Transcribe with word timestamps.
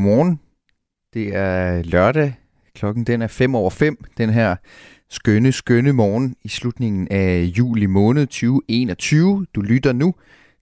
Godmorgen. 0.00 0.40
Det 1.14 1.36
er 1.36 1.82
lørdag. 1.82 2.34
Klokken 2.74 3.04
den 3.04 3.22
er 3.22 3.26
5 3.26 3.54
over 3.54 3.70
5. 3.70 4.04
Den 4.18 4.30
her 4.30 4.56
skønne, 5.10 5.52
skønne 5.52 5.92
morgen 5.92 6.36
i 6.44 6.48
slutningen 6.48 7.08
af 7.10 7.42
juli 7.42 7.86
måned 7.86 8.26
2021. 8.26 9.46
Du 9.54 9.60
lytter 9.60 9.92
nu 9.92 10.14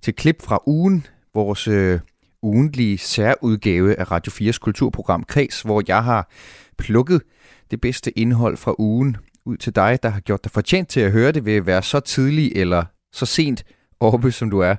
til 0.03 0.15
klip 0.15 0.43
fra 0.43 0.63
ugen, 0.67 1.07
vores 1.35 1.69
øh, 1.69 2.01
ugentlige 2.43 2.99
særudgave 2.99 3.99
af 3.99 4.11
Radio 4.11 4.51
4's 4.51 4.59
kulturprogram 4.59 5.25
Kreds, 5.25 5.63
hvor 5.63 5.83
jeg 5.89 6.05
har 6.05 6.31
plukket 6.79 7.23
det 7.71 7.81
bedste 7.81 8.19
indhold 8.19 8.57
fra 8.57 8.75
ugen 8.79 9.17
ud 9.45 9.57
til 9.57 9.75
dig, 9.75 9.99
der 10.03 10.09
har 10.09 10.21
gjort 10.21 10.45
dig 10.45 10.53
fortjent 10.53 10.89
til 10.89 11.01
at 11.01 11.13
høre 11.13 11.33
det 11.33 11.45
ved 11.45 11.55
at 11.55 11.67
være 11.67 11.83
så 11.83 12.01
tidlig 12.01 12.53
eller 12.57 12.85
så 13.13 13.27
sent 13.27 13.65
oppe, 14.01 14.33
som 14.33 14.51
du 14.51 14.59
er. 14.59 14.77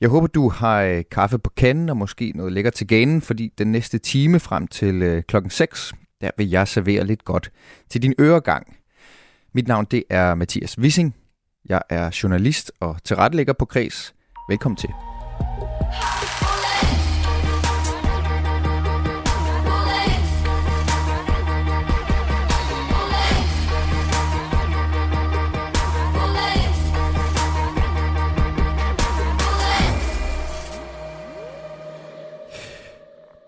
Jeg 0.00 0.08
håber, 0.08 0.26
du 0.26 0.48
har 0.48 0.82
øh, 0.82 1.04
kaffe 1.10 1.38
på 1.38 1.50
kanden 1.50 1.88
og 1.88 1.96
måske 1.96 2.32
noget 2.34 2.52
lækker 2.52 2.70
til 2.70 2.86
ganen, 2.86 3.20
fordi 3.22 3.52
den 3.58 3.72
næste 3.72 3.98
time 3.98 4.40
frem 4.40 4.66
til 4.66 5.02
øh, 5.02 5.22
klokken 5.22 5.50
6, 5.50 5.92
der 6.20 6.30
vil 6.36 6.50
jeg 6.50 6.68
servere 6.68 7.04
lidt 7.04 7.24
godt 7.24 7.50
til 7.88 8.02
din 8.02 8.14
øregang. 8.20 8.76
Mit 9.54 9.68
navn 9.68 9.86
det 9.90 10.04
er 10.10 10.34
Mathias 10.34 10.78
Wissing. 10.78 11.14
Jeg 11.68 11.82
er 11.88 12.18
journalist 12.22 12.72
og 12.80 12.96
tilrettelægger 13.04 13.52
på 13.52 13.64
Kreds. 13.64 14.14
Velkommen 14.48 14.76
til. 14.76 14.90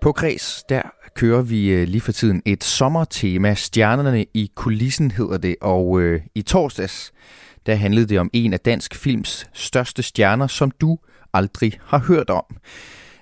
På 0.01 0.13
Græs, 0.13 0.65
der 0.69 0.83
kører 1.15 1.43
vi 1.43 1.71
øh, 1.71 1.89
lige 1.89 2.01
for 2.01 2.13
tiden 2.13 2.43
et 2.45 2.65
sommertema. 2.65 3.55
Stjernerne 3.55 4.27
i 4.35 4.51
kulissen 4.55 5.11
hedder 5.11 5.39
det, 5.39 5.57
og 5.61 6.01
øh, 6.01 6.21
i 6.35 6.43
torsdags, 6.43 7.13
der 7.67 7.75
handlede 7.75 8.07
det 8.07 8.21
om 8.21 8.31
en 8.33 8.53
af 8.53 8.61
dansk 8.61 8.95
films 8.95 9.47
største 9.53 10.03
stjerner, 10.03 10.47
som 10.47 10.71
du 10.71 10.99
aldrig 11.35 11.73
har 11.85 11.99
hørt 11.99 12.31
om. 12.31 12.45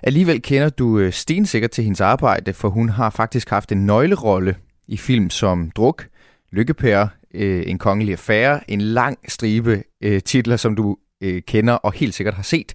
Alligevel 0.03 0.41
kender 0.41 0.69
du 0.69 0.99
øh, 0.99 1.13
stensikkert 1.13 1.71
til 1.71 1.83
hendes 1.83 2.01
arbejde, 2.01 2.53
for 2.53 2.69
hun 2.69 2.89
har 2.89 3.09
faktisk 3.09 3.49
haft 3.49 3.71
en 3.71 3.85
nøglerolle 3.85 4.55
i 4.87 4.97
film 4.97 5.29
som 5.29 5.71
Druk, 5.71 6.07
Lykkepære, 6.51 7.09
øh, 7.33 7.63
En 7.67 7.77
kongelig 7.77 8.11
affære, 8.11 8.71
en 8.71 8.81
lang 8.81 9.17
stribe 9.27 9.83
øh, 10.03 10.21
titler, 10.21 10.57
som 10.57 10.75
du 10.75 10.97
øh, 11.21 11.41
kender 11.41 11.73
og 11.73 11.93
helt 11.93 12.13
sikkert 12.13 12.33
har 12.33 12.43
set. 12.43 12.73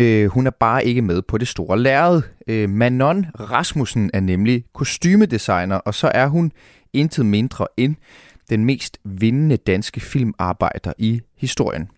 Øh, 0.00 0.26
hun 0.26 0.46
er 0.46 0.50
bare 0.50 0.84
ikke 0.84 1.02
med 1.02 1.22
på 1.22 1.38
det 1.38 1.48
store 1.48 1.78
lærred. 1.78 2.22
Øh, 2.46 2.70
Manon 2.70 3.26
Rasmussen 3.40 4.10
er 4.14 4.20
nemlig 4.20 4.64
kostymedesigner, 4.72 5.76
og 5.76 5.94
så 5.94 6.10
er 6.14 6.26
hun 6.26 6.52
intet 6.92 7.26
mindre 7.26 7.66
end 7.76 7.96
den 8.50 8.64
mest 8.64 8.98
vindende 9.04 9.56
danske 9.56 10.00
filmarbejder 10.00 10.92
i 10.98 11.20
historien. 11.36 11.88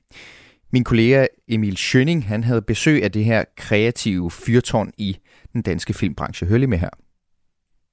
Min 0.73 0.85
kollega 0.85 1.27
Emil 1.49 1.77
Schønning, 1.77 2.27
han 2.27 2.45
havde 2.45 2.63
besøg 2.63 3.05
af 3.05 3.13
det 3.13 3.25
her 3.25 3.45
kreative 3.57 4.31
fyrtårn 4.31 4.93
i 4.99 5.19
den 5.53 5.63
danske 5.63 5.93
filmbranche. 5.93 6.47
Hør 6.47 6.57
lige 6.57 6.69
med 6.69 6.79
her. 6.79 6.91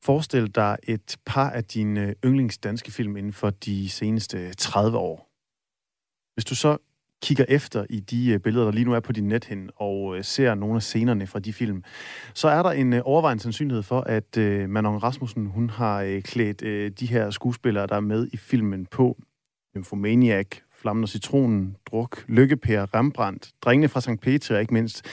Forestil 0.03 0.56
dig 0.56 0.78
et 0.84 1.17
par 1.25 1.50
af 1.50 1.64
dine 1.64 2.16
yndlingsdanske 2.25 2.92
film 2.92 3.17
inden 3.17 3.34
for 3.34 3.50
de 3.50 3.90
seneste 3.90 4.53
30 4.53 4.97
år. 4.97 5.30
Hvis 6.34 6.45
du 6.45 6.56
så 6.56 6.78
kigger 7.26 7.45
efter 7.50 7.86
i 7.90 8.00
de 8.00 8.31
øh, 8.31 8.40
billeder, 8.40 8.66
der 8.66 8.72
lige 8.72 8.86
nu 8.86 8.94
er 8.94 9.00
på 9.00 9.12
din 9.12 9.28
nethinde, 9.28 9.73
og 9.76 10.18
øh, 10.18 10.23
ser 10.23 10.56
nogle 10.56 10.76
af 10.76 10.81
scenerne 10.81 11.28
fra 11.28 11.40
de 11.40 11.54
film, 11.54 11.84
så 12.34 12.48
er 12.48 12.64
der 12.64 12.72
en 12.72 12.94
øh, 12.94 13.02
overvejende 13.06 13.44
sandsynlighed 13.44 13.84
for, 13.84 14.02
at 14.02 14.38
Manon 14.69 15.03
Rasmussen 15.03 15.46
hun 15.46 15.69
har 15.69 16.22
klædt 16.24 16.62
de 17.00 17.06
her 17.06 17.30
skuespillere, 17.30 17.88
der 17.88 17.96
er 17.96 18.00
med 18.00 18.28
i 18.34 18.38
filmen 18.38 18.86
på. 18.86 19.18
Nymphomaniac, 19.75 20.47
Flammen 20.81 21.03
og 21.03 21.09
Citronen, 21.09 21.75
Druk, 21.91 22.25
Lykkepær, 22.28 22.96
Rembrandt, 22.96 23.52
Drengene 23.62 23.88
fra 23.88 24.02
St. 24.02 24.22
Peter, 24.22 24.59
ikke 24.59 24.74
mindst. 24.74 25.06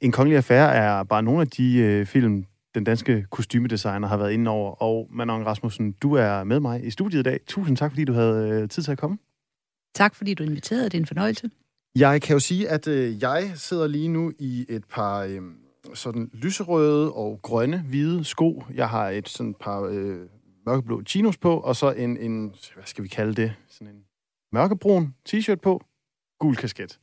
En 0.00 0.12
kongelig 0.12 0.36
affære 0.36 0.74
er 0.74 1.02
bare 1.02 1.22
nogle 1.22 1.40
af 1.40 1.48
de 1.48 2.04
film, 2.06 2.44
den 2.74 2.84
danske 2.84 3.26
kostymedesigner 3.30 4.08
har 4.08 4.16
været 4.16 4.32
inde 4.32 4.50
over. 4.50 4.82
Og 4.82 5.08
Manon 5.10 5.46
Rasmussen, 5.46 5.92
du 5.92 6.14
er 6.14 6.44
med 6.44 6.60
mig 6.60 6.86
i 6.86 6.90
studiet 6.90 7.20
i 7.20 7.22
dag. 7.22 7.40
Tusind 7.46 7.76
tak, 7.76 7.90
fordi 7.90 8.04
du 8.04 8.12
havde 8.12 8.66
tid 8.66 8.82
til 8.82 8.92
at 8.92 8.98
komme. 8.98 9.18
Tak 9.94 10.14
fordi 10.14 10.34
du 10.34 10.42
inviterede. 10.42 10.84
Det 10.84 10.94
er 10.94 10.98
en 10.98 11.06
fornøjelse. 11.06 11.50
Jeg 11.94 12.22
kan 12.22 12.34
jo 12.34 12.40
sige, 12.40 12.68
at 12.68 12.88
øh, 12.88 13.22
jeg 13.22 13.52
sidder 13.54 13.86
lige 13.86 14.08
nu 14.08 14.32
i 14.38 14.66
et 14.68 14.84
par 14.84 15.22
øh, 15.22 15.40
sådan 15.94 16.30
lyserøde 16.32 17.12
og 17.12 17.40
grønne 17.42 17.84
hvide 17.88 18.24
sko. 18.24 18.64
Jeg 18.74 18.88
har 18.88 19.08
et 19.08 19.28
sådan 19.28 19.54
par 19.54 19.82
øh, 19.82 20.26
mørkeblå 20.66 21.02
chinos 21.02 21.36
på, 21.36 21.60
og 21.60 21.76
så 21.76 21.92
en, 21.92 22.16
en, 22.16 22.54
hvad 22.74 22.84
skal 22.84 23.04
vi 23.04 23.08
kalde 23.08 23.34
det, 23.34 23.54
sådan 23.68 23.94
en 23.94 24.02
mørkebrun 24.52 25.14
t-shirt 25.28 25.60
på, 25.62 25.82
gul 26.40 26.56
kasket. 26.56 26.98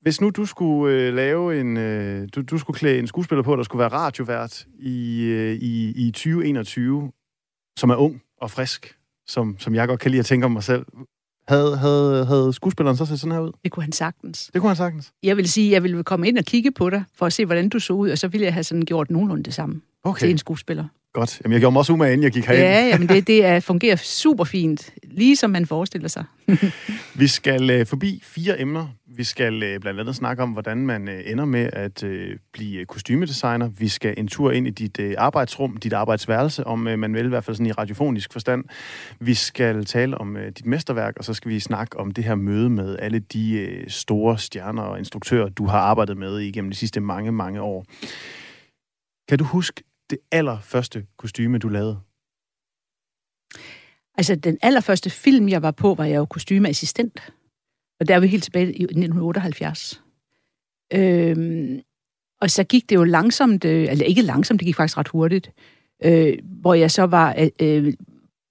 Hvis 0.00 0.20
nu 0.20 0.30
du 0.30 0.46
skulle 0.46 0.96
øh, 0.96 1.14
lave 1.14 1.60
en, 1.60 1.76
øh, 1.76 2.28
du, 2.34 2.42
du 2.42 2.58
skulle 2.58 2.78
klæde 2.78 2.98
en 2.98 3.06
skuespiller 3.06 3.42
på, 3.42 3.56
der 3.56 3.62
skulle 3.62 3.80
være 3.80 3.88
radiovært 3.88 4.66
i, 4.78 5.24
øh, 5.24 5.54
i, 5.54 6.06
i 6.06 6.10
2021, 6.10 7.12
som 7.78 7.90
er 7.90 7.96
ung 7.96 8.22
og 8.40 8.50
frisk, 8.50 8.98
som, 9.26 9.58
som 9.58 9.74
jeg 9.74 9.88
godt 9.88 10.00
kan 10.00 10.10
lide 10.10 10.20
at 10.20 10.26
tænke 10.26 10.44
om 10.44 10.52
mig 10.52 10.62
selv, 10.62 10.86
havde, 11.48 11.76
havde, 11.76 12.24
havde 12.24 12.52
skuespilleren 12.52 12.96
så 12.96 13.06
set 13.06 13.20
sådan 13.20 13.32
her 13.32 13.40
ud? 13.40 13.52
Det 13.64 13.72
kunne 13.72 13.82
han 13.82 13.92
sagtens. 13.92 14.50
Det 14.52 14.60
kunne 14.60 14.68
han 14.68 14.76
sagtens? 14.76 15.12
Jeg 15.22 15.36
vil 15.36 15.48
sige, 15.48 15.72
jeg 15.72 15.82
ville 15.82 16.04
komme 16.04 16.28
ind 16.28 16.38
og 16.38 16.44
kigge 16.44 16.72
på 16.72 16.90
dig, 16.90 17.04
for 17.14 17.26
at 17.26 17.32
se, 17.32 17.46
hvordan 17.46 17.68
du 17.68 17.78
så 17.78 17.92
ud, 17.92 18.10
og 18.10 18.18
så 18.18 18.28
ville 18.28 18.44
jeg 18.44 18.54
have 18.54 18.64
sådan 18.64 18.84
gjort 18.84 19.10
nogenlunde 19.10 19.42
det 19.42 19.54
samme 19.54 19.80
okay. 20.04 20.20
til 20.20 20.30
en 20.30 20.38
skuespiller. 20.38 20.84
Godt. 21.12 21.40
Jamen, 21.44 21.52
jeg 21.52 21.60
gjorde 21.60 21.72
mig 21.72 21.78
også 21.78 21.92
umage, 21.92 22.12
inden 22.12 22.24
jeg 22.24 22.32
gik 22.32 22.46
herind. 22.46 22.62
Ja, 22.62 22.86
jamen 22.86 23.08
det, 23.08 23.26
det 23.26 23.44
er, 23.44 23.60
fungerer 23.60 23.96
super 23.96 24.44
fint, 24.44 24.90
lige 25.02 25.36
som 25.36 25.50
man 25.50 25.66
forestiller 25.66 26.08
sig. 26.08 26.24
vi 27.20 27.26
skal 27.26 27.80
uh, 27.80 27.86
forbi 27.86 28.20
fire 28.24 28.60
emner. 28.60 28.86
Vi 29.16 29.24
skal 29.24 29.54
uh, 29.54 29.80
blandt 29.80 30.00
andet 30.00 30.16
snakke 30.16 30.42
om, 30.42 30.50
hvordan 30.50 30.78
man 30.78 31.08
uh, 31.08 31.14
ender 31.26 31.44
med 31.44 31.70
at 31.72 32.02
uh, 32.02 32.10
blive 32.52 32.84
kostymedesigner. 32.84 33.68
Vi 33.68 33.88
skal 33.88 34.14
en 34.16 34.28
tur 34.28 34.50
ind 34.50 34.66
i 34.66 34.70
dit 34.70 34.98
uh, 34.98 35.12
arbejdsrum, 35.18 35.76
dit 35.76 35.92
arbejdsværelse, 35.92 36.66
om 36.66 36.86
uh, 36.86 36.98
man 36.98 37.14
vil 37.14 37.24
i 37.24 37.28
hvert 37.28 37.44
fald 37.44 37.56
sådan 37.56 37.66
i 37.66 37.72
radiofonisk 37.72 38.32
forstand. 38.32 38.64
Vi 39.20 39.34
skal 39.34 39.84
tale 39.84 40.18
om 40.18 40.36
uh, 40.36 40.42
dit 40.42 40.66
mesterværk, 40.66 41.14
og 41.16 41.24
så 41.24 41.34
skal 41.34 41.50
vi 41.50 41.60
snakke 41.60 41.98
om 41.98 42.10
det 42.10 42.24
her 42.24 42.34
møde 42.34 42.70
med 42.70 42.96
alle 42.98 43.18
de 43.18 43.68
uh, 43.68 43.90
store 43.90 44.38
stjerner 44.38 44.82
og 44.82 44.98
instruktører, 44.98 45.48
du 45.48 45.66
har 45.66 45.78
arbejdet 45.78 46.16
med 46.16 46.38
igennem 46.38 46.70
de 46.70 46.76
sidste 46.76 47.00
mange, 47.00 47.32
mange 47.32 47.60
år. 47.60 47.84
Kan 49.28 49.38
du 49.38 49.44
huske 49.44 49.82
det 50.10 50.18
allerførste 50.32 51.06
kostyme, 51.16 51.58
du 51.58 51.68
lavede? 51.68 52.00
Altså, 54.14 54.34
den 54.34 54.58
allerførste 54.62 55.10
film, 55.10 55.48
jeg 55.48 55.62
var 55.62 55.70
på, 55.70 55.94
var 55.94 56.04
jeg 56.04 56.16
jo 56.16 56.24
kostymeassistent. 56.24 57.32
Og 58.00 58.08
der 58.08 58.14
er 58.14 58.20
vi 58.20 58.26
helt 58.26 58.44
tilbage 58.44 58.66
i 58.66 58.82
1978. 58.82 60.02
Øhm, 60.92 61.80
og 62.40 62.50
så 62.50 62.64
gik 62.64 62.88
det 62.88 62.94
jo 62.94 63.04
langsomt, 63.04 63.64
øh, 63.64 63.88
eller 63.90 64.04
ikke 64.04 64.22
langsomt, 64.22 64.60
det 64.60 64.66
gik 64.66 64.76
faktisk 64.76 64.98
ret 64.98 65.08
hurtigt, 65.08 65.50
øh, 66.04 66.38
hvor 66.42 66.74
jeg 66.74 66.90
så 66.90 67.02
var, 67.02 67.34
øh, 67.38 67.48
øh 67.60 67.94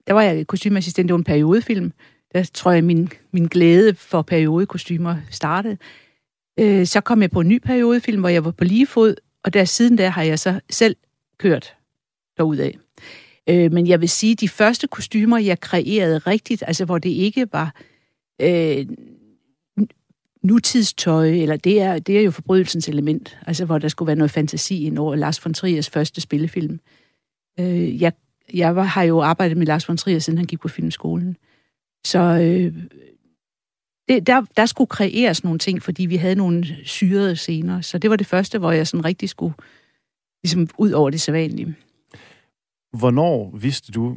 der 0.06 0.12
var 0.12 0.22
jeg 0.22 0.46
kostymeassistent, 0.46 1.08
det 1.08 1.12
var 1.12 1.18
en 1.18 1.24
periodefilm. 1.24 1.92
Der 2.32 2.50
tror 2.54 2.72
jeg, 2.72 2.84
min, 2.84 3.08
min 3.32 3.46
glæde 3.46 3.94
for 3.94 4.22
periodekostymer 4.22 5.16
startede. 5.30 5.76
Øh, 6.60 6.86
så 6.86 7.00
kom 7.00 7.22
jeg 7.22 7.30
på 7.30 7.40
en 7.40 7.48
ny 7.48 7.58
periodefilm, 7.58 8.20
hvor 8.20 8.28
jeg 8.28 8.44
var 8.44 8.50
på 8.50 8.64
lige 8.64 8.86
fod, 8.86 9.14
og 9.44 9.52
der 9.52 9.64
siden 9.64 9.98
der 9.98 10.08
har 10.08 10.22
jeg 10.22 10.38
så 10.38 10.60
selv 10.70 10.96
kørt 11.38 11.74
derudad. 12.36 12.70
Øh, 13.48 13.72
men 13.72 13.86
jeg 13.86 14.00
vil 14.00 14.08
sige, 14.08 14.34
de 14.34 14.48
første 14.48 14.86
kostymer, 14.86 15.38
jeg 15.38 15.60
kreerede 15.60 16.18
rigtigt, 16.18 16.64
altså 16.66 16.84
hvor 16.84 16.98
det 16.98 17.10
ikke 17.10 17.46
var 17.52 17.74
øh, 18.40 18.86
nutidstøj, 20.42 21.28
eller 21.28 21.56
det 21.56 21.80
er, 21.80 21.98
det 21.98 22.18
er 22.18 22.22
jo 22.22 22.30
forbrydelsens 22.30 22.88
element, 22.88 23.38
altså 23.46 23.64
hvor 23.64 23.78
der 23.78 23.88
skulle 23.88 24.06
være 24.06 24.16
noget 24.16 24.30
fantasi 24.30 24.84
ind 24.84 24.98
over 24.98 25.16
Lars 25.16 25.44
von 25.44 25.54
Triers 25.54 25.90
første 25.90 26.20
spillefilm. 26.20 26.80
Øh, 27.60 28.02
jeg 28.02 28.12
jeg 28.54 28.76
var, 28.76 28.82
har 28.82 29.02
jo 29.02 29.20
arbejdet 29.20 29.56
med 29.56 29.66
Lars 29.66 29.88
von 29.88 29.96
Trier, 29.96 30.18
siden 30.18 30.38
han 30.38 30.46
gik 30.46 30.60
på 30.60 30.68
filmskolen. 30.68 31.36
Så 32.04 32.18
øh, 32.18 32.74
det, 34.08 34.26
der, 34.26 34.42
der 34.56 34.66
skulle 34.66 34.88
kreeres 34.88 35.44
nogle 35.44 35.58
ting, 35.58 35.82
fordi 35.82 36.06
vi 36.06 36.16
havde 36.16 36.34
nogle 36.34 36.66
syrede 36.84 37.36
scener. 37.36 37.80
Så 37.80 37.98
det 37.98 38.10
var 38.10 38.16
det 38.16 38.26
første, 38.26 38.58
hvor 38.58 38.72
jeg 38.72 38.86
sådan 38.86 39.04
rigtig 39.04 39.28
skulle 39.28 39.54
ligesom 40.42 40.68
ud 40.78 40.90
over 40.90 41.10
det 41.10 41.20
sædvanlige. 41.20 41.74
Hvornår 42.92 43.56
vidste 43.56 43.92
du, 43.92 44.16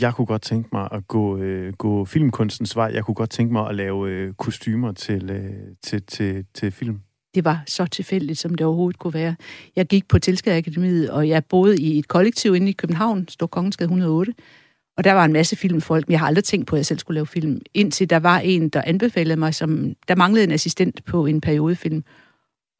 jeg 0.00 0.14
kunne 0.14 0.26
godt 0.26 0.42
tænke 0.42 0.68
mig 0.72 0.88
at 0.92 1.08
gå, 1.08 1.38
øh, 1.38 1.72
gå 1.72 2.04
filmkunstens 2.04 2.76
vej. 2.76 2.90
Jeg 2.94 3.04
kunne 3.04 3.14
godt 3.14 3.30
tænke 3.30 3.52
mig 3.52 3.68
at 3.68 3.74
lave 3.74 4.10
øh, 4.10 4.34
kostymer 4.34 4.92
til, 4.92 5.30
øh, 5.30 5.52
til, 5.82 6.02
til, 6.02 6.44
til 6.54 6.72
film. 6.72 7.00
Det 7.34 7.44
var 7.44 7.62
så 7.66 7.86
tilfældigt, 7.86 8.38
som 8.38 8.54
det 8.54 8.66
overhovedet 8.66 8.98
kunne 8.98 9.14
være. 9.14 9.36
Jeg 9.76 9.86
gik 9.86 10.08
på 10.08 10.18
Tilskadakademiet, 10.18 11.10
og 11.10 11.28
jeg 11.28 11.44
boede 11.44 11.76
i 11.82 11.98
et 11.98 12.08
kollektiv 12.08 12.54
inde 12.54 12.68
i 12.68 12.72
København, 12.72 13.28
Stor 13.28 13.46
Kongensgade 13.46 13.86
108. 13.86 14.34
Og 14.96 15.04
der 15.04 15.12
var 15.12 15.24
en 15.24 15.32
masse 15.32 15.56
filmfolk, 15.56 16.08
men 16.08 16.12
jeg 16.12 16.20
har 16.20 16.26
aldrig 16.26 16.44
tænkt 16.44 16.66
på, 16.66 16.76
at 16.76 16.78
jeg 16.78 16.86
selv 16.86 16.98
skulle 16.98 17.14
lave 17.14 17.26
film. 17.26 17.60
Indtil 17.74 18.10
der 18.10 18.18
var 18.18 18.38
en, 18.38 18.68
der 18.68 18.82
anbefalede 18.86 19.36
mig, 19.36 19.54
som 19.54 19.94
der 20.08 20.14
manglede 20.14 20.44
en 20.44 20.52
assistent 20.52 21.04
på 21.04 21.26
en 21.26 21.40
periodefilm. 21.40 22.04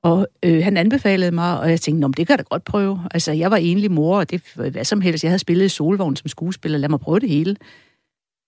Og 0.02 0.26
øh, 0.42 0.64
han 0.64 0.76
anbefalede 0.76 1.30
mig, 1.30 1.60
og 1.60 1.70
jeg 1.70 1.80
tænkte, 1.80 2.00
Nå, 2.00 2.08
det 2.08 2.26
kan 2.26 2.28
jeg 2.30 2.38
da 2.38 2.44
godt 2.50 2.64
prøve. 2.64 3.00
Altså, 3.10 3.32
jeg 3.32 3.50
var 3.50 3.56
enlig 3.56 3.90
mor, 3.90 4.18
og 4.18 4.30
det 4.30 4.42
hvad 4.54 4.84
som 4.84 5.00
helst. 5.00 5.24
Jeg 5.24 5.30
havde 5.30 5.38
spillet 5.38 5.64
i 5.64 5.68
Solvogn 5.68 6.16
som 6.16 6.28
skuespiller. 6.28 6.78
Lad 6.78 6.88
mig 6.88 7.00
prøve 7.00 7.20
det 7.20 7.28
hele. 7.28 7.56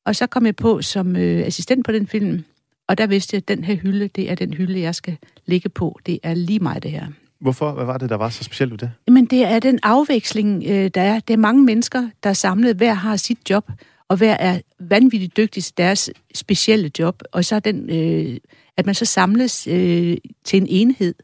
Og 0.06 0.17
så 0.17 0.26
kom 0.26 0.47
jeg 0.47 0.56
på 0.56 0.82
som 0.82 1.17
øh, 1.17 1.47
assistent 1.47 1.87
på 1.87 1.93
den 1.93 2.06
film, 2.06 2.44
og 2.88 2.99
der 2.99 3.06
vidste 3.06 3.35
jeg, 3.35 3.38
at 3.38 3.49
den 3.49 3.64
her 3.64 3.75
hylde, 3.75 4.08
det 4.08 4.31
er 4.31 4.35
den 4.35 4.55
hylde, 4.55 4.81
jeg 4.81 4.94
skal 4.94 5.17
ligge 5.47 5.69
på. 5.69 5.99
Det 6.06 6.19
er 6.23 6.35
lige 6.35 6.58
mig, 6.58 6.82
det 6.82 6.91
her. 6.91 7.06
Hvorfor? 7.41 7.73
Hvad 7.73 7.85
var 7.85 7.99
det, 7.99 8.11
der 8.11 8.17
var 8.17 8.29
så 8.29 8.44
specielt 8.44 8.73
ved 8.73 8.79
det? 8.79 8.91
Men 9.08 9.26
det 9.26 9.44
er 9.44 9.58
den 9.58 9.79
afveksling, 9.82 10.64
øh, 10.67 10.91
der 10.94 11.00
er. 11.00 11.20
Det 11.20 11.35
er 11.35 11.38
mange 11.38 11.64
mennesker, 11.64 12.08
der 12.23 12.31
er 12.31 12.35
samlet. 12.35 12.76
Hver 12.76 12.94
har 12.94 13.17
sit 13.17 13.50
job, 13.50 13.70
og 14.08 14.17
hver 14.17 14.35
er 14.35 14.61
vanvittigt 14.79 15.37
dygtig 15.37 15.64
til 15.64 15.76
deres 15.76 16.11
specielle 16.35 16.91
job. 16.99 17.23
Og 17.32 17.44
så 17.44 17.56
er 17.56 17.61
den, 17.61 17.91
øh, 17.91 18.37
at 18.76 18.87
man 18.87 18.94
så 18.94 19.05
samles 19.05 19.67
øh, 19.67 20.17
til 20.44 20.56
en 20.56 20.67
enhed, 20.70 21.14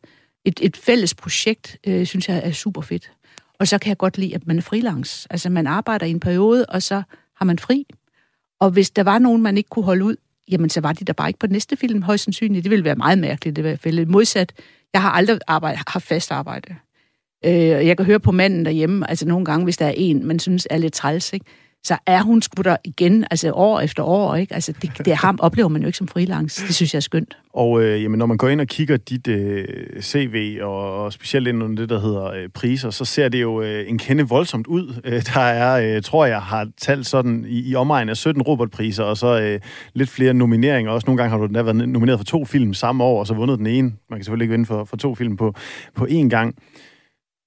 et, 0.47 0.61
et 0.63 0.77
fælles 0.77 1.15
projekt, 1.15 1.79
øh, 1.87 2.07
synes 2.07 2.29
jeg 2.29 2.41
er 2.45 2.53
super 2.53 2.81
fedt. 2.81 3.11
Og 3.59 3.69
så 3.69 3.79
kan 3.79 3.89
jeg 3.89 3.99
godt 3.99 4.19
lide, 4.19 4.35
at 4.35 4.47
man 4.47 4.59
er 4.59 4.63
freelance. 4.63 5.27
Altså 5.31 5.51
man 5.51 5.67
arbejder 5.67 6.07
i 6.07 6.11
en 6.11 6.21
periode, 6.21 6.67
og 6.67 6.83
så 6.83 7.03
har 7.37 7.45
man 7.45 7.59
fri. 7.59 7.87
Og 8.61 8.71
hvis 8.71 8.91
der 8.91 9.03
var 9.03 9.19
nogen, 9.19 9.43
man 9.43 9.57
ikke 9.57 9.69
kunne 9.69 9.85
holde 9.85 10.05
ud, 10.05 10.17
jamen 10.51 10.71
så 10.71 10.81
var 10.81 10.93
de 10.93 11.05
der 11.05 11.13
bare 11.13 11.29
ikke 11.29 11.39
på 11.39 11.47
den 11.47 11.53
næste 11.53 11.77
film, 11.77 12.03
højst 12.03 12.25
sandsynligt. 12.25 12.65
Det 12.65 12.71
ville 12.71 12.85
være 12.85 12.95
meget 12.95 13.19
mærkeligt 13.19 13.59
i 13.59 13.61
hvert 13.61 13.81
fald. 13.81 14.07
Modsat, 14.07 14.53
jeg 14.93 15.03
har 15.03 15.11
aldrig 15.11 15.39
arbejdet, 15.47 15.81
har 15.89 16.01
fast 16.01 16.33
arbejde. 16.33 16.75
Øh, 17.45 17.53
jeg 17.53 17.97
kan 17.97 18.07
høre 18.07 18.21
på 18.21 18.33
manden 18.33 18.65
derhjemme, 18.65 19.11
altså 19.11 19.29
nogle 19.29 19.45
gange, 19.45 19.65
hvis 19.65 19.77
der 19.77 19.87
er 19.87 19.95
en, 19.97 20.27
man 20.27 20.39
synes 20.39 20.67
er 20.71 20.79
lidt 20.79 20.95
træls, 20.95 21.33
ikke? 21.33 21.47
Så 21.87 21.99
er 22.07 22.23
hun 22.23 22.43
sgu 22.43 22.63
der 22.63 22.77
igen, 22.85 23.25
altså 23.31 23.53
år 23.53 23.81
efter 23.81 24.03
år, 24.03 24.35
ikke? 24.35 24.55
Altså 24.55 24.73
det, 24.83 24.91
det 25.05 25.17
ham 25.17 25.39
oplever 25.43 25.69
man 25.69 25.83
jo 25.83 25.87
ikke 25.87 25.99
som 25.99 26.09
freelance. 26.09 26.67
Det 26.67 26.75
synes 26.75 26.95
jeg 26.95 26.99
er 26.99 27.01
skønt. 27.01 27.37
Og 27.53 27.83
øh, 27.83 28.03
jamen, 28.03 28.19
når 28.19 28.27
man 28.27 28.37
går 28.37 28.49
ind 28.49 28.61
og 28.61 28.67
kigger 28.67 28.97
dit 28.97 29.29
øh, 29.29 29.67
CV, 30.03 30.59
og, 30.63 31.05
og 31.05 31.13
specielt 31.13 31.49
ind 31.49 31.63
under 31.63 31.83
det, 31.83 31.89
der 31.89 32.01
hedder 32.01 32.25
øh, 32.25 32.49
priser, 32.49 32.91
så 32.91 33.05
ser 33.05 33.29
det 33.29 33.43
jo 33.43 33.63
øh, 33.63 33.91
en 33.91 33.99
kende 33.99 34.29
voldsomt 34.29 34.67
ud. 34.67 34.95
Øh, 35.05 35.23
der 35.35 35.41
er, 35.41 35.97
øh, 35.97 36.03
tror 36.03 36.27
jeg, 36.27 36.41
har 36.41 36.69
talt 36.81 37.07
sådan 37.07 37.45
i, 37.49 37.71
i 37.71 37.75
omegn 37.75 38.09
af 38.09 38.17
17 38.17 38.43
Robert-priser, 38.43 39.05
og 39.05 39.17
så 39.17 39.41
øh, 39.41 39.61
lidt 39.95 40.09
flere 40.09 40.35
nomineringer. 40.35 40.93
Også 40.93 41.07
nogle 41.07 41.23
gange 41.23 41.31
har 41.31 41.47
du 41.47 41.55
da 41.55 41.63
været 41.63 41.89
nomineret 41.89 42.19
for 42.19 42.25
to 42.25 42.45
film 42.45 42.75
samme 42.75 43.05
år, 43.05 43.21
og 43.21 43.27
så 43.27 43.35
vundet 43.35 43.59
den 43.59 43.67
ene. 43.67 43.93
Man 44.11 44.19
kan 44.19 44.25
selvfølgelig 44.25 44.45
ikke 44.45 44.53
vinde 44.53 44.67
for, 44.67 44.85
for 44.85 44.97
to 44.97 45.15
film 45.15 45.37
på, 45.37 45.55
på 45.95 46.07
én 46.11 46.29
gang. 46.29 46.55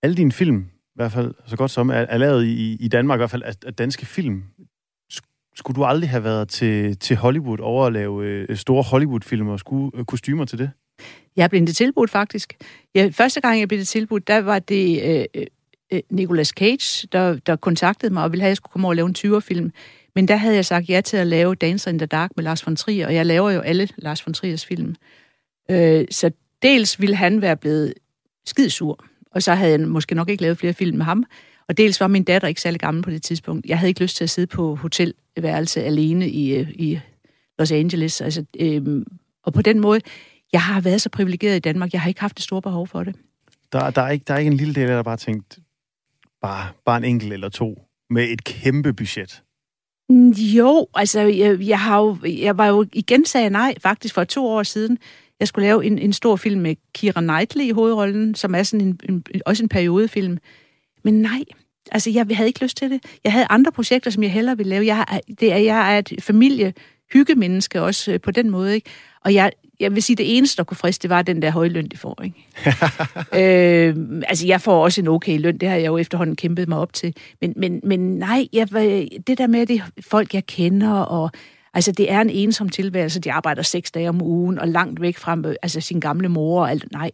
Alle 0.03 0.15
dine 0.15 0.31
film, 0.31 0.65
hvert 0.99 1.11
fald 1.11 1.33
så 1.45 1.57
godt 1.57 1.71
som, 1.71 1.89
er, 1.89 1.93
er 1.93 2.17
lavet 2.17 2.45
i, 2.45 2.77
i 2.79 2.87
Danmark, 2.87 3.17
i 3.17 3.19
hvert 3.19 3.31
fald 3.31 3.43
af, 3.43 3.53
af 3.65 3.73
danske 3.73 4.05
film. 4.05 4.43
Skulle 5.55 5.75
du 5.75 5.83
aldrig 5.83 6.09
have 6.09 6.23
været 6.23 6.49
til, 6.49 6.97
til 6.97 7.15
Hollywood 7.15 7.59
over 7.59 7.85
at 7.85 7.93
lave 7.93 8.25
øh, 8.25 8.57
store 8.57 8.83
Hollywood-film 8.83 9.47
og 9.47 9.59
skulle, 9.59 9.91
øh, 9.99 10.05
kostymer 10.05 10.45
til 10.45 10.59
det? 10.59 10.71
Jeg 11.35 11.49
blev 11.49 11.61
det 11.61 11.75
tilbudt, 11.75 12.09
faktisk. 12.09 12.53
Ja, 12.95 13.09
første 13.13 13.41
gang, 13.41 13.59
jeg 13.59 13.67
blev 13.67 13.79
det 13.79 13.87
tilbudt, 13.87 14.27
der 14.27 14.41
var 14.41 14.59
det 14.59 15.03
øh, 15.03 15.25
øh, 15.35 15.45
øh, 15.93 16.01
Nicolas 16.09 16.47
Cage, 16.47 17.07
der, 17.11 17.39
der 17.45 17.55
kontaktede 17.55 18.13
mig 18.13 18.23
og 18.23 18.31
ville 18.31 18.41
have, 18.41 18.47
at 18.47 18.49
jeg 18.49 18.57
skulle 18.57 18.71
komme 18.71 18.87
over 18.87 18.91
og 18.91 18.95
lave 18.95 19.07
en 19.07 19.15
20'er-film. 19.17 19.71
Men 20.15 20.27
der 20.27 20.35
havde 20.35 20.55
jeg 20.55 20.65
sagt 20.65 20.89
ja 20.89 21.01
til 21.01 21.17
at 21.17 21.27
lave 21.27 21.55
Dancer 21.55 21.91
in 21.91 21.99
the 21.99 22.05
Dark 22.05 22.31
med 22.35 22.43
Lars 22.43 22.65
von 22.65 22.75
Trier, 22.75 23.07
og 23.07 23.15
jeg 23.15 23.25
laver 23.25 23.51
jo 23.51 23.59
alle 23.59 23.87
Lars 23.97 24.25
von 24.25 24.33
Triers 24.33 24.65
film. 24.65 24.95
Øh, 25.71 26.05
så 26.11 26.31
dels 26.61 27.01
ville 27.01 27.15
han 27.15 27.41
være 27.41 27.57
blevet 27.57 27.93
skidsur, 28.45 29.05
og 29.31 29.43
så 29.43 29.53
havde 29.53 29.71
jeg 29.71 29.79
måske 29.79 30.15
nok 30.15 30.29
ikke 30.29 30.43
lavet 30.43 30.57
flere 30.57 30.73
film 30.73 30.97
med 30.97 31.05
ham. 31.05 31.23
Og 31.67 31.77
dels 31.77 31.99
var 31.99 32.07
min 32.07 32.23
datter 32.23 32.47
ikke 32.47 32.61
særlig 32.61 32.79
gammel 32.79 33.03
på 33.03 33.09
det 33.09 33.23
tidspunkt. 33.23 33.65
Jeg 33.65 33.79
havde 33.79 33.89
ikke 33.89 34.01
lyst 34.01 34.15
til 34.17 34.23
at 34.23 34.29
sidde 34.29 34.47
på 34.47 34.75
hotelværelse 34.75 35.83
alene 35.83 36.29
i, 36.29 36.55
øh, 36.55 36.69
i 36.69 36.99
Los 37.59 37.71
Angeles. 37.71 38.21
Altså, 38.21 38.45
øhm, 38.59 39.05
og 39.43 39.53
på 39.53 39.61
den 39.61 39.79
måde, 39.79 40.01
jeg 40.53 40.61
har 40.61 40.81
været 40.81 41.01
så 41.01 41.09
privilegeret 41.09 41.55
i 41.55 41.59
Danmark, 41.59 41.93
jeg 41.93 42.01
har 42.01 42.07
ikke 42.07 42.21
haft 42.21 42.37
det 42.37 42.43
store 42.43 42.61
behov 42.61 42.87
for 42.87 43.03
det. 43.03 43.15
Der, 43.71 43.89
der, 43.89 44.01
er, 44.01 44.09
ikke, 44.09 44.23
der 44.27 44.33
er 44.33 44.37
ikke 44.37 44.51
en 44.51 44.57
lille 44.57 44.73
del, 44.73 44.87
der 44.87 45.03
bare 45.03 45.17
tænkt, 45.17 45.59
bare, 46.41 46.67
bare 46.85 46.97
en 46.97 47.03
enkelt 47.03 47.33
eller 47.33 47.49
to, 47.49 47.85
med 48.09 48.29
et 48.29 48.43
kæmpe 48.43 48.93
budget. 48.93 49.43
Mm, 50.09 50.29
jo, 50.29 50.87
altså, 50.95 51.19
jeg, 51.19 51.59
jeg, 51.59 51.79
har 51.79 51.99
jo, 51.99 52.17
jeg 52.23 52.57
var 52.57 52.67
jo 52.67 52.85
igen 52.93 53.25
sagde 53.25 53.49
nej, 53.49 53.73
faktisk 53.81 54.15
for 54.15 54.23
to 54.23 54.47
år 54.47 54.63
siden. 54.63 54.97
Jeg 55.39 55.47
skulle 55.47 55.67
lave 55.67 55.85
en, 55.85 55.99
en 55.99 56.13
stor 56.13 56.35
film 56.35 56.61
med 56.61 56.75
Kira 56.93 57.21
Knightley 57.21 57.65
i 57.65 57.71
hovedrollen, 57.71 58.35
som 58.35 58.55
er 58.55 58.63
sådan 58.63 58.87
en, 58.87 58.99
en, 59.09 59.41
også 59.45 59.63
en 59.63 59.69
periodefilm. 59.69 60.37
Men 61.03 61.21
nej, 61.21 61.43
altså 61.91 62.09
jeg 62.09 62.27
havde 62.33 62.49
ikke 62.49 62.63
lyst 62.63 62.77
til 62.77 62.91
det. 62.91 63.03
Jeg 63.23 63.31
havde 63.31 63.47
andre 63.49 63.71
projekter, 63.71 64.11
som 64.11 64.23
jeg 64.23 64.31
hellere 64.31 64.57
ville 64.57 64.69
lave. 64.69 64.85
Jeg, 64.85 65.05
er, 65.11 65.19
det 65.39 65.51
er, 65.51 65.57
jeg 65.57 65.95
er 65.95 65.99
et 65.99 66.13
familie 66.19 66.73
hyggemenneske 67.13 67.81
også 67.81 68.11
øh, 68.11 68.21
på 68.21 68.31
den 68.31 68.49
måde, 68.49 68.75
ikke? 68.75 68.89
Og 69.25 69.33
jeg, 69.33 69.51
jeg 69.79 69.95
vil 69.95 70.03
sige, 70.03 70.15
det 70.15 70.37
eneste, 70.37 70.57
der 70.57 70.63
kunne 70.63 70.77
friste, 70.77 71.01
det 71.01 71.09
var 71.09 71.21
den 71.21 71.41
der 71.41 71.51
høje 71.51 71.69
løn, 71.69 71.87
de 71.87 71.97
får, 71.97 72.21
ikke? 72.23 72.37
øh, 73.89 74.21
altså, 74.27 74.47
jeg 74.47 74.61
får 74.61 74.83
også 74.83 75.01
en 75.01 75.07
okay 75.07 75.39
løn, 75.39 75.57
det 75.57 75.69
har 75.69 75.75
jeg 75.75 75.87
jo 75.87 75.97
efterhånden 75.97 76.35
kæmpet 76.35 76.67
mig 76.69 76.77
op 76.77 76.93
til. 76.93 77.15
Men, 77.41 77.53
men, 77.55 77.79
men 77.83 77.99
nej, 77.99 78.47
jeg, 78.53 78.69
det 79.27 79.37
der 79.37 79.47
med, 79.47 79.65
det 79.65 79.83
folk, 80.01 80.33
jeg 80.33 80.45
kender, 80.45 80.93
og 80.93 81.31
Altså, 81.73 81.91
det 81.91 82.11
er 82.11 82.21
en 82.21 82.29
ensom 82.29 82.69
tilværelse. 82.69 83.19
De 83.19 83.31
arbejder 83.31 83.61
seks 83.61 83.91
dage 83.91 84.09
om 84.09 84.21
ugen, 84.21 84.59
og 84.59 84.67
langt 84.67 85.01
væk 85.01 85.17
fra 85.17 85.37
øh, 85.45 85.55
altså, 85.61 85.81
sin 85.81 85.99
gamle 85.99 86.29
mor 86.29 86.61
og 86.61 86.69
alt. 86.69 86.91
Nej. 86.91 87.11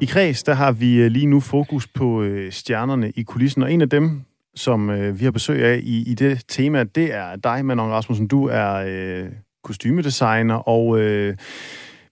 I 0.00 0.04
Kreds, 0.04 0.42
der 0.42 0.54
har 0.54 0.72
vi 0.72 0.94
øh, 0.94 1.10
lige 1.10 1.26
nu 1.26 1.40
fokus 1.40 1.86
på 1.86 2.22
øh, 2.22 2.52
stjernerne 2.52 3.10
i 3.10 3.22
kulissen, 3.22 3.62
og 3.62 3.72
en 3.72 3.80
af 3.80 3.90
dem, 3.90 4.22
som 4.54 4.90
øh, 4.90 5.20
vi 5.20 5.24
har 5.24 5.30
besøg 5.30 5.64
af 5.64 5.80
i, 5.82 6.10
i 6.10 6.14
det 6.14 6.42
tema, 6.48 6.84
det 6.84 7.14
er 7.14 7.36
dig, 7.36 7.64
Manon 7.64 7.90
Rasmussen. 7.90 8.28
Du 8.28 8.46
er 8.46 8.74
øh, 8.74 9.26
kostymedesigner, 9.64 10.54
og 10.54 11.00
øh, 11.00 11.36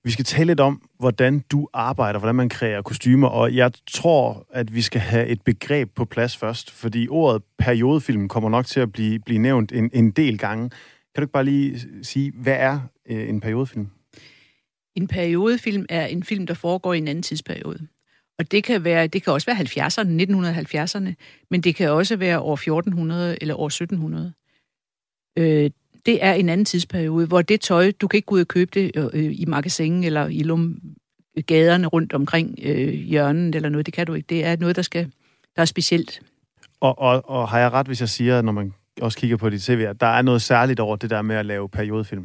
vi 0.06 0.10
skal 0.10 0.24
tale 0.24 0.46
lidt 0.46 0.60
om, 0.60 0.88
hvordan 0.98 1.38
du 1.38 1.68
arbejder, 1.72 2.18
hvordan 2.18 2.34
man 2.34 2.48
kræver 2.48 2.82
kostymer, 2.82 3.28
og 3.28 3.54
jeg 3.54 3.70
tror, 3.90 4.46
at 4.52 4.74
vi 4.74 4.82
skal 4.82 5.00
have 5.00 5.26
et 5.26 5.42
begreb 5.42 5.90
på 5.94 6.04
plads 6.04 6.36
først, 6.36 6.70
fordi 6.70 7.08
ordet 7.10 7.42
periodefilm 7.58 8.28
kommer 8.28 8.50
nok 8.50 8.66
til 8.66 8.80
at 8.80 8.92
blive, 8.92 9.18
blive 9.18 9.38
nævnt 9.38 9.72
en, 9.72 9.90
en 9.92 10.10
del 10.10 10.38
gange. 10.38 10.70
Kan 10.70 11.16
du 11.16 11.20
ikke 11.20 11.32
bare 11.32 11.44
lige 11.44 11.80
sige, 12.02 12.32
hvad 12.34 12.56
er 12.58 12.80
øh, 13.10 13.28
en 13.28 13.40
periodefilm? 13.40 13.88
En 14.94 15.08
periodefilm 15.08 15.86
er 15.88 16.06
en 16.06 16.22
film, 16.22 16.46
der 16.46 16.54
foregår 16.54 16.94
i 16.94 16.98
en 16.98 17.08
anden 17.08 17.22
tidsperiode. 17.22 17.86
Og 18.38 18.50
det 18.50 18.64
kan, 18.64 18.84
være, 18.84 19.06
det 19.06 19.22
kan 19.22 19.32
også 19.32 19.46
være 19.46 19.56
70'erne, 19.56 20.22
1970'erne, 20.22 21.14
men 21.50 21.60
det 21.60 21.74
kan 21.74 21.90
også 21.90 22.16
være 22.16 22.40
år 22.40 22.54
1400 22.54 23.38
eller 23.40 23.54
år 23.54 23.66
1700. 23.66 24.32
Øh, 25.38 25.70
det 26.06 26.24
er 26.24 26.32
en 26.32 26.48
anden 26.48 26.64
tidsperiode, 26.64 27.26
hvor 27.26 27.42
det 27.42 27.60
tøj, 27.60 27.92
du 28.00 28.08
kan 28.08 28.18
ikke 28.18 28.26
gå 28.26 28.34
ud 28.34 28.40
og 28.40 28.48
købe 28.48 28.70
det 28.74 28.90
øh, 28.94 29.04
øh, 29.12 29.32
i 29.40 29.44
magasinen 29.48 30.04
eller 30.04 30.26
i 30.26 30.42
lum, 30.42 30.78
gaderne 31.46 31.86
rundt 31.86 32.12
omkring 32.12 32.58
øh, 32.62 32.88
hjørnet 32.88 33.54
eller 33.54 33.68
noget. 33.68 33.86
Det 33.86 33.94
kan 33.94 34.06
du 34.06 34.14
ikke. 34.14 34.26
Det 34.26 34.44
er 34.44 34.56
noget, 34.56 34.76
der, 34.76 34.82
skal, 34.82 35.10
der 35.56 35.62
er 35.62 35.66
specielt. 35.66 36.20
Og, 36.80 36.98
og, 36.98 37.30
og 37.30 37.48
har 37.48 37.58
jeg 37.58 37.72
ret, 37.72 37.86
hvis 37.86 38.00
jeg 38.00 38.08
siger, 38.08 38.42
når 38.42 38.52
man 38.52 38.74
også 39.00 39.18
kigger 39.18 39.36
på 39.36 39.50
dit 39.50 39.62
CV, 39.62 39.86
at 39.88 40.00
der 40.00 40.06
er 40.06 40.22
noget 40.22 40.42
særligt 40.42 40.80
over 40.80 40.96
det 40.96 41.10
der 41.10 41.22
med 41.22 41.36
at 41.36 41.46
lave 41.46 41.68
periodefilm? 41.68 42.24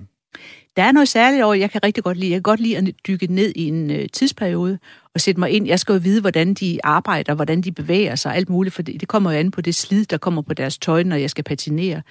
Der 0.76 0.84
er 0.84 0.92
noget 0.92 1.08
særligt 1.08 1.44
over, 1.44 1.54
jeg 1.54 1.72
kan 1.72 1.84
rigtig 1.84 2.04
godt 2.04 2.18
lide. 2.18 2.32
Jeg 2.32 2.38
kan 2.38 2.42
godt 2.42 2.60
lide 2.60 2.78
at 2.78 2.84
dykke 3.08 3.28
ned 3.28 3.54
i 3.56 3.68
en 3.68 3.92
øh, 3.92 4.10
tidsperiode 4.14 4.80
og 5.14 5.22
sætte 5.22 5.40
mig 5.40 5.50
ind. 5.50 5.68
Jeg 5.68 5.80
skal 5.80 5.94
jo 5.94 6.00
vide, 6.04 6.22
hvordan 6.22 6.54
de 6.54 6.80
arbejder, 6.84 7.34
hvordan 7.34 7.62
de 7.62 7.72
bevæger 7.72 8.16
sig, 8.16 8.36
alt 8.36 8.50
muligt, 8.50 8.76
for 8.76 8.82
det, 8.82 9.02
det 9.02 9.08
kommer 9.08 9.32
jo 9.32 9.38
an 9.38 9.52
på 9.52 9.62
det 9.62 9.76
slid, 9.76 10.06
der 10.06 10.18
kommer 10.18 10.42
på 10.42 10.54
deres 10.54 10.78
tøj, 10.78 11.04
når 11.04 11.16
jeg 11.16 11.30
skal 11.30 11.44
patinere. 11.44 12.02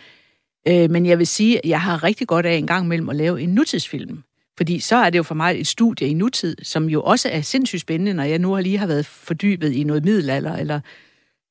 Øh, 0.69 0.91
men 0.91 1.07
jeg 1.07 1.19
vil 1.19 1.27
sige, 1.27 1.59
at 1.59 1.71
jeg 1.71 1.81
har 1.81 2.05
rigtig 2.05 2.27
godt 2.27 2.47
af 2.47 2.55
en 2.55 2.67
gang 2.67 2.85
imellem 2.85 3.09
at 3.09 3.17
lave 3.17 3.41
en 3.41 3.49
nutidsfilm. 3.49 4.23
Fordi 4.57 4.81
så 4.81 4.97
er 4.97 5.11
det 5.11 5.19
jo 5.19 5.23
for 5.23 5.35
mig 5.35 5.61
et 5.61 5.67
studie 5.67 6.09
i 6.09 6.15
nutid, 6.15 6.57
som 6.63 6.89
jo 6.89 7.03
også 7.03 7.29
er 7.29 7.41
sindssygt 7.41 7.81
spændende, 7.81 8.15
når 8.15 8.23
jeg 8.23 8.39
nu 8.39 8.53
har 8.53 8.61
lige 8.61 8.79
har 8.79 8.87
været 8.87 9.07
fordybet 9.07 9.73
i 9.73 9.85
noget 9.85 10.05
middelalder 10.05 10.57
eller 10.57 10.81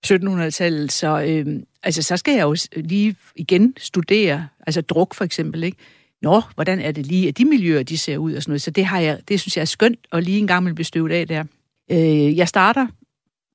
1700-tallet. 0.08 0.92
Så, 0.92 1.22
øh, 1.22 1.60
altså, 1.84 2.01
så 2.01 2.18
skal 2.18 2.34
jeg 2.34 2.44
jo 2.44 2.56
lige 2.75 3.16
igen 3.36 3.74
studere, 3.78 4.48
altså 4.68 4.82
druk 4.82 5.13
for 5.13 5.25
eksempel, 5.25 5.63
ikke? 5.63 5.78
Nå, 6.22 6.42
hvordan 6.56 6.80
er 6.80 6.92
det 6.92 7.06
lige, 7.06 7.28
at 7.28 7.38
de 7.38 7.46
miljøer, 7.46 7.84
de 7.84 7.98
ser 7.98 8.18
ud 8.18 8.34
og 8.34 8.44
sådan 8.44 8.51
noget. 8.51 8.62
Så 8.62 8.72
det, 8.72 8.86
har 8.86 9.00
jeg, 9.00 9.20
det 9.28 9.39
synes 9.39 9.58
jeg 9.58 9.62
er 9.62 9.66
skønt, 9.66 10.00
og 10.12 10.22
lige 10.22 10.39
en 10.39 10.48
gang 10.48 10.63
blive 10.63 10.75
bestøvet 10.75 11.12
af 11.12 11.28
der. 11.28 11.44
Øh, 11.92 12.38
jeg 12.38 12.48
starter 12.48 12.88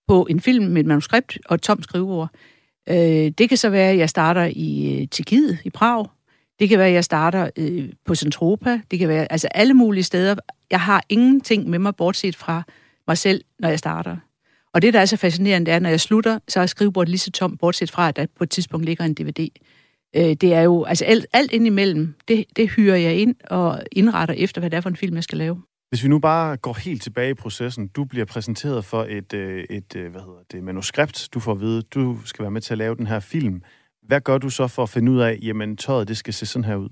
på 0.09 0.27
en 0.31 0.41
film 0.41 0.65
med 0.65 0.81
et 0.81 0.87
manuskript 0.87 1.39
og 1.47 1.55
et 1.55 1.63
tomt 1.63 1.85
skriveord. 1.85 2.31
Øh, 2.89 3.33
det 3.39 3.49
kan 3.49 3.59
så 3.59 3.69
være, 3.69 3.91
at 3.91 3.99
jeg 3.99 4.11
starter 4.11 4.51
i 4.53 5.01
øh, 5.01 5.09
Tjekkiet, 5.09 5.59
i 5.65 5.71
Prag. 5.71 6.07
Det 6.59 6.69
kan 6.69 6.79
være, 6.79 6.89
at 6.89 6.95
jeg 6.95 7.05
starter 7.05 7.51
øh, 7.57 7.89
på 8.05 8.15
Centropa. 8.15 8.81
Det 8.91 8.99
kan 8.99 9.09
være 9.09 9.33
altså 9.33 9.49
alle 9.49 9.75
mulige 9.75 10.05
steder. 10.05 10.35
Jeg 10.71 10.81
har 10.81 11.05
ingenting 11.09 11.71
med 11.71 11.79
mig, 11.79 11.97
bortset 11.97 12.37
fra 12.37 12.63
mig 13.09 13.19
selv, 13.19 13.45
når 13.59 13.69
jeg 13.69 13.79
starter. 13.79 14.17
Og 14.75 14.83
det, 14.83 14.95
der 14.95 15.01
er 15.01 15.05
så 15.05 15.17
fascinerende, 15.17 15.67
det 15.67 15.75
er, 15.75 15.79
når 15.79 15.91
jeg 15.91 16.01
slutter, 16.01 16.39
så 16.49 16.61
er 16.61 16.67
skrivebordet 16.67 17.09
lige 17.09 17.19
så 17.19 17.31
tomt, 17.31 17.61
bortset 17.61 17.91
fra, 17.91 18.09
at 18.09 18.17
der 18.17 18.27
på 18.39 18.45
et 18.45 18.51
tidspunkt 18.51 18.87
ligger 18.87 19.05
en 19.05 19.15
DVD. 19.15 19.49
Øh, 20.17 20.35
det 20.35 20.55
er 20.55 20.61
jo, 20.61 20.85
altså 20.85 21.05
alt, 21.05 21.27
alt 21.33 21.53
indimellem, 21.53 22.15
det, 22.29 22.45
det 22.57 22.71
hyrer 22.71 22.97
jeg 22.97 23.17
ind 23.17 23.35
og 23.51 23.83
indretter 23.93 24.35
efter, 24.35 24.61
hvad 24.61 24.71
det 24.71 24.77
er 24.77 24.81
for 24.81 24.91
en 24.91 24.97
film, 24.97 25.15
jeg 25.15 25.25
skal 25.25 25.39
lave. 25.39 25.63
Hvis 25.95 26.05
vi 26.05 26.09
nu 26.09 26.19
bare 26.19 26.57
går 26.57 26.73
helt 26.73 27.03
tilbage 27.03 27.31
i 27.31 27.35
processen, 27.35 27.89
du 27.89 28.05
bliver 28.05 28.25
præsenteret 28.25 28.85
for 28.85 29.05
et, 29.05 29.33
øh, 29.33 29.65
et 29.71 29.97
øh, 29.97 30.11
hvad 30.11 30.21
hedder 30.21 30.43
det, 30.53 30.65
manuskript, 30.65 31.29
du 31.35 31.41
får 31.41 31.53
at 31.53 31.61
vide, 31.61 31.83
du 31.83 32.19
skal 32.25 32.43
være 32.43 32.51
med 32.51 32.61
til 32.61 32.75
at 32.75 32.79
lave 32.79 32.95
den 32.95 33.07
her 33.07 33.21
film. 33.21 33.63
Hvad 34.03 34.21
gør 34.21 34.39
du 34.39 34.51
så 34.51 34.69
for 34.69 34.83
at 34.83 34.89
finde 34.89 35.13
ud 35.13 35.21
af, 35.21 35.39
jamen 35.43 35.77
tøjet, 35.77 36.09
det 36.09 36.17
skal 36.17 36.35
se 36.35 36.47
sådan 36.47 36.65
her 36.65 36.77
ud? 36.77 36.89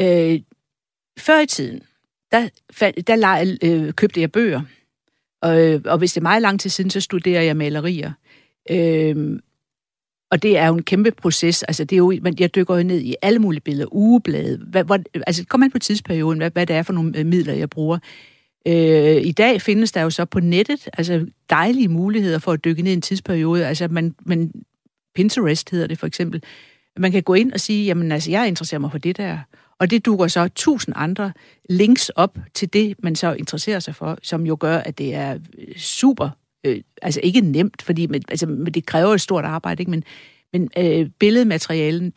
Øh, 0.00 0.40
før 1.18 1.40
i 1.40 1.46
tiden, 1.46 1.82
der, 2.32 2.48
der, 2.80 3.16
der 3.16 3.56
øh, 3.62 3.92
købte 3.92 4.20
jeg 4.20 4.32
bøger. 4.32 4.62
Og, 5.42 5.62
øh, 5.62 5.80
og 5.84 5.98
hvis 5.98 6.12
det 6.12 6.20
er 6.20 6.22
meget 6.30 6.42
lang 6.42 6.60
tid 6.60 6.70
siden, 6.70 6.90
så 6.90 7.00
studerer 7.00 7.42
jeg 7.42 7.56
malerier. 7.56 8.12
Øh, 8.70 9.40
og 10.30 10.42
det 10.42 10.58
er 10.58 10.66
jo 10.66 10.74
en 10.74 10.82
kæmpe 10.82 11.10
proces. 11.10 11.62
Altså, 11.62 11.84
det 11.84 11.96
er 11.96 11.98
jo, 11.98 12.12
jeg 12.38 12.54
dykker 12.54 12.76
jo 12.76 12.82
ned 12.82 13.00
i 13.00 13.14
alle 13.22 13.38
mulige 13.38 13.60
billeder, 13.60 13.94
ugeblade. 13.94 14.58
Hvad, 14.70 14.84
hvor, 14.84 14.98
altså, 15.26 15.44
kom 15.44 15.62
an 15.62 15.70
på 15.70 15.78
tidsperioden, 15.78 16.38
hvad, 16.38 16.50
hvad 16.50 16.66
det 16.66 16.76
er 16.76 16.82
for 16.82 16.92
nogle 16.92 17.18
øh, 17.18 17.26
midler, 17.26 17.54
jeg 17.54 17.70
bruger. 17.70 17.98
Øh, 18.68 19.26
I 19.26 19.32
dag 19.32 19.62
findes 19.62 19.92
der 19.92 20.02
jo 20.02 20.10
så 20.10 20.24
på 20.24 20.40
nettet 20.40 20.88
altså 20.98 21.26
dejlige 21.50 21.88
muligheder 21.88 22.38
for 22.38 22.52
at 22.52 22.64
dykke 22.64 22.82
ned 22.82 22.90
i 22.90 22.94
en 22.94 23.02
tidsperiode. 23.02 23.66
Altså, 23.66 23.88
man, 23.88 24.14
man, 24.24 24.52
Pinterest 25.14 25.70
hedder 25.70 25.86
det 25.86 25.98
for 25.98 26.06
eksempel. 26.06 26.42
Man 26.98 27.12
kan 27.12 27.22
gå 27.22 27.34
ind 27.34 27.52
og 27.52 27.60
sige, 27.60 27.86
jamen 27.86 28.12
altså, 28.12 28.30
jeg 28.30 28.48
interesserer 28.48 28.78
mig 28.78 28.90
for 28.90 28.98
det 28.98 29.16
der. 29.16 29.38
Og 29.78 29.90
det 29.90 30.06
dukker 30.06 30.28
så 30.28 30.48
tusind 30.48 30.94
andre 30.98 31.32
links 31.70 32.08
op 32.08 32.38
til 32.54 32.72
det, 32.72 32.94
man 33.02 33.16
så 33.16 33.32
interesserer 33.32 33.80
sig 33.80 33.94
for, 33.94 34.18
som 34.22 34.46
jo 34.46 34.56
gør, 34.60 34.78
at 34.78 34.98
det 34.98 35.14
er 35.14 35.38
øh, 35.58 35.76
super 35.76 36.30
øh, 36.66 36.80
altså 37.02 37.20
ikke 37.22 37.40
nemt, 37.40 37.82
fordi 37.82 38.08
altså, 38.28 38.66
det 38.74 38.86
kræver 38.86 39.14
et 39.14 39.20
stort 39.20 39.44
arbejde, 39.44 39.80
ikke? 39.80 39.90
men, 39.90 40.04
men 40.52 40.70
øh, 40.78 41.10
billedmaterialen 41.18 42.12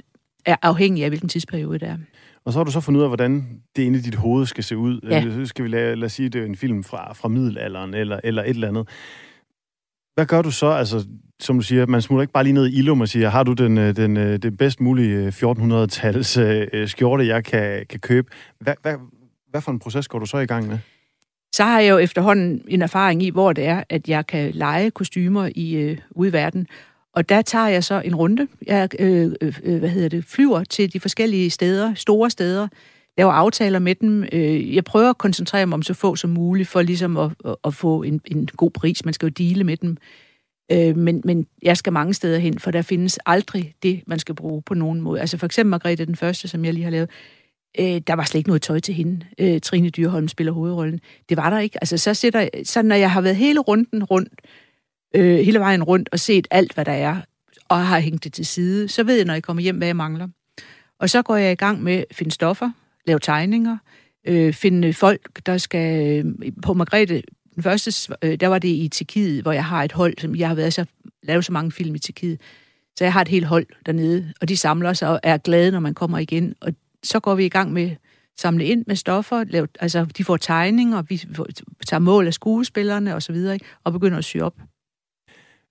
er 0.45 0.55
afhængig 0.61 1.03
af, 1.03 1.09
hvilken 1.09 1.29
tidsperiode 1.29 1.79
det 1.79 1.87
er. 1.87 1.97
Og 2.45 2.53
så 2.53 2.59
har 2.59 2.63
du 2.63 2.71
så 2.71 2.79
fundet 2.79 2.99
ud 2.99 3.03
af, 3.03 3.09
hvordan 3.09 3.61
det 3.75 3.83
inde 3.83 3.99
i 3.99 4.01
dit 4.01 4.15
hoved 4.15 4.45
skal 4.45 4.63
se 4.63 4.77
ud. 4.77 4.99
Ja. 5.09 5.23
Så 5.23 5.45
skal 5.45 5.63
vi 5.63 5.69
lade, 5.69 5.95
lad 5.95 6.05
os 6.05 6.13
sige, 6.13 6.29
det 6.29 6.41
er 6.41 6.45
en 6.45 6.55
film 6.55 6.83
fra, 6.83 7.13
fra 7.13 7.27
middelalderen 7.27 7.93
eller, 7.93 8.19
eller 8.23 8.43
et 8.43 8.49
eller 8.49 8.67
andet. 8.67 8.89
Hvad 10.15 10.25
gør 10.25 10.41
du 10.41 10.51
så? 10.51 10.67
Altså, 10.67 11.07
som 11.39 11.55
du 11.55 11.61
siger, 11.61 11.85
man 11.85 12.01
smutter 12.01 12.21
ikke 12.21 12.33
bare 12.33 12.43
lige 12.43 12.53
ned 12.53 12.67
i 12.67 12.77
Ilum 12.77 13.01
og 13.01 13.09
siger, 13.09 13.29
har 13.29 13.43
du 13.43 13.53
den, 13.53 13.77
øh, 13.77 13.95
den, 13.95 14.17
øh, 14.17 14.37
den 14.37 14.57
bedst 14.57 14.81
mulige 14.81 15.27
1400-tals 15.27 16.37
øh, 16.37 16.87
skjorte, 16.87 17.27
jeg 17.27 17.45
kan, 17.45 17.85
kan 17.89 17.99
købe? 17.99 18.27
Hvad, 18.59 18.73
hvad, 18.81 18.95
hvad 19.49 19.61
for 19.61 19.71
en 19.71 19.79
proces 19.79 20.07
går 20.07 20.19
du 20.19 20.25
så 20.25 20.37
i 20.37 20.45
gang 20.45 20.67
med? 20.67 20.77
Så 21.51 21.63
har 21.63 21.79
jeg 21.79 21.89
jo 21.89 21.97
efterhånden 21.97 22.61
en 22.67 22.81
erfaring 22.81 23.23
i, 23.23 23.29
hvor 23.29 23.53
det 23.53 23.65
er, 23.65 23.83
at 23.89 24.07
jeg 24.07 24.27
kan 24.27 24.51
lege 24.51 24.91
kostymer 24.91 25.49
i 25.55 25.75
øh, 25.75 25.97
ude 26.11 26.29
i 26.29 26.33
verden. 26.33 26.67
Og 27.13 27.29
der 27.29 27.41
tager 27.41 27.67
jeg 27.67 27.83
så 27.83 28.01
en 28.05 28.15
runde. 28.15 28.47
Jeg 28.67 28.89
øh, 28.99 29.31
øh, 29.41 29.59
øh 29.63 29.79
hvad 29.79 29.89
hedder 29.89 30.09
det, 30.09 30.25
flyver 30.25 30.63
til 30.63 30.93
de 30.93 30.99
forskellige 30.99 31.49
steder, 31.49 31.93
store 31.93 32.29
steder, 32.29 32.67
laver 33.17 33.31
aftaler 33.31 33.79
med 33.79 33.95
dem. 33.95 34.23
Øh, 34.31 34.75
jeg 34.75 34.83
prøver 34.83 35.09
at 35.09 35.17
koncentrere 35.17 35.65
mig 35.65 35.73
om 35.73 35.83
så 35.83 35.93
få 35.93 36.15
som 36.15 36.29
muligt, 36.29 36.69
for 36.69 36.81
ligesom 36.81 37.17
at, 37.17 37.31
at, 37.65 37.73
få 37.73 38.03
en, 38.03 38.21
en 38.25 38.49
god 38.57 38.71
pris. 38.71 39.05
Man 39.05 39.13
skal 39.13 39.25
jo 39.25 39.29
dele 39.29 39.63
med 39.63 39.77
dem. 39.77 39.97
Øh, 40.71 40.97
men, 40.97 41.21
men 41.25 41.47
jeg 41.61 41.77
skal 41.77 41.93
mange 41.93 42.13
steder 42.13 42.39
hen, 42.39 42.59
for 42.59 42.71
der 42.71 42.81
findes 42.81 43.19
aldrig 43.25 43.73
det, 43.83 44.01
man 44.07 44.19
skal 44.19 44.35
bruge 44.35 44.61
på 44.61 44.73
nogen 44.73 45.01
måde. 45.01 45.21
Altså 45.21 45.37
for 45.37 45.45
eksempel 45.45 45.69
Margrethe 45.69 46.05
den 46.05 46.15
Første, 46.15 46.47
som 46.47 46.65
jeg 46.65 46.73
lige 46.73 46.83
har 46.83 46.91
lavet 46.91 47.09
Øh, 47.79 48.01
der 48.07 48.13
var 48.13 48.23
slet 48.23 48.39
ikke 48.39 48.49
noget 48.49 48.61
tøj 48.61 48.79
til 48.79 48.93
hende. 48.93 49.25
Øh, 49.37 49.61
Trine 49.61 49.89
Dyrholm 49.89 50.27
spiller 50.27 50.53
hovedrollen. 50.53 50.99
Det 51.29 51.37
var 51.37 51.49
der 51.49 51.59
ikke. 51.59 51.77
Altså, 51.81 51.97
så, 51.97 52.13
sætter, 52.13 52.49
så 52.63 52.81
når 52.81 52.95
jeg 52.95 53.11
har 53.11 53.21
været 53.21 53.35
hele 53.35 53.59
runden 53.59 54.03
rundt, 54.03 54.33
øh, 55.15 55.39
hele 55.39 55.59
vejen 55.59 55.83
rundt 55.83 56.09
og 56.11 56.19
set 56.19 56.47
alt, 56.51 56.73
hvad 56.73 56.85
der 56.85 56.91
er, 56.91 57.21
og 57.69 57.87
har 57.87 57.99
hængt 57.99 58.23
det 58.23 58.33
til 58.33 58.45
side, 58.45 58.87
så 58.87 59.03
ved 59.03 59.15
jeg, 59.15 59.25
når 59.25 59.33
jeg 59.33 59.43
kommer 59.43 59.63
hjem, 59.63 59.77
hvad 59.77 59.87
jeg 59.87 59.95
mangler. 59.95 60.27
Og 60.99 61.09
så 61.09 61.21
går 61.21 61.35
jeg 61.35 61.51
i 61.51 61.55
gang 61.55 61.83
med 61.83 61.93
at 61.93 62.05
finde 62.11 62.31
stoffer, 62.31 62.71
lave 63.07 63.19
tegninger, 63.19 63.77
øh, 64.27 64.53
finde 64.53 64.93
folk, 64.93 65.45
der 65.45 65.57
skal... 65.57 66.25
Øh, 66.25 66.51
på 66.63 66.73
Margrethe, 66.73 67.21
den 67.55 67.63
første, 67.63 68.15
øh, 68.21 68.39
der 68.39 68.47
var 68.47 68.59
det 68.59 68.67
i 68.67 68.87
Tjekkiet, 68.87 69.41
hvor 69.41 69.51
jeg 69.51 69.65
har 69.65 69.83
et 69.83 69.91
hold, 69.91 70.13
som 70.17 70.35
jeg 70.35 70.47
har 70.47 70.55
været 70.55 70.73
så, 70.73 70.85
lavet 71.23 71.45
så 71.45 71.51
mange 71.51 71.71
film 71.71 71.95
i 71.95 71.99
Tjekkiet. 71.99 72.41
Så 72.97 73.03
jeg 73.03 73.13
har 73.13 73.21
et 73.21 73.27
helt 73.27 73.45
hold 73.45 73.65
dernede, 73.85 74.33
og 74.41 74.49
de 74.49 74.57
samler 74.57 74.93
sig 74.93 75.09
og 75.09 75.19
er 75.23 75.37
glade, 75.37 75.71
når 75.71 75.79
man 75.79 75.93
kommer 75.93 76.17
igen. 76.17 76.55
Og 76.61 76.73
så 77.03 77.19
går 77.19 77.35
vi 77.35 77.45
i 77.45 77.49
gang 77.49 77.73
med 77.73 77.95
samle 78.39 78.65
ind 78.65 78.83
med 78.87 78.95
stoffer, 78.95 79.43
lave, 79.43 79.67
altså 79.79 80.05
de 80.05 80.23
får 80.23 80.37
tegninger, 80.37 80.97
og 80.97 81.05
vi 81.09 81.17
tager 81.87 81.99
mål 81.99 82.27
af 82.27 82.33
skuespillerne 82.33 83.15
og 83.15 83.23
så 83.23 83.31
videre, 83.31 83.53
ikke? 83.53 83.65
og 83.83 83.93
begynder 83.93 84.17
at 84.17 84.25
sy 84.25 84.37
op. 84.37 84.55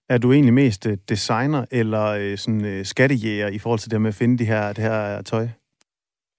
Er 0.09 0.19
du 0.19 0.33
egentlig 0.33 0.55
mest 0.55 0.87
øh, 0.87 0.99
designer 1.09 1.65
eller 1.71 2.05
øh, 2.05 2.39
sådan 2.39 2.65
øh, 2.65 2.87
skattejæger 2.87 3.49
i 3.49 3.59
forhold 3.59 3.81
til 3.81 3.91
det 3.91 4.01
med 4.01 4.09
at 4.09 4.15
finde 4.15 4.39
de 4.39 4.45
her, 4.45 4.73
det 4.73 4.85
her 4.85 5.23
tøj? 5.23 5.49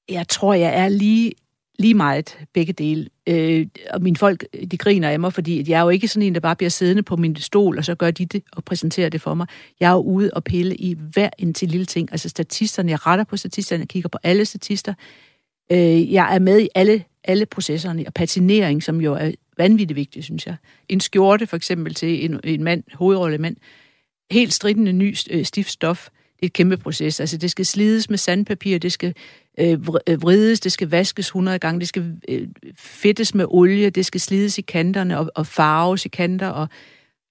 Jeg 0.10 0.28
tror, 0.28 0.54
jeg 0.54 0.80
er 0.84 0.90
lige, 0.90 1.32
lige 1.80 1.94
meget 1.94 2.38
begge 2.54 2.74
dele. 2.74 3.10
Øh, 3.28 3.68
og 3.92 4.02
mine 4.02 4.18
folk, 4.18 4.46
de 4.72 4.78
griner 4.78 5.10
af 5.10 5.20
mig, 5.20 5.34
fordi 5.34 5.72
jeg 5.72 5.80
er 5.80 5.84
jo 5.84 5.90
ikke 5.90 6.08
sådan 6.08 6.28
en, 6.28 6.34
der 6.34 6.40
bare 6.40 6.56
bliver 6.56 6.70
siddende 6.70 7.04
på 7.04 7.16
min 7.16 7.36
stol, 7.36 7.78
og 7.78 7.86
så 7.86 7.96
gør 7.96 8.12
de 8.12 8.26
det 8.26 8.44
og 8.52 8.64
præsenterer 8.64 9.10
det 9.10 9.22
for 9.22 9.34
mig. 9.34 9.48
Jeg 9.80 9.88
er 9.88 9.94
jo 9.94 10.02
ude 10.02 10.32
og 10.34 10.44
pille 10.44 10.76
i 10.76 10.96
hver 11.14 11.30
en 11.38 11.54
til 11.54 11.70
lille 11.70 11.86
ting. 11.86 12.12
Altså 12.12 12.30
statisterne, 12.30 12.92
jeg 12.92 13.06
retter 13.06 13.26
på 13.26 13.38
statisterne, 13.38 13.82
jeg 13.82 13.88
kigger 13.88 14.10
på 14.10 14.18
alle 14.24 14.46
statister. 14.46 14.94
Øh, 15.72 16.14
jeg 16.14 16.36
er 16.36 16.40
med 16.40 16.62
i 16.62 16.70
alle, 16.76 17.04
alle 17.24 17.46
processerne, 17.46 18.04
og 18.08 18.14
patinering, 18.14 18.84
som 18.84 19.02
jo 19.02 19.14
er 19.14 19.32
vanvittigt 19.58 19.96
vigtigt, 19.96 20.26
synes 20.26 20.48
jeg. 20.48 20.56
En 20.90 21.00
skjorte 21.00 21.48
for 21.48 21.58
eksempel 21.58 21.94
til 21.94 22.26
en, 22.26 22.40
en 22.44 22.64
mand, 22.64 22.84
hovedrollemand, 22.94 23.56
helt 24.32 24.54
stridende 24.54 24.94
ny 24.94 25.16
øh, 25.32 25.46
stift 25.46 25.72
stof, 25.72 26.10
det 26.40 26.46
er 26.46 26.48
et 26.48 26.54
kæmpe 26.54 26.78
proces. 26.78 27.20
Altså, 27.20 27.38
det 27.38 27.52
skal 27.52 27.66
slides 27.66 28.10
med 28.10 28.18
sandpapir, 28.18 28.78
det 28.78 28.92
skal 28.92 29.14
øh, 29.60 29.80
øh 30.08 30.22
vrides, 30.22 30.60
det 30.60 30.72
skal 30.72 30.90
vaskes 30.90 31.26
100 31.26 31.60
gange, 31.60 31.80
det 31.80 31.88
skal 31.88 32.16
øh, 32.30 32.48
fedtes 32.78 33.36
med 33.36 33.46
olie, 33.48 33.90
det 33.90 34.06
skal 34.06 34.22
slides 34.22 34.58
i 34.58 34.62
kanterne 34.62 35.20
og, 35.20 35.32
og 35.36 35.48
farves 35.48 36.06
i 36.06 36.10
kanter. 36.10 36.48
Og 36.48 36.68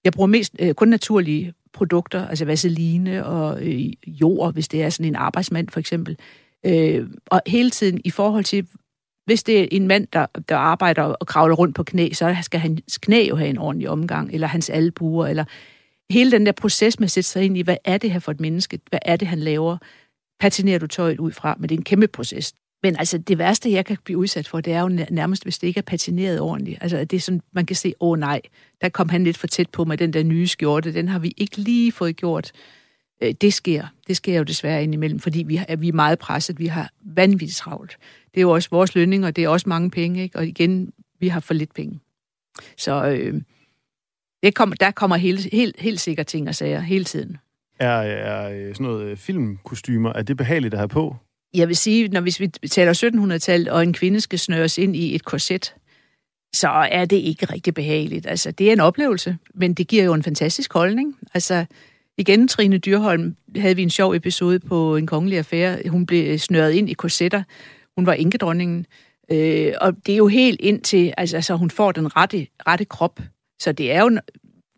jeg 0.03 0.13
bruger 0.13 0.27
mest 0.27 0.55
øh, 0.59 0.73
kun 0.73 0.87
naturlige 0.87 1.53
produkter, 1.73 2.27
altså 2.27 2.45
vaseline 2.45 3.25
og 3.25 3.67
øh, 3.67 3.79
jord, 4.07 4.53
hvis 4.53 4.67
det 4.67 4.83
er 4.83 4.89
sådan 4.89 5.05
en 5.05 5.15
arbejdsmand 5.15 5.69
for 5.69 5.79
eksempel. 5.79 6.17
Øh, 6.65 7.07
og 7.25 7.41
hele 7.47 7.69
tiden 7.69 8.01
i 8.05 8.09
forhold 8.09 8.43
til, 8.43 8.67
hvis 9.25 9.43
det 9.43 9.61
er 9.61 9.67
en 9.71 9.87
mand, 9.87 10.07
der, 10.13 10.25
der 10.49 10.57
arbejder 10.57 11.03
og 11.03 11.27
kravler 11.27 11.55
rundt 11.55 11.75
på 11.75 11.83
knæ, 11.83 12.09
så 12.13 12.35
skal 12.41 12.59
hans 12.59 12.97
knæ 12.97 13.25
jo 13.29 13.35
have 13.35 13.49
en 13.49 13.57
ordentlig 13.57 13.89
omgang, 13.89 14.33
eller 14.33 14.47
hans 14.47 14.69
albuer, 14.69 15.27
eller 15.27 15.45
hele 16.11 16.31
den 16.31 16.45
der 16.45 16.51
proces 16.51 16.99
med 16.99 17.05
at 17.05 17.11
sætte 17.11 17.29
sig 17.29 17.43
ind 17.43 17.57
i, 17.57 17.61
hvad 17.61 17.77
er 17.85 17.97
det 17.97 18.11
her 18.11 18.19
for 18.19 18.31
et 18.31 18.39
menneske? 18.39 18.79
Hvad 18.89 18.99
er 19.05 19.15
det, 19.15 19.27
han 19.27 19.39
laver? 19.39 19.77
Patinerer 20.39 20.79
du 20.79 20.87
tøjet 20.87 21.19
ud 21.19 21.31
fra? 21.31 21.55
Men 21.59 21.69
det 21.69 21.75
er 21.75 21.79
en 21.79 21.83
kæmpe 21.83 22.07
proces. 22.07 22.53
Men 22.83 22.95
altså, 22.99 23.17
det 23.17 23.37
værste, 23.37 23.71
jeg 23.71 23.85
kan 23.85 23.97
blive 24.03 24.17
udsat 24.17 24.47
for, 24.47 24.61
det 24.61 24.73
er 24.73 24.81
jo 24.81 24.87
nærmest, 25.09 25.43
hvis 25.43 25.57
det 25.57 25.67
ikke 25.67 25.77
er 25.77 25.81
patineret 25.81 26.39
ordentligt. 26.39 26.77
Altså, 26.81 27.05
det 27.05 27.17
er 27.17 27.21
sådan, 27.21 27.41
man 27.51 27.65
kan 27.65 27.75
se, 27.75 27.93
åh 27.99 28.09
oh, 28.09 28.19
nej, 28.19 28.41
der 28.81 28.89
kom 28.89 29.09
han 29.09 29.23
lidt 29.23 29.37
for 29.37 29.47
tæt 29.47 29.69
på 29.69 29.83
med 29.83 29.97
den 29.97 30.13
der 30.13 30.23
nye 30.23 30.47
skjorte. 30.47 30.93
Den 30.93 31.07
har 31.07 31.19
vi 31.19 31.33
ikke 31.37 31.57
lige 31.57 31.91
fået 31.91 32.15
gjort. 32.15 32.51
Øh, 33.23 33.33
det 33.41 33.53
sker. 33.53 33.87
Det 34.07 34.17
sker 34.17 34.37
jo 34.37 34.43
desværre 34.43 34.83
indimellem, 34.83 35.19
fordi 35.19 35.43
vi 35.43 35.61
er, 35.67 35.75
vi 35.75 35.87
er 35.87 35.93
meget 35.93 36.19
presset. 36.19 36.59
Vi 36.59 36.67
har 36.67 36.91
vanvittigt 37.01 37.57
travlt. 37.57 37.97
Det 38.33 38.37
er 38.37 38.41
jo 38.41 38.51
også 38.51 38.69
vores 38.71 38.95
lønning, 38.95 39.25
og 39.25 39.35
det 39.35 39.43
er 39.43 39.49
også 39.49 39.69
mange 39.69 39.89
penge. 39.91 40.23
Ikke? 40.23 40.37
Og 40.37 40.47
igen, 40.47 40.93
vi 41.19 41.27
har 41.27 41.39
for 41.39 41.53
lidt 41.53 41.73
penge. 41.73 41.99
Så 42.77 43.05
øh, 43.05 43.41
det 44.43 44.55
kommer, 44.55 44.75
der 44.75 44.91
kommer 44.91 45.15
helt, 45.15 45.47
helt, 45.51 45.79
helt 45.79 45.99
sikkert 45.99 46.27
ting 46.27 46.49
og 46.49 46.55
sager 46.55 46.79
hele 46.79 47.03
tiden. 47.03 47.37
Er, 47.79 47.89
er 47.89 48.49
øh, 48.49 48.75
sådan 48.75 48.85
noget 48.85 49.05
øh, 49.05 49.17
filmkostymer, 49.17 50.13
er 50.13 50.21
det 50.21 50.37
behageligt 50.37 50.73
at 50.73 50.79
have 50.79 50.87
på? 50.87 51.15
Jeg 51.53 51.67
vil 51.67 51.75
sige, 51.75 52.07
når 52.07 52.21
hvis 52.21 52.39
vi 52.39 52.47
taler 52.47 53.33
1700-tallet, 53.33 53.67
og 53.67 53.83
en 53.83 53.93
kvinde 53.93 54.21
skal 54.21 54.39
snøres 54.39 54.77
ind 54.77 54.95
i 54.95 55.15
et 55.15 55.25
korset, 55.25 55.75
så 56.53 56.69
er 56.69 57.05
det 57.05 57.17
ikke 57.17 57.45
rigtig 57.45 57.73
behageligt. 57.73 58.27
Altså, 58.27 58.51
det 58.51 58.69
er 58.69 58.73
en 58.73 58.79
oplevelse, 58.79 59.37
men 59.55 59.73
det 59.73 59.87
giver 59.87 60.03
jo 60.03 60.13
en 60.13 60.23
fantastisk 60.23 60.73
holdning. 60.73 61.15
Altså, 61.33 61.65
igen, 62.17 62.47
Trine 62.47 62.77
Dyrholm 62.77 63.35
havde 63.55 63.75
vi 63.75 63.81
en 63.81 63.89
sjov 63.89 64.13
episode 64.13 64.59
på 64.59 64.95
en 64.95 65.07
kongelig 65.07 65.37
affære. 65.37 65.89
Hun 65.89 66.05
blev 66.05 66.37
snøret 66.37 66.71
ind 66.71 66.89
i 66.89 66.93
korsetter. 66.93 67.43
Hun 67.97 68.05
var 68.05 68.13
enkedronningen. 68.13 68.85
Øh, 69.31 69.73
og 69.81 69.93
det 70.05 70.13
er 70.13 70.17
jo 70.17 70.27
helt 70.27 70.61
ind 70.61 70.81
til, 70.81 71.13
altså, 71.17 71.35
altså 71.35 71.55
hun 71.55 71.71
får 71.71 71.91
den 71.91 72.15
rette, 72.15 72.47
rette 72.67 72.85
krop. 72.85 73.19
Så 73.59 73.71
det 73.71 73.91
er 73.91 74.01
jo... 74.01 74.19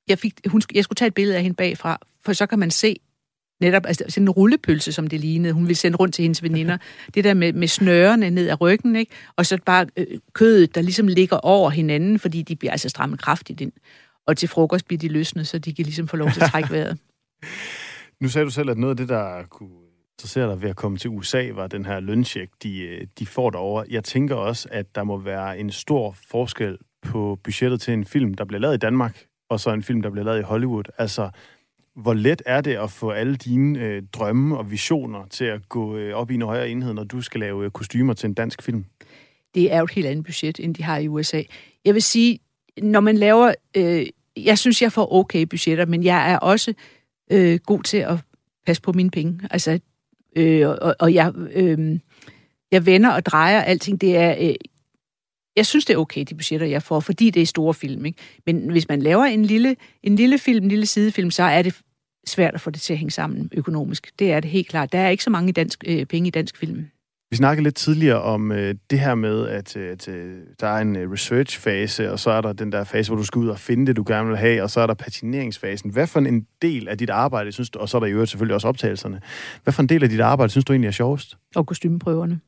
Jeg, 0.07 0.19
fik, 0.19 0.33
hun, 0.47 0.61
jeg 0.73 0.83
skulle 0.83 0.97
tage 0.97 1.07
et 1.07 1.13
billede 1.13 1.37
af 1.37 1.43
hende 1.43 1.55
bagfra, 1.55 1.99
for 2.25 2.33
så 2.33 2.45
kan 2.45 2.59
man 2.59 2.71
se 2.71 2.95
netop 3.61 3.85
altså, 3.85 4.03
sådan 4.09 4.23
en 4.23 4.29
rullepølse, 4.29 4.91
som 4.91 5.07
det 5.07 5.19
lignede. 5.19 5.53
Hun 5.53 5.63
ville 5.63 5.75
sende 5.75 5.97
rundt 5.97 6.15
til 6.15 6.23
hendes 6.23 6.43
veninder. 6.43 6.77
Det 7.15 7.23
der 7.23 7.33
med, 7.33 7.53
med 7.53 7.67
snørene 7.67 8.29
ned 8.29 8.49
ad 8.49 8.61
ryggen, 8.61 8.95
ikke? 8.95 9.11
og 9.35 9.45
så 9.45 9.57
bare 9.65 9.85
øh, 9.97 10.05
kødet, 10.33 10.75
der 10.75 10.81
ligesom 10.81 11.07
ligger 11.07 11.37
over 11.37 11.69
hinanden, 11.69 12.19
fordi 12.19 12.41
de 12.41 12.55
bliver 12.55 12.71
altså 12.71 12.89
strammet 12.89 13.19
kraftigt 13.19 13.61
ind. 13.61 13.71
Og 14.27 14.37
til 14.37 14.49
frokost 14.49 14.87
bliver 14.87 14.99
de 14.99 15.07
løsnet, 15.07 15.47
så 15.47 15.59
de 15.59 15.73
kan 15.73 15.85
ligesom 15.85 16.07
få 16.07 16.17
lov 16.17 16.29
til 16.31 16.41
at 16.41 16.49
trække 16.49 16.71
vejret. 16.75 16.97
nu 18.19 18.29
sagde 18.29 18.45
du 18.45 18.51
selv, 18.51 18.69
at 18.69 18.77
noget 18.77 18.93
af 18.93 18.97
det, 18.97 19.09
der 19.09 19.43
kunne 19.49 19.69
interessere 20.19 20.51
dig 20.51 20.61
ved 20.61 20.69
at 20.69 20.75
komme 20.75 20.97
til 20.97 21.09
USA, 21.09 21.47
var 21.53 21.67
den 21.67 21.85
her 21.85 21.99
løncheck, 21.99 22.51
de, 22.63 22.79
øh, 22.79 23.07
de 23.19 23.25
får 23.25 23.49
derovre. 23.49 23.85
Jeg 23.89 24.03
tænker 24.03 24.35
også, 24.35 24.67
at 24.71 24.95
der 24.95 25.03
må 25.03 25.17
være 25.17 25.59
en 25.59 25.71
stor 25.71 26.15
forskel 26.31 26.77
på 27.01 27.39
budgettet 27.43 27.81
til 27.81 27.93
en 27.93 28.05
film, 28.05 28.33
der 28.33 28.45
bliver 28.45 28.59
lavet 28.59 28.75
i 28.75 28.77
Danmark, 28.77 29.25
og 29.49 29.59
så 29.59 29.69
en 29.73 29.83
film, 29.83 30.01
der 30.01 30.09
bliver 30.09 30.25
lavet 30.25 30.39
i 30.39 30.43
Hollywood. 30.43 30.83
Altså, 30.97 31.29
hvor 31.95 32.13
let 32.13 32.41
er 32.45 32.61
det 32.61 32.75
at 32.75 32.91
få 32.91 33.09
alle 33.09 33.35
dine 33.35 33.79
øh, 33.79 34.03
drømme 34.13 34.57
og 34.57 34.71
visioner 34.71 35.25
til 35.29 35.45
at 35.45 35.69
gå 35.69 35.97
øh, 35.97 36.13
op 36.15 36.31
i 36.31 36.35
en 36.35 36.41
højere 36.41 36.69
enhed, 36.69 36.93
når 36.93 37.03
du 37.03 37.21
skal 37.21 37.39
lave 37.39 37.65
øh, 37.65 37.71
kostymer 37.71 38.13
til 38.13 38.27
en 38.27 38.33
dansk 38.33 38.61
film? 38.61 38.85
Det 39.55 39.73
er 39.73 39.77
jo 39.77 39.83
et 39.83 39.91
helt 39.91 40.07
andet 40.07 40.25
budget, 40.25 40.59
end 40.59 40.75
de 40.75 40.83
har 40.83 40.97
i 40.97 41.07
USA. 41.07 41.41
Jeg 41.85 41.93
vil 41.93 42.01
sige, 42.01 42.39
når 42.81 42.99
man 42.99 43.17
laver... 43.17 43.53
Øh, 43.77 44.05
jeg 44.37 44.57
synes, 44.57 44.81
jeg 44.81 44.91
får 44.91 45.13
okay 45.13 45.43
budgetter, 45.43 45.85
men 45.85 46.03
jeg 46.03 46.31
er 46.31 46.37
også 46.37 46.73
øh, 47.31 47.59
god 47.65 47.83
til 47.83 47.97
at 47.97 48.17
passe 48.65 48.81
på 48.81 48.91
mine 48.91 49.11
penge. 49.11 49.39
Altså, 49.51 49.79
øh, 50.35 50.69
og, 50.69 50.95
og 50.99 51.13
jeg, 51.13 51.33
øh, 51.35 51.99
jeg 52.71 52.85
vender 52.85 53.11
og 53.11 53.25
drejer 53.25 53.61
alting. 53.61 54.01
Det 54.01 54.17
er... 54.17 54.35
Øh, 54.39 54.55
jeg 55.61 55.65
synes, 55.65 55.85
det 55.85 55.93
er 55.93 55.97
okay, 55.97 56.23
de 56.29 56.35
budgetter, 56.35 56.67
jeg 56.67 56.83
får, 56.83 56.99
fordi 56.99 57.29
det 57.29 57.41
er 57.41 57.45
store 57.45 57.73
film. 57.73 58.05
Ikke? 58.05 58.19
Men 58.45 58.71
hvis 58.71 58.89
man 58.89 59.01
laver 59.01 59.25
en 59.25 59.45
lille, 59.45 59.75
en 60.03 60.15
lille 60.15 60.37
film, 60.37 60.63
en 60.63 60.69
lille 60.69 60.85
sidefilm, 60.85 61.31
så 61.31 61.43
er 61.43 61.61
det 61.61 61.75
svært 62.27 62.53
at 62.53 62.61
få 62.61 62.69
det 62.69 62.81
til 62.81 62.93
at 62.93 62.99
hænge 62.99 63.11
sammen 63.11 63.49
økonomisk. 63.53 64.11
Det 64.19 64.31
er 64.31 64.39
det 64.39 64.51
helt 64.51 64.67
klart. 64.67 64.91
Der 64.91 64.99
er 64.99 65.09
ikke 65.09 65.23
så 65.23 65.29
mange 65.29 65.53
dansk, 65.53 65.83
øh, 65.87 66.05
penge 66.05 66.27
i 66.27 66.31
dansk 66.31 66.57
film. 66.57 66.85
Vi 67.31 67.35
snakkede 67.35 67.63
lidt 67.63 67.75
tidligere 67.75 68.21
om 68.21 68.51
øh, 68.51 68.75
det 68.89 68.99
her 68.99 69.15
med, 69.15 69.47
at, 69.47 69.77
øh, 69.77 69.91
at 69.91 70.07
øh, 70.07 70.37
der 70.59 70.67
er 70.67 70.81
en 70.81 70.95
øh, 70.95 71.11
research-fase, 71.11 72.11
og 72.11 72.19
så 72.19 72.31
er 72.31 72.41
der 72.41 72.53
den 72.53 72.71
der 72.71 72.83
fase, 72.83 73.09
hvor 73.09 73.17
du 73.17 73.23
skal 73.23 73.39
ud 73.39 73.47
og 73.47 73.59
finde 73.59 73.85
det, 73.85 73.95
du 73.95 74.03
gerne 74.07 74.27
vil 74.27 74.37
have, 74.37 74.63
og 74.63 74.69
så 74.69 74.79
er 74.79 74.87
der 74.87 74.93
patineringsfasen. 74.93 75.91
Hvad 75.91 76.07
for 76.07 76.19
en 76.19 76.47
del 76.61 76.87
af 76.87 76.97
dit 76.97 77.09
arbejde, 77.09 77.51
synes 77.51 77.69
du, 77.69 77.79
og 77.79 77.89
så 77.89 77.97
er 77.97 77.99
der 77.99 78.07
i 78.07 78.11
øvrigt 78.11 78.29
selvfølgelig 78.29 78.55
også 78.55 78.67
optagelserne, 78.67 79.21
hvad 79.63 79.73
for 79.73 79.81
en 79.81 79.89
del 79.89 80.03
af 80.03 80.09
dit 80.09 80.19
arbejde, 80.19 80.51
synes 80.51 80.65
du 80.65 80.73
egentlig 80.73 80.87
er 80.87 80.91
sjovest? 80.91 81.37
Og 81.55 81.67
kostymeprøverne. 81.67 82.39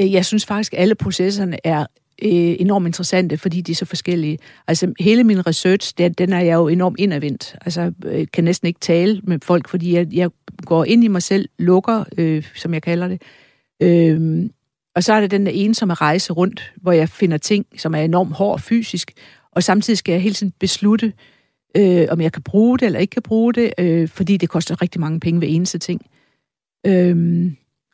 Øh, 0.00 0.12
jeg 0.12 0.24
synes 0.24 0.46
faktisk, 0.46 0.72
at 0.72 0.80
alle 0.80 0.94
processerne 0.94 1.56
er 1.64 1.80
øh, 2.22 2.56
enormt 2.58 2.86
interessante, 2.86 3.38
fordi 3.38 3.60
de 3.60 3.72
er 3.72 3.76
så 3.76 3.84
forskellige. 3.84 4.38
Altså, 4.66 4.92
hele 5.00 5.24
min 5.24 5.46
research, 5.46 5.94
den, 5.98 6.12
den 6.12 6.32
er 6.32 6.40
jeg 6.40 6.54
jo 6.54 6.68
enormt 6.68 7.00
indadvendt. 7.00 7.56
Altså, 7.64 7.92
jeg 8.04 8.32
kan 8.32 8.44
næsten 8.44 8.68
ikke 8.68 8.80
tale 8.80 9.20
med 9.24 9.38
folk, 9.42 9.68
fordi 9.68 9.94
jeg, 9.94 10.06
jeg 10.12 10.30
går 10.66 10.84
ind 10.84 11.04
i 11.04 11.08
mig 11.08 11.22
selv, 11.22 11.48
lukker, 11.58 12.04
øh, 12.18 12.44
som 12.54 12.74
jeg 12.74 12.82
kalder 12.82 13.08
det, 13.08 13.22
Øh, 13.82 14.50
og 14.94 15.04
så 15.04 15.12
er 15.12 15.20
det 15.20 15.30
den 15.30 15.46
der 15.46 15.52
ensomme 15.52 15.94
rejse 15.94 16.32
rundt, 16.32 16.72
hvor 16.76 16.92
jeg 16.92 17.08
finder 17.08 17.38
ting, 17.38 17.66
som 17.76 17.94
er 17.94 17.98
enormt 17.98 18.32
hård 18.32 18.60
fysisk, 18.60 19.12
og 19.52 19.62
samtidig 19.62 19.98
skal 19.98 20.12
jeg 20.12 20.22
hele 20.22 20.34
tiden 20.34 20.52
beslutte, 20.58 21.12
øh, 21.76 22.06
om 22.10 22.20
jeg 22.20 22.32
kan 22.32 22.42
bruge 22.42 22.78
det 22.78 22.86
eller 22.86 23.00
ikke 23.00 23.10
kan 23.10 23.22
bruge 23.22 23.52
det, 23.54 23.72
øh, 23.78 24.08
fordi 24.08 24.36
det 24.36 24.48
koster 24.48 24.82
rigtig 24.82 25.00
mange 25.00 25.20
penge 25.20 25.40
ved 25.40 25.48
eneste 25.50 25.78
ting. 25.78 26.00
Øh, 26.86 27.46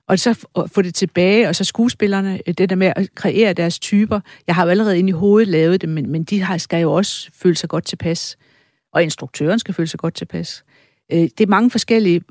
og 0.08 0.18
så 0.18 0.46
få 0.74 0.82
det 0.82 0.94
tilbage, 0.94 1.48
og 1.48 1.56
så 1.56 1.64
skuespillerne, 1.64 2.40
øh, 2.46 2.54
det 2.58 2.70
der 2.70 2.76
med 2.76 2.92
at 2.96 3.14
kreere 3.14 3.52
deres 3.52 3.78
typer. 3.78 4.20
Jeg 4.46 4.54
har 4.54 4.64
jo 4.64 4.70
allerede 4.70 4.98
inde 4.98 5.08
i 5.08 5.12
hovedet 5.12 5.48
lavet 5.48 5.80
det, 5.80 5.88
men, 5.88 6.10
men 6.10 6.24
de 6.24 6.42
har, 6.42 6.58
skal 6.58 6.82
jo 6.82 6.92
også 6.92 7.30
føle 7.34 7.56
sig 7.56 7.68
godt 7.68 7.84
tilpas. 7.84 8.36
Og 8.92 9.02
instruktøren 9.02 9.58
skal 9.58 9.74
føle 9.74 9.86
sig 9.86 10.00
godt 10.00 10.14
tilpas. 10.14 10.64
Øh, 11.12 11.18
det 11.18 11.40
er 11.40 11.46
mange 11.46 11.70
forskellige, 11.70 12.22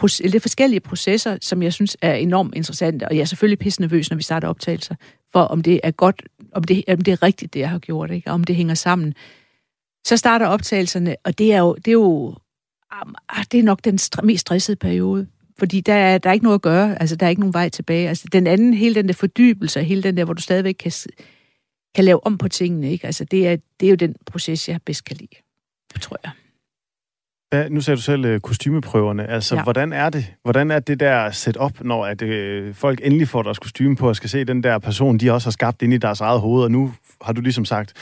det 0.00 0.34
er 0.34 0.40
forskellige 0.40 0.80
processer, 0.80 1.38
som 1.40 1.62
jeg 1.62 1.72
synes 1.72 1.96
er 2.02 2.14
enormt 2.14 2.54
interessante, 2.54 3.08
og 3.08 3.16
jeg 3.16 3.20
er 3.20 3.24
selvfølgelig 3.24 3.58
pisse 3.58 3.80
nervøs, 3.80 4.10
når 4.10 4.16
vi 4.16 4.22
starter 4.22 4.48
optagelser, 4.48 4.94
for 5.32 5.40
om 5.40 5.62
det 5.62 5.80
er 5.82 5.90
godt, 5.90 6.22
om 6.52 6.64
det, 6.64 6.84
om 6.88 7.00
det 7.00 7.12
er 7.12 7.22
rigtigt, 7.22 7.54
det 7.54 7.60
jeg 7.60 7.70
har 7.70 7.78
gjort, 7.78 8.10
ikke? 8.10 8.30
om 8.30 8.44
det 8.44 8.56
hænger 8.56 8.74
sammen. 8.74 9.14
Så 10.06 10.16
starter 10.16 10.46
optagelserne, 10.46 11.16
og 11.24 11.38
det 11.38 11.52
er 11.52 11.58
jo, 11.58 11.74
det 11.74 11.88
er 11.88 11.92
jo 11.92 12.34
ah, 12.90 13.06
ah 13.28 13.44
det 13.52 13.58
er 13.58 13.62
nok 13.62 13.84
den 13.84 13.98
mest 14.22 14.40
stressede 14.40 14.76
periode, 14.76 15.26
fordi 15.58 15.80
der 15.80 15.94
er, 15.94 16.18
der 16.18 16.30
er 16.30 16.34
ikke 16.34 16.44
noget 16.44 16.58
at 16.58 16.62
gøre, 16.62 17.00
altså 17.00 17.16
der 17.16 17.26
er 17.26 17.30
ikke 17.30 17.40
nogen 17.40 17.54
vej 17.54 17.68
tilbage. 17.68 18.08
Altså 18.08 18.28
den 18.32 18.46
anden, 18.46 18.74
hele 18.74 18.94
den 18.94 19.08
der 19.08 19.14
fordybelse, 19.14 19.82
hele 19.82 20.02
den 20.02 20.16
der, 20.16 20.24
hvor 20.24 20.34
du 20.34 20.42
stadigvæk 20.42 20.74
kan, 20.74 20.92
kan 21.94 22.04
lave 22.04 22.26
om 22.26 22.38
på 22.38 22.48
tingene, 22.48 22.90
ikke? 22.90 23.06
Altså 23.06 23.24
det 23.24 23.48
er, 23.48 23.56
det 23.80 23.86
er 23.86 23.90
jo 23.90 23.96
den 23.96 24.14
proces, 24.26 24.68
jeg 24.68 24.80
bedst 24.86 25.04
kan 25.04 25.16
lide, 25.16 25.36
tror 26.00 26.18
jeg. 26.24 26.32
Ja, 27.52 27.68
nu 27.68 27.80
sagde 27.80 27.96
du 27.96 28.02
selv 28.02 28.24
øh, 28.24 28.40
kostymeprøverne. 28.40 29.26
Altså, 29.26 29.56
ja. 29.56 29.62
hvordan 29.62 29.92
er 29.92 30.10
det? 30.10 30.34
Hvordan 30.42 30.70
er 30.70 30.78
det 30.78 31.00
der 31.00 31.30
set 31.30 31.56
op, 31.56 31.84
når 31.84 32.06
at, 32.06 32.22
øh, 32.22 32.74
folk 32.74 33.00
endelig 33.04 33.28
får 33.28 33.42
deres 33.42 33.58
kostyme 33.58 33.96
på 33.96 34.08
og 34.08 34.16
skal 34.16 34.30
se 34.30 34.44
den 34.44 34.62
der 34.62 34.78
person, 34.78 35.18
de 35.18 35.30
også 35.30 35.46
har 35.46 35.52
skabt 35.52 35.82
ind 35.82 35.94
i 35.94 35.98
deres 35.98 36.20
eget 36.20 36.40
hoved, 36.40 36.64
og 36.64 36.70
nu 36.70 36.92
har 37.22 37.32
du 37.32 37.40
ligesom 37.40 37.64
sagt, 37.64 37.92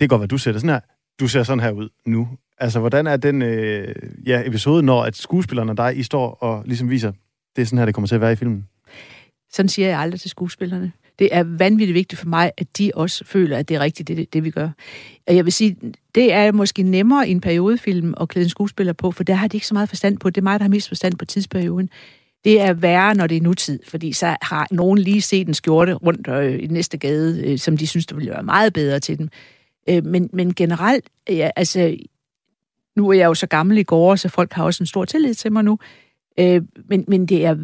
det 0.00 0.10
godt 0.10 0.20
være, 0.20 0.26
du 0.26 0.34
det 0.34 0.42
sådan 0.42 0.68
her, 0.70 0.80
du 1.20 1.28
ser 1.28 1.42
sådan 1.42 1.60
her 1.60 1.70
ud 1.70 1.88
nu. 2.06 2.28
Altså, 2.58 2.80
hvordan 2.80 3.06
er 3.06 3.16
den 3.16 3.42
øh, 3.42 3.94
ja, 4.26 4.42
episode, 4.46 4.82
når 4.82 5.02
at 5.02 5.16
skuespillerne 5.16 5.72
og 5.72 5.76
dig, 5.76 5.96
I 5.96 6.02
står 6.02 6.30
og 6.30 6.62
ligesom 6.66 6.90
viser, 6.90 7.12
det 7.56 7.62
er 7.62 7.66
sådan 7.66 7.78
her, 7.78 7.86
det 7.86 7.94
kommer 7.94 8.08
til 8.08 8.14
at 8.14 8.20
være 8.20 8.32
i 8.32 8.36
filmen? 8.36 8.66
Sådan 9.52 9.68
siger 9.68 9.88
jeg 9.88 10.00
aldrig 10.00 10.20
til 10.20 10.30
skuespillerne. 10.30 10.92
Det 11.18 11.28
er 11.32 11.44
vanvittigt 11.44 11.94
vigtigt 11.94 12.20
for 12.20 12.28
mig, 12.28 12.52
at 12.56 12.78
de 12.78 12.90
også 12.94 13.24
føler, 13.24 13.56
at 13.56 13.68
det 13.68 13.74
er 13.74 13.80
rigtigt, 13.80 14.08
det, 14.08 14.32
det 14.32 14.44
vi 14.44 14.50
gør. 14.50 14.68
Og 15.26 15.36
jeg 15.36 15.44
vil 15.44 15.52
sige, 15.52 15.76
det 16.14 16.32
er 16.32 16.52
måske 16.52 16.82
nemmere 16.82 17.28
i 17.28 17.30
en 17.30 17.40
periodefilm 17.40 18.14
at 18.20 18.28
klæde 18.28 18.44
en 18.44 18.50
skuespiller 18.50 18.92
på, 18.92 19.10
for 19.10 19.24
der 19.24 19.34
har 19.34 19.48
de 19.48 19.56
ikke 19.56 19.66
så 19.66 19.74
meget 19.74 19.88
forstand 19.88 20.18
på. 20.18 20.30
Det 20.30 20.40
er 20.40 20.42
mig, 20.42 20.60
der 20.60 20.64
har 20.64 20.70
mest 20.70 20.88
forstand 20.88 21.14
på 21.14 21.24
tidsperioden. 21.24 21.90
Det 22.44 22.60
er 22.60 22.72
værre, 22.72 23.14
når 23.14 23.26
det 23.26 23.36
er 23.36 23.40
nutid, 23.40 23.80
fordi 23.88 24.12
så 24.12 24.36
har 24.42 24.66
nogen 24.70 24.98
lige 24.98 25.22
set 25.22 25.48
en 25.48 25.54
skjorte 25.54 25.92
rundt 25.92 26.28
øh, 26.28 26.62
i 26.62 26.66
næste 26.66 26.98
gade, 26.98 27.52
øh, 27.52 27.58
som 27.58 27.76
de 27.76 27.86
synes, 27.86 28.06
der 28.06 28.14
ville 28.14 28.30
være 28.30 28.42
meget 28.42 28.72
bedre 28.72 29.00
til 29.00 29.18
dem. 29.18 29.28
Øh, 29.88 30.04
men, 30.04 30.30
men 30.32 30.54
generelt, 30.54 31.04
ja, 31.28 31.50
altså, 31.56 31.96
nu 32.96 33.08
er 33.08 33.12
jeg 33.12 33.26
jo 33.26 33.34
så 33.34 33.46
gammel 33.46 33.78
i 33.78 33.82
går, 33.82 34.16
så 34.16 34.28
folk 34.28 34.52
har 34.52 34.64
også 34.64 34.82
en 34.82 34.86
stor 34.86 35.04
tillid 35.04 35.34
til 35.34 35.52
mig 35.52 35.64
nu. 35.64 35.78
Øh, 36.40 36.62
men, 36.88 37.04
men 37.08 37.26
det 37.26 37.44
er 37.44 37.56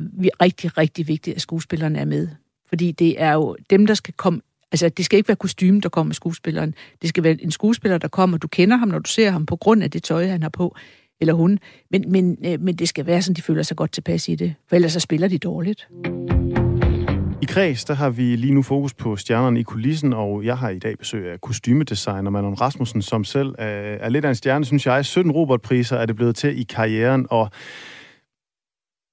rigtig, 0.42 0.78
rigtig 0.78 1.08
vigtigt, 1.08 1.36
at 1.36 1.42
skuespillerne 1.42 1.98
er 1.98 2.04
med. 2.04 2.28
Fordi 2.68 2.92
det 2.92 3.22
er 3.22 3.32
jo 3.32 3.56
dem, 3.70 3.86
der 3.86 3.94
skal 3.94 4.14
komme... 4.14 4.40
Altså, 4.72 4.88
det 4.88 5.04
skal 5.04 5.16
ikke 5.16 5.28
være 5.28 5.36
kostymen, 5.36 5.80
der 5.80 5.88
kommer 5.88 6.08
med 6.08 6.14
skuespilleren. 6.14 6.74
Det 7.02 7.08
skal 7.08 7.24
være 7.24 7.42
en 7.42 7.50
skuespiller, 7.50 7.98
der 7.98 8.08
kommer. 8.08 8.38
Du 8.38 8.48
kender 8.48 8.76
ham, 8.76 8.88
når 8.88 8.98
du 8.98 9.10
ser 9.10 9.30
ham, 9.30 9.46
på 9.46 9.56
grund 9.56 9.82
af 9.82 9.90
det 9.90 10.02
tøj, 10.02 10.26
han 10.26 10.42
har 10.42 10.48
på, 10.48 10.76
eller 11.20 11.34
hun. 11.34 11.58
Men, 11.90 12.04
men, 12.08 12.38
øh, 12.44 12.60
men 12.60 12.76
det 12.76 12.88
skal 12.88 13.06
være 13.06 13.22
sådan, 13.22 13.36
de 13.36 13.42
føler 13.42 13.62
sig 13.62 13.76
godt 13.76 13.92
tilpas 13.92 14.28
i 14.28 14.34
det. 14.34 14.54
For 14.68 14.76
ellers 14.76 14.92
så 14.92 15.00
spiller 15.00 15.28
de 15.28 15.38
dårligt. 15.38 15.88
I 17.42 17.44
Kreds, 17.44 17.84
der 17.84 17.94
har 17.94 18.10
vi 18.10 18.36
lige 18.36 18.54
nu 18.54 18.62
fokus 18.62 18.94
på 18.94 19.16
stjernerne 19.16 19.60
i 19.60 19.62
kulissen, 19.62 20.12
og 20.12 20.44
jeg 20.44 20.58
har 20.58 20.68
i 20.68 20.78
dag 20.78 20.98
besøg 20.98 21.32
af 21.32 21.40
kostymedesigner 21.40 22.30
Manon 22.30 22.54
Rasmussen, 22.54 23.02
som 23.02 23.24
selv 23.24 23.54
er, 23.58 23.66
er 23.66 24.08
lidt 24.08 24.24
af 24.24 24.28
en 24.28 24.34
stjerne, 24.34 24.64
synes 24.64 24.86
jeg. 24.86 25.04
17 25.04 25.32
Robert-priser 25.32 25.96
er 25.96 26.06
det 26.06 26.16
blevet 26.16 26.36
til 26.36 26.60
i 26.60 26.62
karrieren, 26.62 27.26
og 27.30 27.50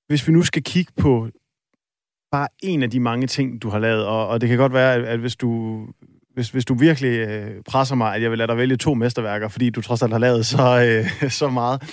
hvis 0.07 0.27
vi 0.27 0.33
nu 0.33 0.41
skal 0.41 0.63
kigge 0.63 0.91
på 0.97 1.29
bare 2.31 2.47
en 2.63 2.83
af 2.83 2.89
de 2.89 2.99
mange 2.99 3.27
ting, 3.27 3.61
du 3.61 3.69
har 3.69 3.79
lavet, 3.79 4.05
og, 4.05 4.27
og 4.27 4.41
det 4.41 4.49
kan 4.49 4.57
godt 4.57 4.73
være, 4.73 4.93
at, 4.93 5.03
at 5.03 5.19
hvis 5.19 5.35
du 5.35 5.79
hvis, 6.39 6.49
hvis 6.49 6.65
du 6.65 6.73
virkelig 6.73 7.19
øh, 7.19 7.63
presser 7.63 7.95
mig, 7.95 8.15
at 8.15 8.21
jeg 8.21 8.29
vil 8.31 8.37
lade 8.37 8.47
dig 8.47 8.57
vælge 8.57 8.77
to 8.77 8.93
mesterværker, 8.93 9.47
fordi 9.47 9.69
du 9.69 9.81
trods 9.81 10.01
alt 10.01 10.11
har 10.11 10.19
lavet 10.19 10.45
så, 10.45 11.03
øh, 11.23 11.31
så 11.41 11.49
meget. 11.49 11.83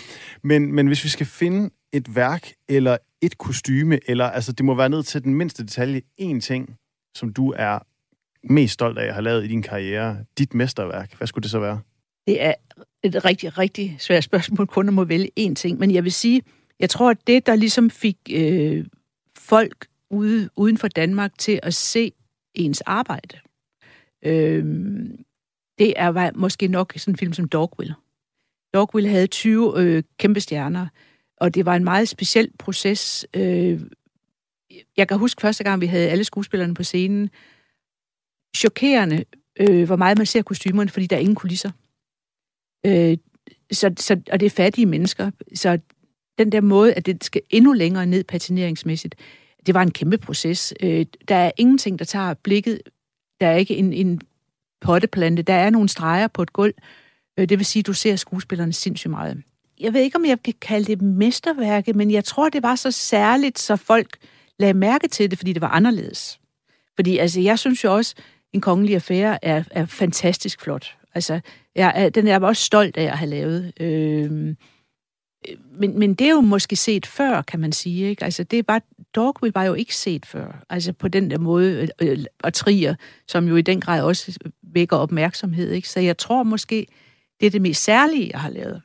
Men, 0.43 0.73
men 0.73 0.87
hvis 0.87 1.05
vi 1.05 1.09
skal 1.09 1.27
finde 1.27 1.71
et 1.93 2.17
værk, 2.17 2.53
eller 2.69 2.97
et 3.23 3.39
kostyme, 3.39 3.99
eller 4.09 4.25
altså 4.25 4.53
det 4.53 4.65
må 4.65 4.75
være 4.75 4.89
ned 4.89 5.03
til 5.03 5.25
den 5.25 5.35
mindste 5.35 5.63
detalje, 5.63 6.01
en 6.19 6.41
ting, 6.41 6.77
som 7.15 7.33
du 7.33 7.55
er 7.57 7.79
mest 8.53 8.75
stolt 8.75 8.99
af 8.99 9.07
at 9.07 9.13
have 9.13 9.25
lavet 9.25 9.45
i 9.45 9.49
din 9.49 9.63
karriere, 9.63 10.17
dit 10.39 10.55
mesterværk, 10.55 11.15
hvad 11.19 11.27
skulle 11.27 11.43
det 11.43 11.51
så 11.51 11.59
være? 11.59 11.81
Det 12.27 12.43
er 12.43 12.55
et 13.03 13.25
rigtig, 13.25 13.59
rigtig 13.59 13.97
svært 13.99 14.25
spørgsmål 14.25 14.67
kun 14.67 14.89
at 14.89 14.95
må 14.95 15.05
vælge 15.05 15.31
én 15.41 15.55
ting, 15.55 15.79
men 15.79 15.91
jeg 15.91 16.05
vil 16.05 16.13
sige, 16.13 16.43
jeg 16.81 16.91
tror, 16.91 17.11
at 17.11 17.19
det, 17.27 17.47
der 17.47 17.55
ligesom 17.55 17.91
fik 17.91 18.17
øh, 18.31 18.85
folk 19.39 19.87
ude, 20.11 20.49
uden 20.57 20.79
for 20.79 20.89
Danmark 20.89 21.39
til 21.39 21.61
at 21.63 21.75
se 21.75 22.13
ens 22.55 22.81
arbejde. 22.81 23.39
Øh, 24.25 24.65
det 25.79 25.95
er 25.97 26.31
måske 26.35 26.69
nok 26.69 26.93
sådan 26.97 27.15
en 27.15 27.19
film 27.19 27.33
som 27.33 27.49
Dogville. 27.49 27.95
Dogville 28.75 29.09
havde 29.09 29.27
20 29.27 29.73
øh, 29.77 30.03
kæmpe 30.19 30.41
stjerner, 30.41 30.87
og 31.37 31.55
det 31.55 31.67
var 31.67 31.77
en 31.77 31.85
meget 31.85 32.09
speciel 32.09 32.51
proces. 32.59 33.27
Øh, 33.35 33.81
jeg 34.97 35.09
kan 35.09 35.19
huske 35.19 35.41
første 35.41 35.65
gang, 35.65 35.81
vi 35.81 35.87
havde 35.87 36.09
alle 36.09 36.25
skuespillerne 36.25 36.75
på 36.75 36.83
scenen. 36.83 37.31
Chokerende, 38.57 39.25
øh, 39.61 39.85
hvor 39.87 39.97
meget 39.97 40.19
man 40.19 40.27
ser 40.27 40.43
kostymerne, 40.43 40.91
fordi 40.91 41.07
der 41.07 41.17
er 41.17 41.21
ingen 41.21 41.35
kulisser. 41.35 41.71
Øh, 42.87 43.17
så, 43.73 43.95
så, 43.97 44.21
og 44.33 44.41
det 44.41 44.47
er 44.47 44.51
fattige 44.51 44.87
mennesker. 44.87 45.31
Så 45.55 45.79
den 46.39 46.53
der 46.53 46.61
måde, 46.61 46.95
at 46.95 47.07
det 47.07 47.25
skal 47.25 47.43
endnu 47.51 47.73
længere 47.73 48.07
ned 48.07 48.25
patineringsmæssigt, 48.25 49.15
det 49.67 49.75
var 49.75 49.83
en 49.83 49.91
kæmpe 49.91 50.19
proces. 50.19 50.75
Øh, 50.83 51.07
der 51.29 51.35
er 51.35 51.51
ingenting, 51.57 51.99
der 51.99 52.05
tager 52.05 52.35
blikket. 52.35 52.81
Der 53.41 53.47
er 53.47 53.57
ikke 53.57 53.77
en, 53.77 53.93
en 53.93 54.21
potteplante. 54.81 55.43
Der 55.43 55.55
er 55.55 55.71
nogle 55.71 55.89
streger 55.89 56.29
på 56.29 56.43
et 56.43 56.53
gulv. 56.53 56.75
Øh, 57.39 57.49
det 57.49 57.59
vil 57.59 57.67
sige, 57.67 57.81
at 57.81 57.87
du 57.87 57.93
ser 57.93 58.17
skuespillerne 58.17 58.73
sindssygt 58.73 59.11
meget. 59.11 59.43
Jeg 59.81 59.93
ved 59.93 60.01
ikke, 60.01 60.17
om 60.17 60.25
jeg 60.25 60.43
kan 60.43 60.55
kalde 60.61 60.87
det 60.87 61.03
mesterværke, 61.03 61.93
men 61.93 62.11
jeg 62.11 62.25
tror, 62.25 62.49
det 62.49 62.63
var 62.63 62.75
så 62.75 62.91
særligt, 62.91 63.59
så 63.59 63.77
folk 63.77 64.17
lagde 64.59 64.75
mærke 64.75 65.09
til 65.09 65.31
det, 65.31 65.39
fordi 65.39 65.53
det 65.53 65.63
var 65.63 65.69
anderledes. 65.69 66.41
Fordi 66.95 67.19
altså, 67.19 67.41
jeg 67.41 67.59
synes 67.59 67.85
jo 67.85 67.95
også, 67.95 68.15
en 68.53 68.61
kongelig 68.61 68.95
affære 68.95 69.45
er, 69.45 69.65
er 69.71 69.87
fantastisk 69.87 70.61
flot. 70.61 70.97
Altså, 71.15 71.41
jeg, 71.75 72.11
den 72.15 72.27
er 72.27 72.33
jeg 72.33 72.43
også 72.43 72.63
stolt 72.63 72.97
af 72.97 73.05
at 73.05 73.19
have 73.19 73.31
lavet. 73.31 73.73
Øh, 73.81 74.55
Øh, 75.49 75.57
men, 75.79 75.99
men 75.99 76.15
det 76.15 76.27
er 76.27 76.31
jo 76.31 76.41
måske 76.41 76.77
set 76.77 77.07
før, 77.07 77.43
kan 77.43 77.61
man 77.61 77.73
sige. 77.73 78.09
Ikke? 78.09 78.25
Altså, 78.25 78.43
det 78.43 78.59
er 78.59 78.63
bare, 78.63 78.81
Dogville 79.15 79.55
var 79.55 79.65
jo 79.65 79.75
ikke 79.75 79.97
set 79.97 80.27
før. 80.27 80.65
Altså 80.71 80.93
på 80.93 81.09
den 81.09 81.31
der 81.31 81.39
måde, 81.39 81.89
øh, 82.03 82.09
øh, 82.09 82.25
og 82.43 82.55
Trier, 82.55 82.95
som 83.29 83.49
jo 83.49 83.57
i 83.57 83.63
den 83.63 83.81
grad 83.81 84.03
også 84.03 84.39
vækker 84.63 84.97
opmærksomhed. 84.97 85.71
Ikke? 85.71 85.89
Så 85.89 86.01
jeg 86.01 86.19
tror 86.19 86.43
måske, 86.43 86.87
det 87.41 87.47
er 87.47 87.51
det 87.51 87.63
mest 87.63 87.85
særlige, 87.85 88.31
jeg 88.33 88.41
har 88.41 88.51
lavet. 88.51 88.83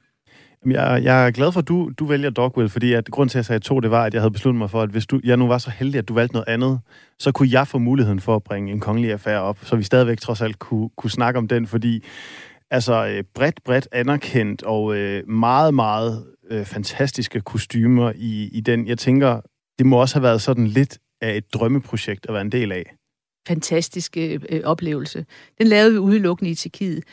Jeg, 0.66 1.02
jeg 1.04 1.28
er 1.28 1.32
glad 1.32 1.52
for, 1.52 1.60
at 1.60 1.68
du, 1.68 1.92
du 2.00 2.06
vælger 2.06 2.30
Dogville, 2.30 2.70
fordi 2.70 2.94
at 2.94 3.06
grund 3.06 3.30
til, 3.30 3.38
at 3.38 3.40
jeg 3.40 3.46
sagde 3.46 3.60
to, 3.60 3.80
det 3.80 3.92
var, 3.92 4.04
at 4.04 4.14
jeg 4.14 4.22
havde 4.22 4.32
besluttet 4.32 4.60
mig 4.60 4.70
for, 4.70 4.82
at 4.82 4.90
hvis 4.90 5.06
du, 5.06 5.20
jeg 5.24 5.38
nu 5.38 5.48
var 5.48 5.58
så 5.58 5.70
heldig, 5.70 5.98
at 6.00 6.08
du 6.08 6.14
valgte 6.14 6.34
noget 6.34 6.48
andet, 6.48 6.80
så 7.20 7.32
kunne 7.32 7.50
jeg 7.52 7.68
få 7.68 7.78
muligheden 7.78 8.20
for 8.20 8.36
at 8.36 8.44
bringe 8.44 8.72
en 8.72 8.80
kongelig 8.80 9.12
affære 9.12 9.42
op, 9.42 9.58
så 9.64 9.76
vi 9.76 9.84
stadigvæk 9.84 10.20
trods 10.20 10.42
alt 10.42 10.60
kunne, 10.60 10.90
kunne 10.98 11.12
snakke 11.12 11.38
om 11.38 11.48
den, 11.48 11.68
fordi 11.68 12.04
altså 12.72 13.08
øh, 13.08 13.24
bredt, 13.36 13.64
bredt 13.64 13.88
anerkendt 13.92 14.64
og 14.64 14.96
øh, 14.96 15.30
meget, 15.30 15.74
meget 15.74 16.24
øh, 16.52 16.66
fantastiske 16.66 17.42
kostymer 17.42 18.12
i, 18.16 18.50
i 18.54 18.62
den. 18.62 18.88
Jeg 18.88 18.98
tænker, 18.98 19.42
det 19.80 19.86
må 19.86 20.02
også 20.02 20.16
have 20.16 20.24
været 20.24 20.42
sådan 20.42 20.68
lidt 20.68 21.00
af 21.22 21.38
et 21.38 21.54
drømmeprojekt 21.54 22.26
at 22.26 22.34
være 22.34 22.42
en 22.42 22.52
del 22.52 22.72
af. 22.72 22.96
fantastisk 23.48 24.18
øh, 24.18 24.62
oplevelse. 24.64 25.26
Den 25.58 25.68
lavede 25.68 25.92
vi 25.92 25.98
udelukkende 25.98 26.52
i 26.52 26.56
Tjekkiet. 26.56 27.04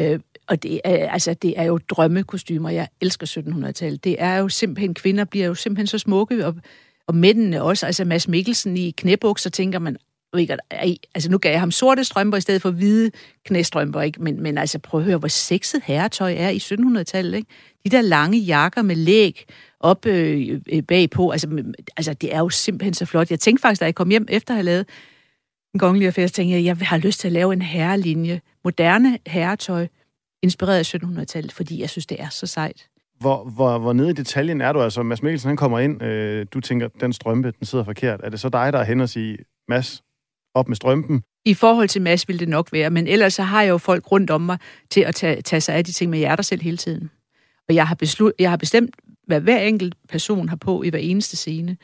Øh, 0.00 0.20
og 0.48 0.62
det 0.62 0.80
er, 0.84 1.10
altså, 1.10 1.34
det 1.34 1.54
er 1.56 1.64
jo 1.64 1.78
drømmekostymer. 1.78 2.70
Jeg 2.70 2.88
elsker 3.00 3.26
1700-tallet. 3.26 4.04
Det 4.04 4.16
er 4.18 4.36
jo 4.36 4.48
simpelthen, 4.48 4.94
kvinder 4.94 5.24
bliver 5.24 5.46
jo 5.46 5.54
simpelthen 5.54 5.86
så 5.86 5.98
smukke, 5.98 6.46
og, 6.46 6.54
og 7.06 7.14
mændene 7.14 7.62
også. 7.62 7.86
Altså 7.86 8.04
Mads 8.04 8.28
Mikkelsen 8.28 8.76
i 8.76 8.90
knæbukser, 8.90 9.50
tænker 9.50 9.78
man, 9.78 9.96
altså 11.14 11.30
nu 11.30 11.38
gav 11.38 11.50
jeg 11.50 11.60
ham 11.60 11.70
sorte 11.70 12.04
strømper 12.04 12.38
i 12.38 12.40
stedet 12.40 12.62
for 12.62 12.70
hvide 12.70 13.10
knæstrømper, 13.44 14.00
ikke? 14.00 14.22
Men, 14.22 14.42
men 14.42 14.58
altså 14.58 14.78
prøv 14.78 15.00
at 15.00 15.06
høre, 15.06 15.18
hvor 15.18 15.28
sexet 15.28 15.82
herretøj 15.84 16.34
er 16.38 16.48
i 16.48 16.56
1700-tallet, 16.56 17.36
ikke? 17.36 17.48
De 17.84 17.90
der 17.90 18.00
lange 18.00 18.38
jakker 18.38 18.82
med 18.82 18.96
læg 18.96 19.44
op 19.80 20.06
øh, 20.06 20.60
øh 20.72 20.82
bagpå, 20.82 21.30
altså, 21.30 21.62
altså 21.96 22.14
det 22.14 22.34
er 22.34 22.38
jo 22.38 22.48
simpelthen 22.48 22.94
så 22.94 23.06
flot. 23.06 23.30
Jeg 23.30 23.40
tænkte 23.40 23.60
faktisk, 23.60 23.80
da 23.80 23.84
jeg 23.84 23.94
kom 23.94 24.10
hjem 24.10 24.26
efter 24.28 24.54
at 24.54 24.56
have 24.56 24.64
lavet 24.64 24.86
en 25.74 25.80
kongelig 25.80 26.06
affære, 26.06 26.28
tænkte 26.28 26.54
jeg, 26.56 26.64
jeg 26.64 26.76
har 26.88 26.98
lyst 26.98 27.20
til 27.20 27.28
at 27.28 27.32
lave 27.32 27.52
en 27.52 27.62
herrelinje, 27.62 28.40
moderne 28.64 29.18
herretøj, 29.26 29.86
inspireret 30.42 30.78
af 30.78 30.94
1700-tallet, 30.94 31.52
fordi 31.52 31.80
jeg 31.80 31.90
synes, 31.90 32.06
det 32.06 32.20
er 32.20 32.28
så 32.28 32.46
sejt. 32.46 32.88
Hvor, 33.20 33.44
hvor, 33.44 33.78
hvor 33.78 33.92
nede 33.92 34.10
i 34.10 34.12
detaljen 34.12 34.60
er 34.60 34.72
du? 34.72 34.82
Altså, 34.82 35.02
Mads 35.02 35.22
Mikkelsen, 35.22 35.48
han 35.48 35.56
kommer 35.56 35.78
ind, 35.78 36.02
øh, 36.02 36.46
du 36.54 36.60
tænker, 36.60 36.88
den 37.00 37.12
strømpe, 37.12 37.52
den 37.58 37.66
sidder 37.66 37.84
forkert. 37.84 38.20
Er 38.24 38.30
det 38.30 38.40
så 38.40 38.48
dig, 38.48 38.72
der 38.72 38.78
er 38.78 38.84
hen 38.84 39.00
og 39.00 39.08
siger, 39.08 39.36
Mads, 39.68 40.02
op 40.54 40.68
med 40.68 40.76
strømpen? 40.76 41.22
I 41.44 41.54
forhold 41.54 41.88
til 41.88 42.02
Mads 42.02 42.28
ville 42.28 42.40
det 42.40 42.48
nok 42.48 42.72
være, 42.72 42.90
men 42.90 43.06
ellers 43.06 43.34
så 43.34 43.42
har 43.42 43.62
jeg 43.62 43.70
jo 43.70 43.78
folk 43.78 44.12
rundt 44.12 44.30
om 44.30 44.40
mig 44.40 44.58
til 44.90 45.00
at 45.00 45.14
tage, 45.14 45.42
tage 45.42 45.60
sig 45.60 45.74
af 45.74 45.84
de 45.84 45.92
ting 45.92 46.10
med 46.10 46.18
hjerter 46.18 46.42
selv 46.42 46.62
hele 46.62 46.76
tiden. 46.76 47.10
Og 47.68 47.74
jeg 47.74 47.88
har, 47.88 47.94
beslut, 47.94 48.32
jeg 48.38 48.50
har 48.50 48.56
bestemt, 48.56 48.96
hvad 49.26 49.40
hver 49.40 49.58
enkelt 49.58 49.94
person 50.08 50.48
har 50.48 50.56
på 50.56 50.82
i 50.82 50.88
hver 50.88 50.98
eneste 50.98 51.36
scene. 51.36 51.76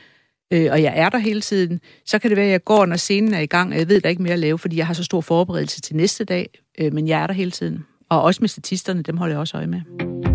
Øh, 0.53 0.69
og 0.73 0.83
jeg 0.83 0.93
er 0.97 1.09
der 1.09 1.19
hele 1.19 1.41
tiden. 1.41 1.81
Så 2.07 2.19
kan 2.19 2.31
det 2.31 2.37
være, 2.37 2.47
at 2.47 2.53
jeg 2.53 2.65
går, 2.65 2.87
når 2.87 2.97
scenen 2.97 3.35
er 3.35 3.41
i 3.41 3.47
gang, 3.47 3.73
og 3.73 3.79
jeg 3.79 3.89
ved, 3.89 4.01
der 4.01 4.07
er 4.07 4.11
ikke 4.11 4.23
mere 4.23 4.33
at 4.33 4.39
lave, 4.39 4.59
fordi 4.59 4.77
jeg 4.77 4.87
har 4.87 4.95
så 4.95 5.05
stor 5.05 5.21
forberedelse 5.21 5.81
til 5.81 5.97
næste 5.97 6.25
dag. 6.25 6.49
Øh, 6.81 6.93
men 6.93 7.09
jeg 7.09 7.23
er 7.23 7.27
der 7.27 7.35
hele 7.35 7.51
tiden. 7.51 7.87
Og 8.09 8.23
også 8.23 8.39
med 8.43 8.49
statisterne, 8.49 9.03
dem 9.03 9.17
holder 9.17 9.35
jeg 9.35 9.41
også 9.41 9.57
øje 9.57 9.67
med. 9.67 10.30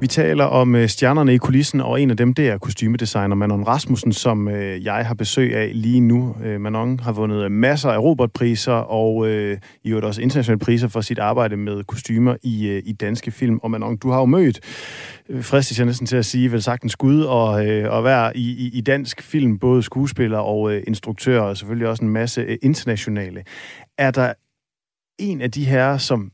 Vi 0.00 0.06
taler 0.06 0.44
om 0.44 0.74
øh, 0.74 0.88
stjernerne 0.88 1.34
i 1.34 1.38
kulissen, 1.38 1.80
og 1.80 2.02
en 2.02 2.10
af 2.10 2.16
dem, 2.16 2.34
det 2.34 2.48
er 2.48 2.58
kostymedesigner 2.58 3.34
Manon 3.36 3.66
Rasmussen, 3.66 4.12
som 4.12 4.48
øh, 4.48 4.84
jeg 4.84 5.06
har 5.06 5.14
besøg 5.14 5.54
af 5.54 5.70
lige 5.74 6.00
nu. 6.00 6.36
Øh, 6.44 6.60
Manon 6.60 7.00
har 7.00 7.12
vundet 7.12 7.52
masser 7.52 7.90
af 7.90 7.98
Robert-priser, 7.98 8.72
og 8.72 9.28
øh, 9.28 9.58
i 9.84 9.88
øvrigt 9.88 10.06
også 10.06 10.22
internationale 10.22 10.58
priser 10.58 10.88
for 10.88 11.00
sit 11.00 11.18
arbejde 11.18 11.56
med 11.56 11.84
kostymer 11.84 12.36
i, 12.42 12.68
øh, 12.68 12.82
i 12.86 12.92
danske 12.92 13.30
film. 13.30 13.58
Og 13.62 13.70
Manon, 13.70 13.96
du 13.96 14.10
har 14.10 14.18
jo 14.18 14.24
mødt, 14.24 14.60
øh, 15.28 15.44
fristes 15.44 15.78
jeg 15.78 15.86
næsten 15.86 16.06
til 16.06 16.16
at 16.16 16.26
sige, 16.26 16.52
vel 16.52 16.62
sagt 16.62 16.82
en 16.82 16.88
skud, 16.88 17.22
og, 17.22 17.66
øh, 17.66 17.92
og 17.92 18.04
være 18.04 18.36
i, 18.36 18.50
i, 18.50 18.78
i 18.78 18.80
dansk 18.80 19.22
film, 19.22 19.58
både 19.58 19.82
skuespiller 19.82 20.38
og 20.38 20.72
øh, 20.74 20.82
instruktør, 20.86 21.40
og 21.40 21.56
selvfølgelig 21.56 21.88
også 21.88 22.04
en 22.04 22.10
masse 22.10 22.40
øh, 22.40 22.56
internationale. 22.62 23.44
Er 23.98 24.10
der 24.10 24.32
en 25.18 25.40
af 25.40 25.50
de 25.50 25.64
her, 25.64 25.98
som 25.98 26.30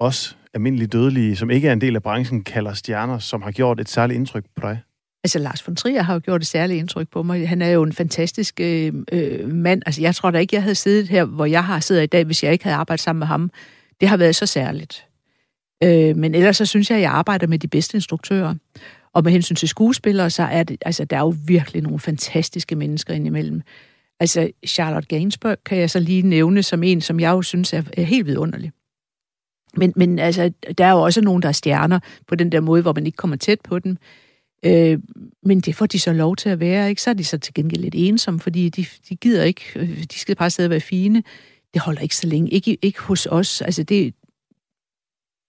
os 0.00 0.38
almindelige 0.56 0.86
dødelige, 0.86 1.36
som 1.36 1.50
ikke 1.50 1.68
er 1.68 1.72
en 1.72 1.80
del 1.80 1.96
af 1.96 2.02
branchen, 2.02 2.44
kalder 2.44 2.74
stjerner, 2.74 3.18
som 3.18 3.42
har 3.42 3.50
gjort 3.50 3.80
et 3.80 3.88
særligt 3.88 4.16
indtryk 4.16 4.44
på 4.56 4.60
dig? 4.68 4.78
Altså, 5.24 5.38
Lars 5.38 5.66
von 5.66 5.76
Trier 5.76 6.02
har 6.02 6.14
jo 6.14 6.20
gjort 6.24 6.40
et 6.40 6.46
særligt 6.46 6.78
indtryk 6.78 7.08
på 7.08 7.22
mig. 7.22 7.48
Han 7.48 7.62
er 7.62 7.70
jo 7.70 7.82
en 7.82 7.92
fantastisk 7.92 8.60
øh, 8.60 8.92
øh, 9.12 9.48
mand. 9.48 9.82
Altså, 9.86 10.00
jeg 10.00 10.14
tror 10.14 10.30
da 10.30 10.38
ikke, 10.38 10.54
jeg 10.54 10.62
havde 10.62 10.74
siddet 10.74 11.08
her, 11.08 11.24
hvor 11.24 11.44
jeg 11.44 11.64
har 11.64 11.80
siddet 11.80 12.02
i 12.02 12.06
dag, 12.06 12.24
hvis 12.24 12.44
jeg 12.44 12.52
ikke 12.52 12.64
havde 12.64 12.76
arbejdet 12.76 13.02
sammen 13.02 13.18
med 13.18 13.26
ham. 13.26 13.50
Det 14.00 14.08
har 14.08 14.16
været 14.16 14.36
så 14.36 14.46
særligt. 14.46 15.06
Øh, 15.84 16.16
men 16.16 16.34
ellers 16.34 16.56
så 16.56 16.66
synes 16.66 16.90
jeg, 16.90 16.96
at 16.96 17.02
jeg 17.02 17.10
arbejder 17.10 17.46
med 17.46 17.58
de 17.58 17.68
bedste 17.68 17.96
instruktører. 17.96 18.54
Og 19.12 19.24
med 19.24 19.32
hensyn 19.32 19.56
til 19.56 19.68
skuespillere, 19.68 20.30
så 20.30 20.42
er 20.42 20.62
det, 20.62 20.82
altså, 20.86 21.04
der 21.04 21.16
er 21.16 21.20
jo 21.20 21.34
virkelig 21.46 21.82
nogle 21.82 21.98
fantastiske 21.98 22.76
mennesker 22.76 23.14
indimellem. 23.14 23.62
Altså, 24.20 24.50
Charlotte 24.66 25.08
Gainsbourg 25.08 25.56
kan 25.64 25.78
jeg 25.78 25.90
så 25.90 26.00
lige 26.00 26.22
nævne 26.22 26.62
som 26.62 26.82
en, 26.82 27.00
som 27.00 27.20
jeg 27.20 27.30
jo 27.30 27.42
synes 27.42 27.72
er, 27.72 27.82
er 27.96 28.02
helt 28.02 28.26
vidunderlig. 28.26 28.72
Men, 29.76 29.92
men 29.96 30.18
altså, 30.18 30.52
der 30.78 30.84
er 30.84 30.90
jo 30.90 31.00
også 31.00 31.20
nogen, 31.20 31.42
der 31.42 31.48
er 31.48 31.52
stjerner 31.52 32.00
på 32.28 32.34
den 32.34 32.52
der 32.52 32.60
måde, 32.60 32.82
hvor 32.82 32.92
man 32.92 33.06
ikke 33.06 33.16
kommer 33.16 33.36
tæt 33.36 33.60
på 33.60 33.78
dem. 33.78 33.96
Øh, 34.64 34.98
men 35.42 35.60
det 35.60 35.74
får 35.74 35.86
de 35.86 35.98
så 35.98 36.12
lov 36.12 36.36
til 36.36 36.48
at 36.48 36.60
være, 36.60 36.88
ikke? 36.90 37.02
Så 37.02 37.10
er 37.10 37.14
de 37.14 37.24
så 37.24 37.38
til 37.38 37.54
gengæld 37.54 37.82
lidt 37.82 37.94
ensomme, 37.98 38.40
fordi 38.40 38.68
de, 38.68 38.86
de 39.08 39.16
gider 39.16 39.44
ikke, 39.44 39.62
øh, 39.76 40.02
de 40.02 40.18
skal 40.18 40.36
bare 40.36 40.50
sidde 40.50 40.66
og 40.66 40.70
være 40.70 40.80
fine. 40.80 41.22
Det 41.74 41.82
holder 41.82 42.00
ikke 42.00 42.16
så 42.16 42.26
længe. 42.26 42.50
Ikke, 42.50 42.78
ikke 42.82 43.00
hos 43.00 43.26
os. 43.26 43.60
Altså, 43.60 43.82
det, 43.82 44.14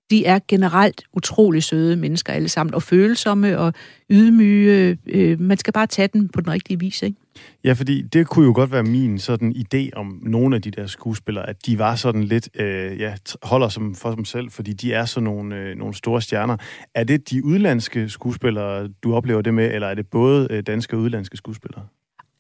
de 0.10 0.26
er 0.26 0.40
generelt 0.48 1.04
utrolig 1.13 1.63
søde 1.63 1.96
mennesker 1.96 2.34
alle 2.34 2.50
sammen, 2.50 2.74
og 2.74 2.84
følsomme 2.84 3.60
og 3.60 3.74
ydmyge. 4.10 4.98
Øh, 5.06 5.40
man 5.40 5.58
skal 5.58 5.74
bare 5.74 5.88
tage 5.88 6.08
den 6.13 6.30
på 6.30 6.42
den 6.42 6.52
rigtige 6.52 6.80
vis, 6.80 7.02
ikke? 7.02 7.18
Ja, 7.63 7.73
fordi 7.73 8.02
det 8.02 8.28
kunne 8.28 8.45
jo 8.45 8.52
godt 8.56 8.71
være 8.71 8.84
min 8.84 9.19
sådan 9.19 9.56
idé 9.56 9.89
om 9.95 10.19
nogle 10.23 10.56
af 10.56 10.62
de 10.62 10.71
der 10.71 10.88
skuespillere, 10.88 11.50
at 11.50 11.65
de 11.65 11.80
var 11.80 11.95
sådan 11.95 12.23
lidt, 12.23 12.50
øh, 12.60 13.00
ja, 13.00 13.15
holder 13.43 13.69
som 13.69 13.95
for 13.95 14.12
dem 14.12 14.26
selv, 14.26 14.52
fordi 14.52 14.73
de 14.73 14.93
er 14.93 15.06
sådan 15.06 15.23
nogle, 15.23 15.56
øh, 15.56 15.76
nogle 15.76 15.93
store 15.93 16.21
stjerner. 16.21 16.58
Er 16.95 17.04
det 17.04 17.30
de 17.30 17.45
udlandske 17.45 18.10
skuespillere, 18.10 18.89
du 19.04 19.15
oplever 19.15 19.41
det 19.41 19.54
med, 19.54 19.73
eller 19.73 19.88
er 19.88 19.95
det 19.95 20.08
både 20.08 20.47
øh, 20.52 20.63
danske 20.63 20.95
og 20.95 21.02
udlandske 21.02 21.38
skuespillere? 21.38 21.84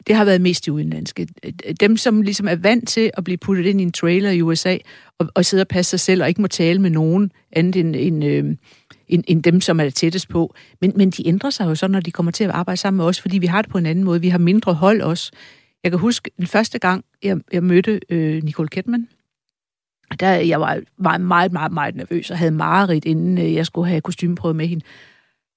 det 0.07 0.15
har 0.15 0.25
været 0.25 0.41
mest 0.41 0.65
de 0.65 0.73
udenlandske. 0.73 1.27
Dem, 1.79 1.97
som 1.97 2.21
ligesom 2.21 2.47
er 2.47 2.55
vant 2.55 2.89
til 2.89 3.11
at 3.13 3.23
blive 3.23 3.37
puttet 3.37 3.65
ind 3.65 3.81
i 3.81 3.83
en 3.83 3.91
trailer 3.91 4.29
i 4.29 4.41
USA, 4.41 4.77
og, 5.19 5.27
og 5.35 5.45
sidde 5.45 5.61
og 5.61 5.67
passe 5.67 5.89
sig 5.89 5.99
selv, 5.99 6.21
og 6.21 6.27
ikke 6.29 6.41
må 6.41 6.47
tale 6.47 6.81
med 6.81 6.89
nogen 6.89 7.31
andet 7.51 7.75
end, 7.75 7.95
end, 7.95 8.25
øh, 8.25 8.55
end, 9.07 9.23
end 9.27 9.43
dem, 9.43 9.61
som 9.61 9.79
er 9.79 9.89
tættest 9.89 10.29
på. 10.29 10.55
Men, 10.81 10.93
men 10.95 11.09
de 11.09 11.27
ændrer 11.27 11.49
sig 11.49 11.65
jo 11.65 11.75
så, 11.75 11.87
når 11.87 11.99
de 11.99 12.11
kommer 12.11 12.31
til 12.31 12.43
at 12.43 12.49
arbejde 12.49 12.77
sammen 12.77 12.97
med 12.97 13.05
os, 13.05 13.21
fordi 13.21 13.37
vi 13.37 13.47
har 13.47 13.61
det 13.61 13.71
på 13.71 13.77
en 13.77 13.85
anden 13.85 14.03
måde. 14.03 14.21
Vi 14.21 14.29
har 14.29 14.37
mindre 14.37 14.73
hold 14.73 15.01
også. 15.01 15.31
Jeg 15.83 15.91
kan 15.91 15.99
huske, 15.99 16.31
den 16.37 16.47
første 16.47 16.79
gang, 16.79 17.05
jeg, 17.23 17.37
jeg 17.53 17.63
mødte 17.63 17.99
øh, 18.09 18.43
Nicole 18.43 18.67
Kidman, 18.67 19.07
der 20.19 20.29
jeg 20.29 20.61
var, 20.61 20.81
var 20.97 21.17
meget, 21.17 21.51
meget, 21.51 21.71
meget 21.71 21.95
nervøs, 21.95 22.31
og 22.31 22.37
havde 22.37 22.51
mareridt, 22.51 23.05
inden 23.05 23.37
øh, 23.37 23.53
jeg 23.53 23.65
skulle 23.65 23.89
have 23.89 24.01
kostymeprøvet 24.01 24.55
med 24.55 24.67
hende. 24.67 24.85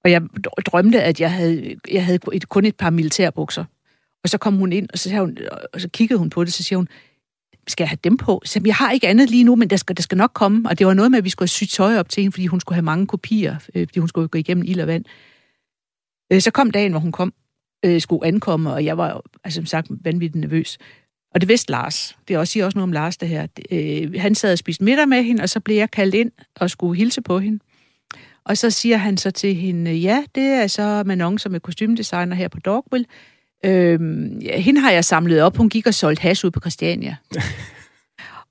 Og 0.03 0.11
jeg 0.11 0.21
drømte, 0.65 1.01
at 1.01 1.21
jeg 1.21 1.31
havde, 1.31 1.75
jeg 1.91 2.05
havde 2.05 2.19
et, 2.33 2.49
kun 2.49 2.65
et 2.65 2.75
par 2.75 2.89
militærbukser. 2.89 3.65
Og 4.23 4.29
så 4.29 4.37
kom 4.37 4.55
hun 4.57 4.71
ind, 4.71 4.89
og 4.93 4.99
så, 4.99 5.19
hun, 5.19 5.37
og 5.73 5.81
så 5.81 5.89
kiggede 5.89 6.19
hun 6.19 6.29
på 6.29 6.43
det, 6.43 6.53
så 6.53 6.63
siger 6.63 6.77
hun, 6.77 6.87
skal 7.67 7.83
jeg 7.83 7.89
have 7.89 7.99
dem 8.03 8.17
på? 8.17 8.41
Så 8.45 8.61
jeg 8.65 8.75
har 8.75 8.91
ikke 8.91 9.07
andet 9.07 9.29
lige 9.29 9.43
nu, 9.43 9.55
men 9.55 9.69
der 9.69 9.75
skal, 9.75 9.97
der 9.97 10.03
skal 10.03 10.17
nok 10.17 10.31
komme. 10.33 10.69
Og 10.69 10.79
det 10.79 10.87
var 10.87 10.93
noget 10.93 11.11
med, 11.11 11.17
at 11.17 11.23
vi 11.23 11.29
skulle 11.29 11.49
sy 11.49 11.63
tøj 11.63 11.97
op 11.97 12.09
til 12.09 12.21
hende, 12.23 12.33
fordi 12.33 12.45
hun 12.45 12.59
skulle 12.59 12.75
have 12.75 12.83
mange 12.83 13.07
kopier, 13.07 13.55
øh, 13.75 13.87
fordi 13.87 13.99
hun 13.99 14.09
skulle 14.09 14.27
gå 14.27 14.37
igennem 14.37 14.63
ild 14.67 14.81
og 14.81 14.87
vand. 14.87 15.05
Øh, 16.33 16.41
så 16.41 16.51
kom 16.51 16.71
dagen, 16.71 16.91
hvor 16.91 16.99
hun 16.99 17.11
kom, 17.11 17.33
øh, 17.85 18.01
skulle 18.01 18.27
ankomme, 18.27 18.73
og 18.73 18.85
jeg 18.85 18.97
var 18.97 19.21
altså, 19.43 19.57
som 19.57 19.65
sagt 19.65 19.87
vanvittigt 19.89 20.41
nervøs. 20.41 20.77
Og 21.33 21.41
det 21.41 21.49
vidste 21.49 21.71
Lars. 21.71 22.17
Det 22.27 22.37
også, 22.37 22.51
siger 22.51 22.65
også 22.65 22.77
noget 22.77 22.83
om 22.83 22.91
Lars, 22.91 23.17
det 23.17 23.29
her. 23.29 23.47
Øh, 23.71 24.13
han 24.21 24.35
sad 24.35 24.51
og 24.51 24.57
spiste 24.57 24.83
middag 24.83 25.07
med 25.07 25.23
hende, 25.23 25.43
og 25.43 25.49
så 25.49 25.59
blev 25.59 25.77
jeg 25.77 25.91
kaldt 25.91 26.15
ind 26.15 26.31
og 26.55 26.69
skulle 26.69 26.97
hilse 26.97 27.21
på 27.21 27.39
hende. 27.39 27.59
Og 28.43 28.57
så 28.57 28.69
siger 28.69 28.97
han 28.97 29.17
så 29.17 29.31
til 29.31 29.55
hende, 29.55 29.93
ja, 29.93 30.23
det 30.35 30.43
er 30.43 30.67
så 30.67 31.03
Manon, 31.05 31.39
som 31.39 31.55
er 31.55 31.59
kostymdesigner 31.59 32.35
her 32.35 32.47
på 32.47 32.59
Dogville. 32.59 33.05
Øhm, 33.65 34.41
hende 34.53 34.81
har 34.81 34.91
jeg 34.91 35.05
samlet 35.05 35.41
op. 35.41 35.57
Hun 35.57 35.69
gik 35.69 35.87
og 35.87 35.93
solgte 35.93 36.21
hash 36.21 36.45
ud 36.45 36.51
på 36.51 36.59
Christiania. 36.59 37.15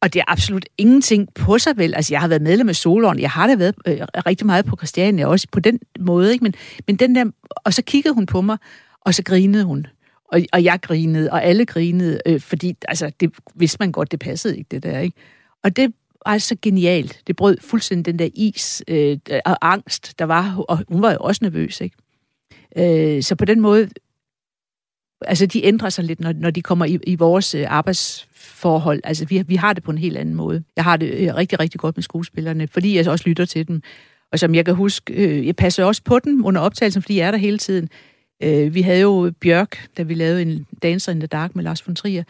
og 0.03 0.13
det 0.15 0.21
er 0.21 0.25
absolut 0.29 0.67
ingenting 0.79 1.35
på 1.35 1.59
sig 1.59 1.77
vel. 1.77 1.95
Altså, 1.95 2.15
jeg 2.15 2.21
har 2.21 2.29
været 2.29 2.43
medlem 2.43 2.69
af 2.69 2.77
Solon. 2.77 3.19
Jeg 3.19 3.31
har 3.31 3.47
da 3.47 3.57
været 3.57 3.75
øh, 3.87 4.01
rigtig 4.27 4.47
meget 4.47 4.65
på 4.65 4.77
Christiania, 4.77 5.27
også 5.27 5.47
på 5.53 5.61
den 5.61 5.79
måde. 6.01 6.33
Ikke? 6.33 6.43
Men, 6.43 6.55
men 6.87 6.97
den 6.97 7.15
der... 7.15 7.25
Og 7.65 7.75
så 7.75 7.83
kiggede 7.83 8.15
hun 8.15 8.27
på 8.27 8.41
mig, 8.41 8.59
og 9.01 9.15
så 9.15 9.23
grinede 9.23 9.65
hun. 9.65 9.87
Og, 10.25 10.41
og 10.53 10.65
jeg 10.65 10.79
grinede, 10.83 11.31
og 11.33 11.45
alle 11.45 11.67
grinede, 11.67 12.21
øh, 12.27 12.41
fordi 12.41 12.77
altså, 12.89 13.13
det 13.21 13.33
vidste 13.55 13.77
man 13.81 13.93
godt, 13.93 14.11
det 14.11 14.21
passede 14.21 14.59
ikke, 14.59 14.69
det 14.71 14.83
der. 14.83 14.99
Ikke? 14.99 15.17
Og 15.63 15.77
det 15.77 15.93
var 16.27 16.39
så 16.39 16.57
genialt. 16.63 17.21
Det 17.27 17.37
brød 17.37 17.57
fuldstændig 17.61 18.13
den 18.13 18.19
der 18.19 18.29
is 18.35 18.83
øh, 18.89 19.19
og 19.45 19.73
angst, 19.73 20.19
der 20.19 20.25
var. 20.25 20.65
Og 20.69 20.79
hun 20.89 21.03
var 21.03 21.13
jo 21.13 21.19
også 21.21 21.39
nervøs, 21.45 21.81
ikke? 21.81 21.97
Øh, 22.77 23.23
så 23.23 23.35
på 23.35 23.45
den 23.45 23.61
måde 23.61 23.89
altså 25.27 25.47
de 25.47 25.65
ændrer 25.65 25.89
sig 25.89 26.05
lidt, 26.05 26.21
når, 26.21 26.33
når 26.33 26.51
de 26.51 26.63
kommer 26.63 26.85
i, 26.85 26.99
i 27.07 27.15
vores 27.15 27.55
øh, 27.55 27.65
arbejdsforhold. 27.69 29.01
Altså 29.05 29.25
vi, 29.25 29.43
vi 29.47 29.57
har 29.57 29.73
det 29.73 29.83
på 29.83 29.91
en 29.91 29.99
helt 29.99 30.17
anden 30.17 30.35
måde. 30.35 30.63
Jeg 30.77 30.85
har 30.85 30.97
det 30.97 31.11
øh, 31.15 31.35
rigtig, 31.35 31.61
rigtig 31.61 31.81
godt 31.81 31.97
med 31.97 32.03
skuespillerne, 32.03 32.69
fordi 32.69 32.97
jeg 32.97 33.09
også 33.09 33.29
lytter 33.29 33.45
til 33.45 33.69
dem. 33.69 33.83
Og 34.33 34.39
som 34.39 34.55
jeg 34.55 34.65
kan 34.65 34.75
huske, 34.75 35.13
øh, 35.15 35.47
jeg 35.47 35.57
passer 35.57 35.85
også 35.85 36.03
på 36.05 36.19
dem 36.19 36.45
under 36.45 36.61
optagelsen, 36.61 37.03
fordi 37.03 37.19
jeg 37.19 37.27
er 37.27 37.31
der 37.31 37.39
hele 37.39 37.59
tiden. 37.59 37.89
Øh, 38.43 38.75
vi 38.75 38.83
havde 38.83 39.01
jo 39.01 39.33
Bjørk, 39.41 39.89
da 39.97 40.03
vi 40.03 40.15
lavede 40.15 40.43
en 40.43 40.67
Dancer 40.83 41.13
in 41.13 41.21
the 41.21 41.27
Dark 41.27 41.57
med 41.57 41.65
Lars 41.65 41.87
von 41.87 41.95
Trier, 41.95 42.25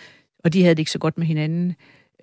og 0.44 0.52
de 0.52 0.62
havde 0.62 0.74
det 0.74 0.78
ikke 0.78 0.90
så 0.90 0.98
godt 0.98 1.18
med 1.18 1.26
hinanden. 1.26 1.74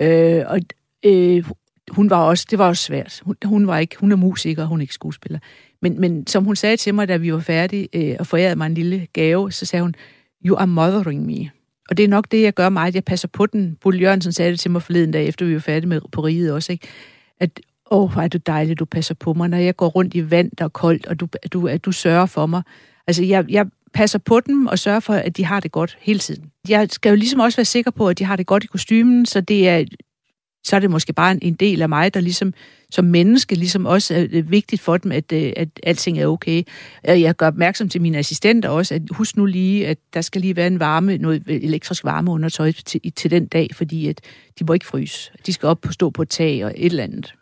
Øh, 0.02 0.44
og 0.48 0.60
øh, 1.06 1.44
hun 1.92 2.10
var 2.10 2.24
også, 2.24 2.48
det 2.50 2.60
var 2.60 2.68
også 2.68 2.84
svært. 2.84 3.22
Hun, 3.26 3.36
hun, 3.46 3.68
var 3.68 3.78
ikke, 3.78 3.96
hun 4.00 4.12
er 4.12 4.16
musiker, 4.16 4.66
hun 4.66 4.80
er 4.80 4.82
ikke 4.82 4.94
skuespiller. 4.94 5.40
Men, 5.82 6.00
men 6.00 6.28
som 6.28 6.44
hun 6.44 6.56
sagde 6.56 6.78
til 6.78 6.96
mig, 6.96 7.08
da 7.08 7.18
vi 7.18 7.34
var 7.34 7.40
færdige 7.40 7.88
øh, 7.94 8.16
og 8.20 8.28
forærede 8.28 8.56
mig 8.56 8.66
en 8.66 8.74
lille 8.74 9.08
gave, 9.14 9.52
så 9.52 9.66
sagde 9.66 9.84
hun, 9.84 9.96
You 10.46 10.58
are 10.58 10.68
mothering 10.68 11.26
me. 11.26 11.50
Og 11.90 11.98
det 11.98 12.04
er 12.04 12.08
nok 12.08 12.32
det, 12.32 12.42
jeg 12.42 12.54
gør 12.54 12.70
meget. 12.70 12.96
Jeg 12.96 13.04
passer 13.04 13.28
på 13.28 13.46
den. 13.46 13.78
Bull 13.82 14.02
Jørgensen 14.02 14.32
sagde 14.32 14.52
det 14.52 14.60
til 14.60 14.72
mig 14.72 14.82
forleden 14.82 15.12
dag, 15.12 15.28
efter 15.28 15.46
vi 15.46 15.54
var 15.54 15.60
færdige 15.60 15.90
med 15.90 16.02
på 16.12 16.22
riget 16.22 16.54
også, 16.54 16.72
ikke? 16.72 16.88
At, 17.40 17.60
åh, 17.92 18.04
oh, 18.04 18.12
hvor 18.12 18.22
er 18.22 18.28
du 18.28 18.38
dejlig, 18.46 18.80
du 18.80 18.86
passer 18.86 19.14
på 19.14 19.34
mig, 19.34 19.50
når 19.50 19.58
jeg 19.58 19.76
går 19.76 19.88
rundt 19.88 20.16
i 20.16 20.32
vand, 20.32 20.52
der 20.58 20.66
er 20.66 20.70
koldt, 20.70 21.08
og 21.08 21.20
du, 21.20 21.28
du, 21.54 21.68
at 21.68 21.86
du 21.86 21.92
sørger 21.92 22.26
for 22.26 22.46
mig. 22.46 22.62
Altså, 23.08 23.24
jeg, 23.24 23.46
jeg 23.50 23.66
passer 23.94 24.20
på 24.20 24.40
dem 24.40 24.68
og 24.68 24.80
sørger 24.80 25.00
for, 25.00 25.14
at 25.14 25.38
de 25.38 25.46
har 25.46 25.60
det 25.60 25.72
godt 25.72 25.98
hele 26.02 26.20
tiden. 26.20 26.52
Jeg 26.70 26.88
skal 26.92 27.10
jo 27.10 27.16
ligesom 27.16 27.40
også 27.40 27.58
være 27.58 27.66
sikker 27.66 27.92
på, 27.92 28.10
at 28.10 28.20
de 28.20 28.24
har 28.24 28.36
det 28.36 28.46
godt 28.46 28.64
i 28.64 28.68
kostymen, 28.68 29.26
så 29.26 29.42
det 29.42 29.70
er 29.70 29.86
så 30.64 30.76
er 30.76 30.80
det 30.80 30.92
måske 30.92 31.14
bare 31.14 31.32
en, 31.32 31.40
en 31.42 31.54
del 31.54 31.82
af 31.82 31.90
mig, 31.90 32.14
der 32.14 32.20
ligesom 32.20 32.54
som 32.92 33.06
menneske 33.06 33.56
ligesom 33.56 33.86
også 33.86 34.16
er 34.16 34.42
vigtigt 34.42 34.82
for 34.82 34.98
dem, 34.98 35.12
at, 35.12 35.32
øh, 35.32 35.54
at 35.56 35.68
alting 35.84 36.20
er 36.20 36.28
okay. 36.28 36.64
Øh, 37.10 37.22
jeg 37.22 37.36
gør 37.36 37.48
opmærksom 37.48 37.90
til 37.90 38.02
mine 38.02 38.18
assistenter 38.18 38.70
også, 38.70 38.96
at 38.96 39.02
husk 39.12 39.38
nu 39.38 39.46
lige, 39.46 39.88
at 39.88 39.98
der 40.14 40.22
skal 40.22 40.42
lige 40.42 40.56
være 40.56 40.68
en 40.68 40.80
varme, 40.80 41.18
noget 41.18 41.44
elektrisk 41.48 42.04
varme 42.04 42.32
under 42.32 42.50
tøj 42.50 42.72
til, 42.72 43.14
til 43.16 43.32
den 43.32 43.46
dag, 43.46 43.70
fordi 43.74 44.08
at 44.08 44.22
de 44.60 44.66
må 44.66 44.74
ikke 44.74 44.86
fryse. 44.86 45.32
De 45.46 45.54
skal 45.54 45.68
op 45.68 45.82
på 45.82 45.92
stå 45.92 46.10
på 46.10 46.22
et 46.22 46.30
tag 46.30 46.66
og 46.66 46.74
et 46.76 46.86
eller 46.86 47.04
andet. 47.04 47.34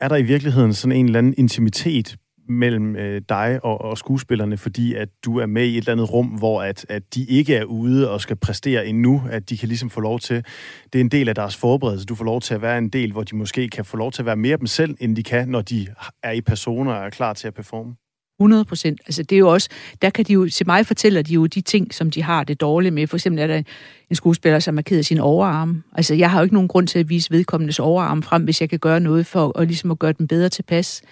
Er 0.00 0.08
der 0.08 0.16
i 0.16 0.22
virkeligheden 0.22 0.74
sådan 0.74 0.96
en 0.96 1.06
eller 1.06 1.18
anden 1.18 1.34
intimitet 1.38 2.16
mellem 2.48 2.96
øh, 2.96 3.22
dig 3.28 3.60
og, 3.62 3.80
og 3.80 3.98
skuespillerne, 3.98 4.56
fordi 4.56 4.94
at 4.94 5.08
du 5.24 5.38
er 5.38 5.46
med 5.46 5.64
i 5.64 5.70
et 5.70 5.76
eller 5.76 5.92
andet 5.92 6.12
rum, 6.12 6.26
hvor 6.26 6.62
at, 6.62 6.86
at 6.88 7.14
de 7.14 7.24
ikke 7.24 7.54
er 7.54 7.64
ude 7.64 8.10
og 8.10 8.20
skal 8.20 8.36
præstere 8.36 8.86
endnu, 8.86 9.22
at 9.30 9.50
de 9.50 9.58
kan 9.58 9.68
ligesom 9.68 9.90
få 9.90 10.00
lov 10.00 10.18
til, 10.18 10.44
det 10.92 10.98
er 10.98 11.00
en 11.00 11.10
del 11.10 11.28
af 11.28 11.34
deres 11.34 11.56
forberedelse, 11.56 12.06
du 12.06 12.14
får 12.14 12.24
lov 12.24 12.40
til 12.40 12.54
at 12.54 12.62
være 12.62 12.78
en 12.78 12.88
del, 12.88 13.12
hvor 13.12 13.22
de 13.22 13.36
måske 13.36 13.68
kan 13.68 13.84
få 13.84 13.96
lov 13.96 14.12
til 14.12 14.22
at 14.22 14.26
være 14.26 14.36
mere 14.36 14.56
dem 14.56 14.66
selv, 14.66 14.96
end 15.00 15.16
de 15.16 15.22
kan, 15.22 15.48
når 15.48 15.60
de 15.60 15.86
er 16.22 16.32
i 16.32 16.40
personer 16.40 16.92
og 16.92 17.06
er 17.06 17.10
klar 17.10 17.32
til 17.32 17.46
at 17.46 17.54
performe. 17.54 17.94
100 18.40 18.64
procent. 18.64 19.00
Altså 19.06 19.22
det 19.22 19.36
er 19.36 19.38
jo 19.38 19.52
også, 19.52 19.68
der 20.02 20.10
kan 20.10 20.24
de 20.24 20.32
jo, 20.32 20.48
til 20.48 20.66
mig 20.66 20.86
fortæller 20.86 21.22
de 21.22 21.34
jo 21.34 21.46
de 21.46 21.60
ting, 21.60 21.94
som 21.94 22.10
de 22.10 22.22
har 22.22 22.44
det 22.44 22.60
dårligt 22.60 22.94
med. 22.94 23.06
For 23.06 23.16
eksempel 23.16 23.42
er 23.42 23.46
der 23.46 23.62
en 24.10 24.16
skuespiller, 24.16 24.58
som 24.58 24.76
har 24.76 24.82
ked 24.82 24.98
af 24.98 25.04
sin 25.04 25.18
overarm. 25.18 25.84
Altså 25.94 26.14
jeg 26.14 26.30
har 26.30 26.38
jo 26.38 26.42
ikke 26.42 26.54
nogen 26.54 26.68
grund 26.68 26.86
til 26.86 26.98
at 26.98 27.08
vise 27.08 27.30
vedkommendes 27.30 27.78
overarm 27.78 28.22
frem, 28.22 28.44
hvis 28.44 28.60
jeg 28.60 28.70
kan 28.70 28.78
gøre 28.78 29.00
noget 29.00 29.26
for 29.26 29.58
at, 29.58 29.66
ligesom 29.66 29.90
at 29.90 29.98
gøre 29.98 30.12
den 30.12 30.28
bedre 30.28 30.48
tilpas. 30.48 31.02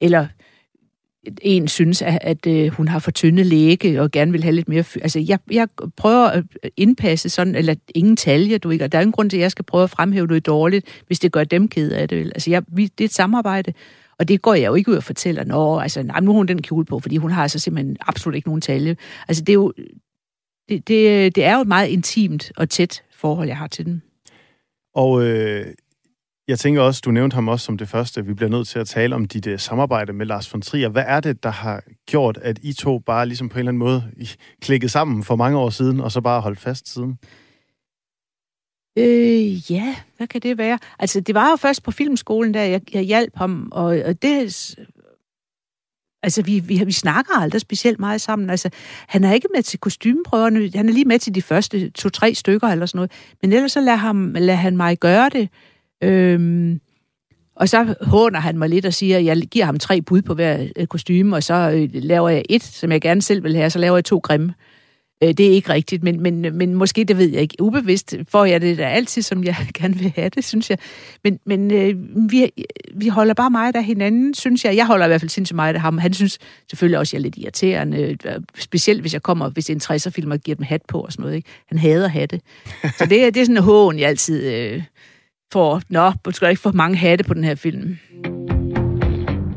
Eller 0.00 0.26
en 1.42 1.68
synes, 1.68 2.02
at, 2.02 2.18
at 2.20 2.46
øh, 2.46 2.68
hun 2.68 2.88
har 2.88 2.98
for 2.98 3.10
tynde 3.10 3.44
læge 3.44 4.00
og 4.00 4.10
gerne 4.10 4.32
vil 4.32 4.42
have 4.42 4.54
lidt 4.54 4.68
mere... 4.68 4.84
Altså, 5.02 5.20
jeg, 5.20 5.38
jeg 5.50 5.68
prøver 5.96 6.26
at 6.26 6.44
øh, 6.64 6.70
indpasse 6.76 7.28
sådan, 7.28 7.54
eller 7.54 7.74
ingen 7.94 8.16
talje, 8.16 8.58
du 8.58 8.70
ikke, 8.70 8.84
og 8.84 8.92
der 8.92 8.98
er 8.98 9.02
ingen 9.02 9.12
grund 9.12 9.30
til, 9.30 9.36
at 9.36 9.40
jeg 9.40 9.50
skal 9.50 9.64
prøve 9.64 9.84
at 9.84 9.90
fremhæve 9.90 10.26
noget 10.26 10.46
dårligt, 10.46 11.02
hvis 11.06 11.18
det 11.18 11.32
gør 11.32 11.44
dem 11.44 11.68
ked 11.68 11.92
af 11.92 12.08
det. 12.08 12.24
Altså, 12.24 12.50
jeg, 12.50 12.62
vi, 12.68 12.86
det 12.86 13.04
er 13.04 13.08
et 13.08 13.14
samarbejde, 13.14 13.72
og 14.18 14.28
det 14.28 14.42
går 14.42 14.54
jeg 14.54 14.66
jo 14.66 14.74
ikke 14.74 14.90
ud 14.90 14.96
og 14.96 15.04
fortæller, 15.04 15.44
nå, 15.44 15.78
altså, 15.78 16.02
nej, 16.02 16.20
nu 16.20 16.32
har 16.32 16.36
hun 16.36 16.48
den 16.48 16.62
kjole 16.62 16.84
på, 16.84 17.00
fordi 17.00 17.16
hun 17.16 17.30
har 17.30 17.42
altså 17.42 17.58
simpelthen 17.58 17.96
absolut 18.00 18.34
ikke 18.34 18.48
nogen 18.48 18.60
talje. 18.60 18.96
Altså, 19.28 19.42
det 19.42 19.52
er 19.52 19.54
jo... 19.54 19.72
Det, 20.68 20.88
det, 20.88 21.34
det 21.36 21.44
er 21.44 21.54
jo 21.54 21.60
et 21.60 21.68
meget 21.68 21.88
intimt 21.88 22.52
og 22.56 22.70
tæt 22.70 23.02
forhold, 23.14 23.48
jeg 23.48 23.56
har 23.56 23.66
til 23.66 23.86
dem. 23.86 24.00
Og 24.94 25.24
øh, 25.24 25.66
jeg 26.48 26.58
tænker 26.58 26.80
også, 26.80 27.02
du 27.04 27.10
nævnte 27.10 27.34
ham 27.34 27.48
også 27.48 27.64
som 27.64 27.78
det 27.78 27.88
første. 27.88 28.26
Vi 28.26 28.34
bliver 28.34 28.50
nødt 28.50 28.68
til 28.68 28.78
at 28.78 28.86
tale 28.86 29.14
om 29.14 29.24
dit 29.24 29.46
uh, 29.46 29.58
samarbejde 29.58 30.12
med 30.12 30.26
Lars 30.26 30.52
von 30.52 30.62
Trier. 30.62 30.88
Hvad 30.88 31.04
er 31.06 31.20
det, 31.20 31.42
der 31.42 31.50
har 31.50 31.82
gjort, 32.06 32.38
at 32.42 32.58
I 32.62 32.72
to 32.72 32.98
bare 32.98 33.26
ligesom 33.26 33.48
på 33.48 33.54
en 33.54 33.58
eller 33.58 33.70
anden 33.70 33.78
måde 33.78 34.12
klikkede 34.60 34.92
sammen 34.92 35.24
for 35.24 35.36
mange 35.36 35.58
år 35.58 35.70
siden, 35.70 36.00
og 36.00 36.12
så 36.12 36.20
bare 36.20 36.40
holdt 36.40 36.60
fast 36.60 36.88
siden? 36.92 37.18
Øh, 38.98 39.72
ja, 39.72 39.96
hvad 40.16 40.26
kan 40.26 40.40
det 40.40 40.58
være? 40.58 40.78
Altså, 40.98 41.20
det 41.20 41.34
var 41.34 41.50
jo 41.50 41.56
først 41.56 41.82
på 41.82 41.90
filmskolen, 41.90 42.54
der 42.54 42.62
jeg, 42.62 42.94
jeg 42.94 43.02
hjalp 43.02 43.36
ham, 43.36 43.68
og, 43.72 43.84
og 43.84 44.22
det... 44.22 44.76
Altså, 46.24 46.42
vi, 46.42 46.58
vi, 46.58 46.84
vi 46.84 46.92
snakker 46.92 47.40
aldrig 47.40 47.60
specielt 47.60 48.00
meget 48.00 48.20
sammen. 48.20 48.50
Altså, 48.50 48.70
han 49.08 49.24
er 49.24 49.32
ikke 49.32 49.48
med 49.54 49.62
til 49.62 49.78
kostymeprøverne. 49.78 50.70
Han 50.74 50.88
er 50.88 50.92
lige 50.92 51.04
med 51.04 51.18
til 51.18 51.34
de 51.34 51.42
første 51.42 51.90
to-tre 51.90 52.34
stykker 52.34 52.68
eller 52.68 52.86
sådan 52.86 52.98
noget. 52.98 53.12
Men 53.42 53.52
ellers 53.52 53.72
så 53.72 53.80
lader, 53.80 53.96
ham, 53.96 54.32
lader 54.32 54.58
han 54.58 54.76
mig 54.76 54.98
gøre 54.98 55.28
det. 55.28 55.48
Øhm, 56.02 56.80
og 57.56 57.68
så 57.68 57.94
håner 58.00 58.40
han 58.40 58.58
mig 58.58 58.68
lidt 58.68 58.86
og 58.86 58.94
siger, 58.94 59.18
at 59.18 59.24
jeg 59.24 59.36
giver 59.36 59.64
ham 59.64 59.78
tre 59.78 60.02
bud 60.02 60.22
på 60.22 60.34
hver 60.34 60.66
øh, 60.76 60.86
kostume, 60.86 61.36
og 61.36 61.42
så 61.42 61.54
øh, 61.54 61.88
laver 61.92 62.28
jeg 62.28 62.42
et, 62.48 62.62
som 62.62 62.92
jeg 62.92 63.00
gerne 63.00 63.22
selv 63.22 63.44
vil 63.44 63.56
have, 63.56 63.66
og 63.66 63.72
så 63.72 63.78
laver 63.78 63.96
jeg 63.96 64.04
to 64.04 64.18
grimme. 64.18 64.54
Øh, 65.22 65.28
det 65.28 65.46
er 65.46 65.50
ikke 65.50 65.68
rigtigt, 65.68 66.02
men, 66.02 66.20
men, 66.20 66.40
men 66.58 66.74
måske, 66.74 67.04
det 67.04 67.18
ved 67.18 67.28
jeg 67.30 67.40
ikke. 67.40 67.56
Ubevidst 67.60 68.14
får 68.28 68.44
jeg 68.44 68.60
det 68.60 68.78
da 68.78 68.84
altid, 68.84 69.22
som 69.22 69.44
jeg 69.44 69.56
gerne 69.78 69.94
vil 69.94 70.12
have 70.16 70.28
det, 70.28 70.44
synes 70.44 70.70
jeg. 70.70 70.78
Men, 71.24 71.38
men 71.46 71.70
øh, 71.70 71.94
vi, 72.30 72.50
vi 72.94 73.08
holder 73.08 73.34
bare 73.34 73.50
meget 73.50 73.76
af 73.76 73.84
hinanden, 73.84 74.34
synes 74.34 74.64
jeg. 74.64 74.76
Jeg 74.76 74.86
holder 74.86 75.04
i 75.04 75.08
hvert 75.08 75.20
fald 75.20 75.30
sindssygt 75.30 75.56
meget 75.56 75.74
af 75.74 75.80
ham. 75.80 75.98
Han 75.98 76.14
synes 76.14 76.38
selvfølgelig 76.70 76.98
også, 76.98 77.10
at 77.10 77.12
jeg 77.12 77.18
er 77.18 77.22
lidt 77.22 77.36
irriterende. 77.38 77.98
Øh, 77.98 78.16
specielt 78.58 79.00
hvis 79.00 79.12
jeg 79.12 79.22
kommer, 79.22 79.50
hvis 79.50 79.64
det 79.64 79.88
er 79.88 79.94
en 79.94 79.96
60'er-film 79.96 80.30
og 80.30 80.38
giver 80.38 80.54
dem 80.54 80.64
hat 80.64 80.82
på 80.88 81.00
og 81.00 81.12
sådan 81.12 81.22
noget. 81.22 81.36
Ikke? 81.36 81.48
Han 81.66 81.78
hader 81.78 82.08
hatte. 82.08 82.40
Så 82.98 83.06
det, 83.06 83.34
det 83.34 83.36
er 83.36 83.44
sådan 83.44 83.56
en 83.56 83.62
hån, 83.62 83.98
jeg 83.98 84.08
altid... 84.08 84.54
Øh, 84.54 84.82
for, 85.52 85.80
nå, 85.88 86.12
du 86.24 86.30
skal 86.30 86.50
ikke 86.50 86.62
få 86.62 86.72
mange 86.72 86.96
hatte 86.96 87.24
på 87.24 87.34
den 87.34 87.44
her 87.44 87.54
film. 87.54 87.98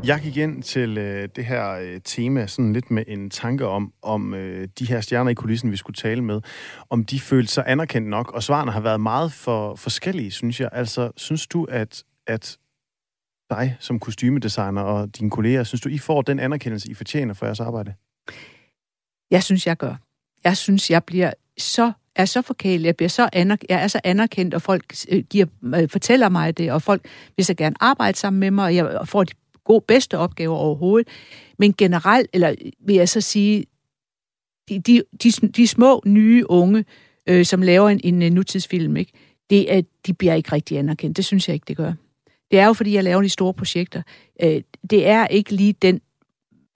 Jeg 0.04 0.20
gik 0.20 0.36
ind 0.36 0.62
til 0.62 0.98
øh, 0.98 1.28
det 1.36 1.44
her 1.44 1.70
øh, 1.70 2.00
tema 2.04 2.46
sådan 2.46 2.72
lidt 2.72 2.90
med 2.90 3.04
en 3.06 3.30
tanke 3.30 3.66
om, 3.66 3.92
om 4.02 4.34
øh, 4.34 4.68
de 4.78 4.84
her 4.84 5.00
stjerner 5.00 5.30
i 5.30 5.34
kulissen, 5.34 5.72
vi 5.72 5.76
skulle 5.76 5.94
tale 5.94 6.24
med, 6.24 6.40
om 6.90 7.04
de 7.04 7.20
følte 7.20 7.52
sig 7.52 7.64
anerkendt 7.66 8.08
nok, 8.08 8.32
og 8.32 8.42
svarene 8.42 8.72
har 8.72 8.80
været 8.80 9.00
meget 9.00 9.32
for 9.32 9.74
forskellige, 9.74 10.30
synes 10.30 10.60
jeg. 10.60 10.68
Altså, 10.72 11.10
synes 11.16 11.46
du, 11.46 11.64
at, 11.64 12.04
at 12.26 12.58
dig 13.50 13.76
som 13.80 13.98
kostymedesigner 13.98 14.82
og 14.82 15.18
dine 15.18 15.30
kolleger, 15.30 15.64
synes 15.64 15.80
du, 15.80 15.88
I 15.88 15.98
får 15.98 16.22
den 16.22 16.40
anerkendelse, 16.40 16.90
I 16.90 16.94
fortjener 16.94 17.34
for 17.34 17.46
jeres 17.46 17.60
arbejde? 17.60 17.94
Jeg 19.30 19.42
synes, 19.42 19.66
jeg 19.66 19.76
gør. 19.76 19.94
Jeg 20.44 20.56
synes, 20.56 20.90
jeg 20.90 21.04
bliver 21.04 21.32
så 21.58 21.92
er 22.16 22.24
så 22.24 22.42
forkælet, 22.42 22.86
jeg, 22.86 22.96
bliver 22.96 23.08
så 23.08 23.28
anerk- 23.32 23.64
jeg 23.68 23.82
er 23.82 23.88
så 23.88 24.00
anerkendt, 24.04 24.54
og 24.54 24.62
folk 24.62 24.94
øh, 25.08 25.24
giver, 25.30 25.46
øh, 25.74 25.88
fortæller 25.88 26.28
mig 26.28 26.58
det, 26.58 26.72
og 26.72 26.82
folk 26.82 27.08
vil 27.36 27.44
så 27.44 27.54
gerne 27.54 27.76
arbejde 27.80 28.18
sammen 28.18 28.40
med 28.40 28.50
mig, 28.50 28.64
og 28.64 28.74
jeg 28.74 29.08
får 29.08 29.24
de 29.24 29.32
gode, 29.64 29.84
bedste 29.88 30.18
opgaver 30.18 30.56
overhovedet. 30.56 31.08
Men 31.58 31.74
generelt, 31.78 32.30
eller 32.32 32.54
vil 32.80 32.96
jeg 32.96 33.08
så 33.08 33.20
sige, 33.20 33.64
de, 34.68 34.78
de, 34.78 35.02
de, 35.22 35.30
de 35.30 35.66
små, 35.66 36.02
nye 36.06 36.50
unge, 36.50 36.84
øh, 37.26 37.44
som 37.44 37.62
laver 37.62 37.88
en, 37.88 38.00
en 38.04 38.22
øh, 38.22 38.30
nutidsfilm, 38.30 38.96
ikke? 38.96 39.12
det 39.50 39.74
er, 39.74 39.82
de 40.06 40.14
bliver 40.14 40.34
ikke 40.34 40.52
rigtig 40.52 40.78
anerkendt. 40.78 41.16
Det 41.16 41.24
synes 41.24 41.48
jeg 41.48 41.54
ikke, 41.54 41.64
det 41.68 41.76
gør. 41.76 41.92
Det 42.50 42.58
er 42.58 42.66
jo, 42.66 42.72
fordi 42.72 42.94
jeg 42.94 43.04
laver 43.04 43.22
de 43.22 43.28
store 43.28 43.54
projekter. 43.54 44.02
Øh, 44.42 44.62
det 44.90 45.06
er 45.06 45.26
ikke 45.26 45.52
lige 45.52 45.72
den 45.72 46.00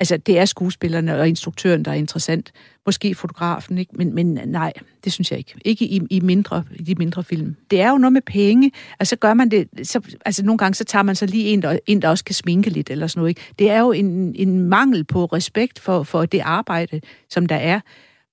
Altså, 0.01 0.17
det 0.17 0.39
er 0.39 0.45
skuespillerne 0.45 1.21
og 1.21 1.29
instruktøren, 1.29 1.85
der 1.85 1.91
er 1.91 1.95
interessant. 1.95 2.53
Måske 2.87 3.15
fotografen, 3.15 3.79
ikke? 3.79 3.93
Men, 3.95 4.15
men 4.15 4.41
nej, 4.47 4.73
det 5.05 5.13
synes 5.13 5.31
jeg 5.31 5.39
ikke. 5.39 5.55
Ikke 5.65 5.85
i, 5.85 6.01
i, 6.11 6.21
mindre, 6.21 6.65
i 6.75 6.83
de 6.83 6.95
mindre 6.95 7.25
film. 7.25 7.57
Det 7.71 7.81
er 7.81 7.91
jo 7.91 7.99
noget 7.99 8.13
med 8.13 8.23
penge, 8.23 8.73
og 8.99 9.07
så 9.07 9.17
gør 9.17 9.35
man 9.35 9.49
det... 9.51 9.69
Så, 9.83 10.01
altså, 10.25 10.45
nogle 10.45 10.59
gange 10.59 10.75
så 10.75 10.85
tager 10.85 11.03
man 11.03 11.15
så 11.17 11.27
lige 11.27 11.45
en 11.45 11.63
der, 11.63 11.79
en, 11.87 12.03
der 12.03 12.09
også 12.09 12.25
kan 12.25 12.35
sminke 12.35 12.71
lidt, 12.71 12.91
eller 12.91 13.07
sådan 13.07 13.21
noget. 13.21 13.29
Ikke? 13.29 13.41
Det 13.59 13.71
er 13.71 13.81
jo 13.81 13.93
en, 13.93 14.35
en 14.37 14.61
mangel 14.61 15.05
på 15.05 15.25
respekt 15.25 15.79
for, 15.79 16.03
for 16.03 16.27
det 16.27 16.41
arbejde, 16.41 17.01
som 17.31 17.47
der 17.47 17.57
er. 17.57 17.81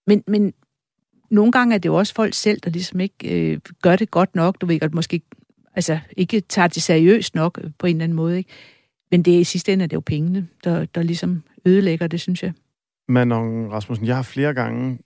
Men, 0.08 0.24
men 0.28 0.54
nogle 1.32 1.52
gange 1.52 1.76
er 1.76 1.80
det 1.80 1.90
jo 1.90 1.96
også 1.96 2.14
folk 2.14 2.34
selv, 2.34 2.60
der 2.60 2.70
ligesom 2.70 3.00
ikke 3.00 3.52
øh, 3.52 3.60
gør 3.82 3.96
det 3.96 4.12
godt 4.12 4.36
nok. 4.36 4.62
Du 4.62 4.66
ved 4.66 4.80
godt, 4.80 4.94
måske 4.94 5.22
altså, 5.76 6.00
ikke 6.18 6.42
tager 6.42 6.68
det 6.68 6.84
seriøst 6.84 7.36
nok 7.36 7.60
på 7.80 7.88
en 7.88 7.96
eller 7.96 8.04
anden 8.04 8.16
måde, 8.16 8.38
ikke? 8.38 8.50
Men 9.12 9.24
det 9.24 9.32
i 9.32 9.44
sidste 9.44 9.74
ende 9.74 9.84
er 9.84 9.88
det 9.88 9.96
jo 9.96 10.00
pengene, 10.00 10.48
der, 10.64 10.86
der 10.86 11.04
ligesom 11.04 11.44
ødelægger 11.68 12.08
det, 12.08 12.22
synes 12.22 12.44
jeg. 12.44 12.54
Manon 13.08 13.72
Rasmussen, 13.72 14.08
jeg 14.08 14.16
har 14.16 14.24
flere 14.24 14.54
gange 14.54 15.00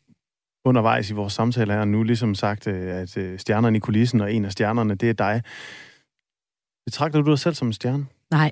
undervejs 0.66 1.10
i 1.10 1.14
vores 1.14 1.34
samtale 1.34 1.74
her 1.74 1.86
nu 1.86 2.04
ligesom 2.04 2.36
sagt, 2.36 2.68
øh, 2.68 2.96
at 2.96 3.18
øh, 3.18 3.40
stjernerne 3.40 3.78
i 3.78 3.80
kulissen, 3.80 4.22
og 4.22 4.34
en 4.34 4.46
af 4.46 4.52
stjernerne, 4.52 4.96
det 4.96 5.10
er 5.10 5.14
dig. 5.14 5.42
Betragter 6.86 7.22
du 7.22 7.32
dig 7.32 7.40
selv 7.40 7.56
som 7.56 7.68
en 7.68 7.74
stjerne? 7.74 8.06
Nej, 8.32 8.52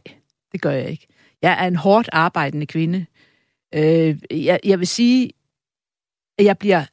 det 0.52 0.62
gør 0.62 0.72
jeg 0.72 0.90
ikke. 0.90 1.08
Jeg 1.42 1.64
er 1.64 1.68
en 1.68 1.76
hårdt 1.76 2.10
arbejdende 2.12 2.66
kvinde. 2.66 3.06
Øh, 3.76 4.18
jeg, 4.46 4.60
jeg 4.64 4.80
vil 4.80 4.88
sige, 4.88 5.32
at 6.40 6.46
jeg 6.46 6.58
bliver... 6.58 6.86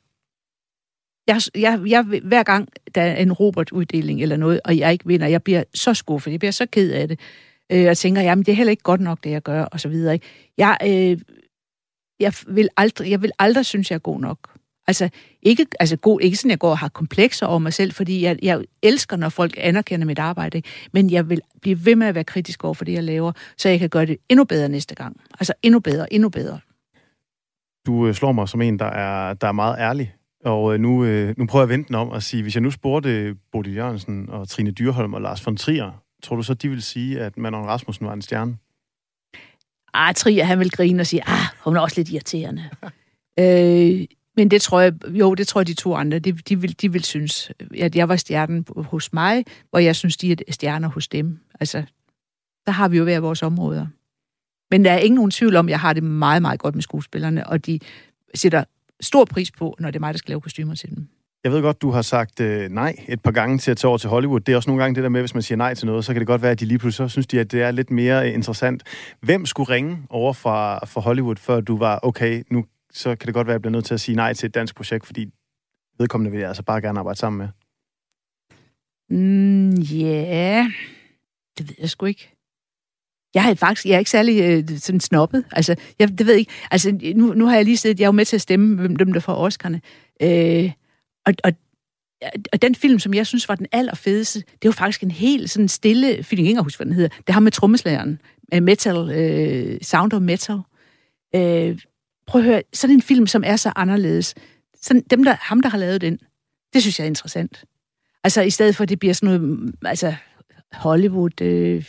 Jeg, 1.26 1.40
jeg, 1.54 1.82
jeg, 1.86 2.20
hver 2.24 2.42
gang 2.42 2.68
der 2.94 3.02
er 3.02 3.16
en 3.16 3.32
Robert-uddeling 3.32 4.22
eller 4.22 4.36
noget, 4.36 4.60
og 4.64 4.78
jeg 4.78 4.92
ikke 4.92 5.06
vinder, 5.06 5.26
jeg 5.26 5.42
bliver 5.42 5.64
så 5.74 5.94
skuffet, 5.94 6.30
jeg 6.30 6.38
bliver 6.38 6.52
så 6.52 6.66
ked 6.66 6.92
af 6.92 7.08
det 7.08 7.20
øh, 7.72 7.88
og 7.88 7.96
tænker, 7.96 8.22
jamen 8.22 8.44
det 8.44 8.52
er 8.52 8.56
heller 8.56 8.70
ikke 8.70 8.82
godt 8.82 9.00
nok, 9.00 9.24
det 9.24 9.30
jeg 9.30 9.42
gør, 9.42 9.62
og 9.62 9.80
så 9.80 9.88
videre. 9.88 10.14
Ikke? 10.14 10.26
Jeg, 10.58 10.76
øh, 10.84 11.18
jeg, 12.20 12.32
vil 12.48 12.68
aldrig, 12.76 13.10
jeg 13.10 13.22
vil 13.22 13.30
aldrig 13.38 13.66
synes, 13.66 13.90
jeg 13.90 13.96
er 13.96 14.00
god 14.00 14.20
nok. 14.20 14.38
Altså 14.88 15.08
ikke, 15.42 15.66
altså 15.80 15.96
god, 15.96 16.20
ikke 16.20 16.36
sådan, 16.36 16.50
jeg 16.50 16.58
går 16.58 16.70
og 16.70 16.78
har 16.78 16.88
komplekser 16.88 17.46
over 17.46 17.58
mig 17.58 17.72
selv, 17.72 17.92
fordi 17.92 18.22
jeg, 18.22 18.38
jeg 18.42 18.64
elsker, 18.82 19.16
når 19.16 19.28
folk 19.28 19.54
anerkender 19.56 20.06
mit 20.06 20.18
arbejde, 20.18 20.58
ikke? 20.58 20.68
men 20.92 21.10
jeg 21.10 21.28
vil 21.28 21.40
blive 21.62 21.84
ved 21.84 21.96
med 21.96 22.06
at 22.06 22.14
være 22.14 22.24
kritisk 22.24 22.64
over 22.64 22.74
for 22.74 22.84
det, 22.84 22.92
jeg 22.92 23.04
laver, 23.04 23.32
så 23.56 23.68
jeg 23.68 23.78
kan 23.78 23.88
gøre 23.88 24.06
det 24.06 24.16
endnu 24.28 24.44
bedre 24.44 24.68
næste 24.68 24.94
gang. 24.94 25.20
Altså 25.40 25.52
endnu 25.62 25.80
bedre, 25.80 26.12
endnu 26.12 26.28
bedre. 26.28 26.58
Du 27.86 28.06
øh, 28.06 28.14
slår 28.14 28.32
mig 28.32 28.48
som 28.48 28.62
en, 28.62 28.78
der 28.78 28.86
er, 28.86 29.34
der 29.34 29.48
er 29.48 29.52
meget 29.52 29.76
ærlig. 29.78 30.14
Og 30.44 30.74
øh, 30.74 30.80
nu, 30.80 31.04
øh, 31.04 31.34
nu 31.38 31.46
prøver 31.46 31.62
jeg 31.62 31.72
at 31.72 31.78
vente 31.78 31.88
den 31.88 31.94
om 31.94 32.08
og 32.08 32.22
sige, 32.22 32.42
hvis 32.42 32.54
jeg 32.54 32.62
nu 32.62 32.70
spurgte 32.70 33.34
Bodil 33.52 33.74
Jørgensen 33.74 34.28
og 34.30 34.48
Trine 34.48 34.70
Dyrholm 34.70 35.14
og 35.14 35.20
Lars 35.20 35.46
von 35.46 35.56
Trier, 35.56 36.02
Tror 36.26 36.36
du 36.36 36.42
så, 36.42 36.54
de 36.54 36.68
vil 36.68 36.82
sige, 36.82 37.20
at 37.20 37.36
Manon 37.36 37.64
Rasmussen 37.64 38.06
var 38.06 38.12
en 38.12 38.22
stjerne? 38.22 38.56
Ah, 39.94 40.14
Trier, 40.14 40.44
han 40.44 40.58
vil 40.58 40.70
grine 40.70 41.00
og 41.00 41.06
sige, 41.06 41.28
ah, 41.28 41.46
hun 41.64 41.76
er 41.76 41.80
også 41.80 42.00
lidt 42.00 42.08
irriterende. 42.08 42.70
øh, 43.40 44.06
men 44.36 44.50
det 44.50 44.62
tror 44.62 44.80
jeg, 44.80 44.92
jo, 45.08 45.34
det 45.34 45.46
tror 45.46 45.60
jeg, 45.60 45.66
de 45.66 45.74
to 45.74 45.94
andre, 45.94 46.18
de, 46.18 46.32
de, 46.32 46.60
vil, 46.60 46.80
de 46.80 46.92
vil 46.92 47.04
synes, 47.04 47.52
at 47.80 47.96
jeg 47.96 48.08
var 48.08 48.16
stjernen 48.16 48.66
hos 48.76 49.12
mig, 49.12 49.44
og 49.72 49.84
jeg 49.84 49.96
synes, 49.96 50.16
de 50.16 50.32
er 50.32 50.36
stjerner 50.50 50.88
hos 50.88 51.08
dem. 51.08 51.38
Altså, 51.60 51.82
der 52.66 52.72
har 52.72 52.88
vi 52.88 52.96
jo 52.96 53.04
hver 53.04 53.20
vores 53.20 53.42
områder. 53.42 53.86
Men 54.70 54.84
der 54.84 54.92
er 54.92 54.98
ingen 54.98 55.16
nogen 55.16 55.30
tvivl 55.30 55.56
om, 55.56 55.66
at 55.66 55.70
jeg 55.70 55.80
har 55.80 55.92
det 55.92 56.02
meget, 56.02 56.42
meget 56.42 56.60
godt 56.60 56.74
med 56.74 56.82
skuespillerne, 56.82 57.46
og 57.46 57.66
de 57.66 57.78
sætter 58.34 58.64
stor 59.00 59.24
pris 59.24 59.50
på, 59.50 59.76
når 59.78 59.90
det 59.90 59.96
er 59.96 60.00
mig, 60.00 60.14
der 60.14 60.18
skal 60.18 60.30
lave 60.30 60.40
kostymer 60.40 60.74
til 60.74 60.90
dem. 60.96 61.08
Jeg 61.46 61.52
ved 61.52 61.62
godt, 61.62 61.82
du 61.82 61.90
har 61.90 62.02
sagt 62.02 62.40
øh, 62.40 62.68
nej 62.70 62.94
et 63.08 63.20
par 63.22 63.30
gange 63.30 63.58
til 63.58 63.70
at 63.70 63.76
tage 63.76 63.88
over 63.88 63.98
til 63.98 64.10
Hollywood. 64.10 64.40
Det 64.40 64.52
er 64.52 64.56
også 64.56 64.70
nogle 64.70 64.82
gange 64.82 64.94
det 64.94 65.02
der 65.02 65.08
med, 65.08 65.20
hvis 65.20 65.34
man 65.34 65.42
siger 65.42 65.56
nej 65.56 65.74
til 65.74 65.86
noget, 65.86 66.04
så 66.04 66.12
kan 66.12 66.20
det 66.20 66.26
godt 66.26 66.42
være, 66.42 66.50
at 66.50 66.60
de 66.60 66.64
lige 66.64 66.78
pludselig 66.78 67.10
så 67.10 67.12
synes 67.12 67.26
de, 67.26 67.40
at 67.40 67.52
det 67.52 67.62
er 67.62 67.70
lidt 67.70 67.90
mere 67.90 68.30
interessant. 68.32 68.82
Hvem 69.20 69.46
skulle 69.46 69.70
ringe 69.70 69.98
over 70.10 70.32
fra, 70.32 70.84
fra 70.86 71.00
Hollywood, 71.00 71.36
før 71.36 71.60
du 71.60 71.76
var, 71.76 72.00
okay, 72.02 72.42
nu 72.50 72.64
så 72.92 73.16
kan 73.16 73.26
det 73.26 73.34
godt 73.34 73.46
være, 73.46 73.52
at 73.52 73.58
jeg 73.58 73.62
bliver 73.62 73.72
nødt 73.72 73.84
til 73.84 73.94
at 73.94 74.00
sige 74.00 74.16
nej 74.16 74.32
til 74.32 74.46
et 74.46 74.54
dansk 74.54 74.76
projekt, 74.76 75.06
fordi 75.06 75.26
vedkommende 75.98 76.30
vil 76.30 76.40
jeg 76.40 76.48
altså 76.48 76.62
bare 76.62 76.80
gerne 76.80 76.98
arbejde 76.98 77.18
sammen 77.18 77.38
med? 77.38 77.48
Mm, 79.18 79.70
yeah. 79.70 80.64
det 81.58 81.68
ved 81.68 81.74
jeg 81.78 81.90
sgu 81.90 82.06
ikke. 82.06 82.30
Jeg 83.34 83.50
er 83.50 83.54
faktisk 83.54 83.86
jeg 83.86 83.94
er 83.94 83.98
ikke 83.98 84.10
særlig 84.10 84.42
øh, 84.42 84.78
sådan 84.78 85.00
snobbet. 85.00 85.44
Altså, 85.52 85.76
jeg, 85.98 86.08
det 86.08 86.26
ved 86.26 86.32
jeg 86.32 86.40
ikke. 86.40 86.52
Altså, 86.70 87.12
nu, 87.16 87.34
nu 87.34 87.46
har 87.46 87.56
jeg 87.56 87.64
lige 87.64 87.76
siddet, 87.76 88.00
jeg 88.00 88.04
er 88.04 88.08
jo 88.08 88.12
med 88.12 88.24
til 88.24 88.36
at 88.36 88.42
stemme, 88.42 88.76
hvem 88.76 88.96
dem 88.96 89.12
der 89.12 89.20
får 89.20 89.48
Oscar'ne. 89.48 89.78
Øh, 90.22 90.72
og, 91.26 91.34
og, 91.44 91.52
og 92.52 92.62
den 92.62 92.74
film, 92.74 92.98
som 92.98 93.14
jeg 93.14 93.26
synes 93.26 93.48
var 93.48 93.54
den 93.54 93.66
allerfedeste, 93.72 94.38
det 94.38 94.68
var 94.68 94.72
faktisk 94.72 95.02
en 95.02 95.10
helt 95.10 95.50
sådan 95.50 95.68
stille 95.68 96.22
film, 96.22 96.42
jeg 96.42 96.48
ikke 96.48 96.62
husker, 96.62 96.84
hvad 96.84 96.86
den 96.86 96.94
hedder. 96.94 97.16
Det 97.26 97.32
har 97.32 97.40
med 97.40 97.52
trommeslageren, 97.52 98.20
øh, 98.54 98.62
metal, 98.62 99.10
øh, 99.10 99.78
Sound 99.82 100.12
of 100.12 100.20
Metal. 100.20 100.58
Øh, 101.34 101.78
prøv 102.26 102.40
at 102.40 102.44
høre, 102.44 102.62
sådan 102.72 102.96
en 102.96 103.02
film, 103.02 103.26
som 103.26 103.42
er 103.46 103.56
så 103.56 103.72
anderledes. 103.76 104.34
Sådan, 104.82 105.02
dem 105.10 105.24
der, 105.24 105.36
ham, 105.40 105.62
der 105.62 105.68
har 105.68 105.78
lavet 105.78 106.00
den, 106.00 106.18
det 106.74 106.82
synes 106.82 106.98
jeg 106.98 107.04
er 107.04 107.08
interessant. 107.08 107.64
Altså, 108.24 108.42
i 108.42 108.50
stedet 108.50 108.76
for, 108.76 108.82
at 108.82 108.88
det 108.88 108.98
bliver 108.98 109.14
sådan 109.14 109.26
noget, 109.26 109.42
mm, 109.42 109.74
altså, 109.84 110.14
Hollywood, 110.72 111.40
øh, 111.40 111.84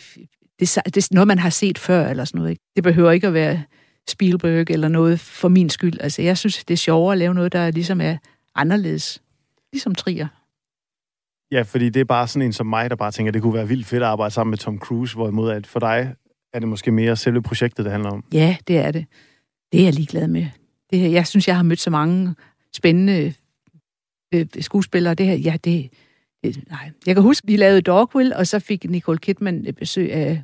det, 0.60 0.78
det 0.86 0.98
er 0.98 1.08
noget, 1.12 1.28
man 1.28 1.40
har 1.40 1.50
set 1.50 1.78
før, 1.78 2.08
eller 2.08 2.26
sådan 2.26 2.40
noget. 2.40 2.52
Ikke? 2.52 2.64
Det 2.76 2.84
behøver 2.84 3.12
ikke 3.12 3.28
at 3.28 3.34
være 3.34 3.64
Spielberg 4.10 4.70
eller 4.70 4.88
noget 4.88 5.20
for 5.20 5.48
min 5.48 5.70
skyld. 5.70 6.00
Altså, 6.00 6.22
jeg 6.22 6.38
synes, 6.38 6.66
det 6.66 6.74
er 6.74 6.78
sjovere 6.78 7.12
at 7.14 7.18
lave 7.18 7.34
noget, 7.34 7.52
der 7.52 7.72
ligesom 7.72 8.02
er 8.02 8.18
anderledes. 8.56 9.22
Ligesom 9.74 9.96
Trier. 9.96 10.28
Ja, 11.52 11.62
fordi 11.62 11.90
det 11.90 12.00
er 12.00 12.06
bare 12.06 12.28
sådan 12.28 12.46
en 12.46 12.54
som 12.54 12.68
mig, 12.68 12.90
der 12.90 12.96
bare 12.96 13.12
tænker, 13.12 13.30
at 13.30 13.34
det 13.34 13.42
kunne 13.42 13.54
være 13.54 13.68
vildt 13.68 13.86
fedt 13.86 14.04
at 14.04 14.10
arbejde 14.10 14.34
sammen 14.34 14.50
med 14.50 14.58
Tom 14.58 14.80
Cruise, 14.80 15.16
hvorimod 15.16 15.52
at 15.52 15.68
for 15.68 15.80
dig 15.80 16.16
er 16.54 16.60
det 16.60 16.68
måske 16.68 16.92
mere 16.92 17.16
selve 17.16 17.42
projektet, 17.42 17.86
det 17.86 17.92
handler 17.92 18.10
om. 18.10 18.24
Ja, 18.34 18.58
det 18.68 18.78
er 18.78 18.92
det. 18.92 19.06
Det 19.72 19.80
er 19.80 19.84
jeg 19.84 19.94
ligeglad 19.94 20.28
med. 20.28 20.48
Det, 20.90 21.12
jeg 21.12 21.28
synes, 21.28 21.48
jeg 21.48 21.56
har 21.56 21.64
mødt 21.64 21.80
så 21.80 21.90
mange 21.90 22.36
spændende 22.76 23.34
øh, 24.34 24.46
skuespillere. 24.60 25.14
Det 25.14 25.26
her, 25.26 25.36
ja, 25.36 25.58
det, 25.64 25.90
det, 26.44 26.64
nej. 26.70 26.92
Jeg 27.06 27.16
kan 27.16 27.24
huske, 27.24 27.48
vi 27.48 27.56
lavede 27.56 27.82
Dogville, 27.82 28.38
og 28.38 28.48
så 28.48 28.60
fik 28.60 28.90
Nicole 28.90 29.18
Kidman 29.18 29.76
besøg 29.78 30.14
af 30.14 30.44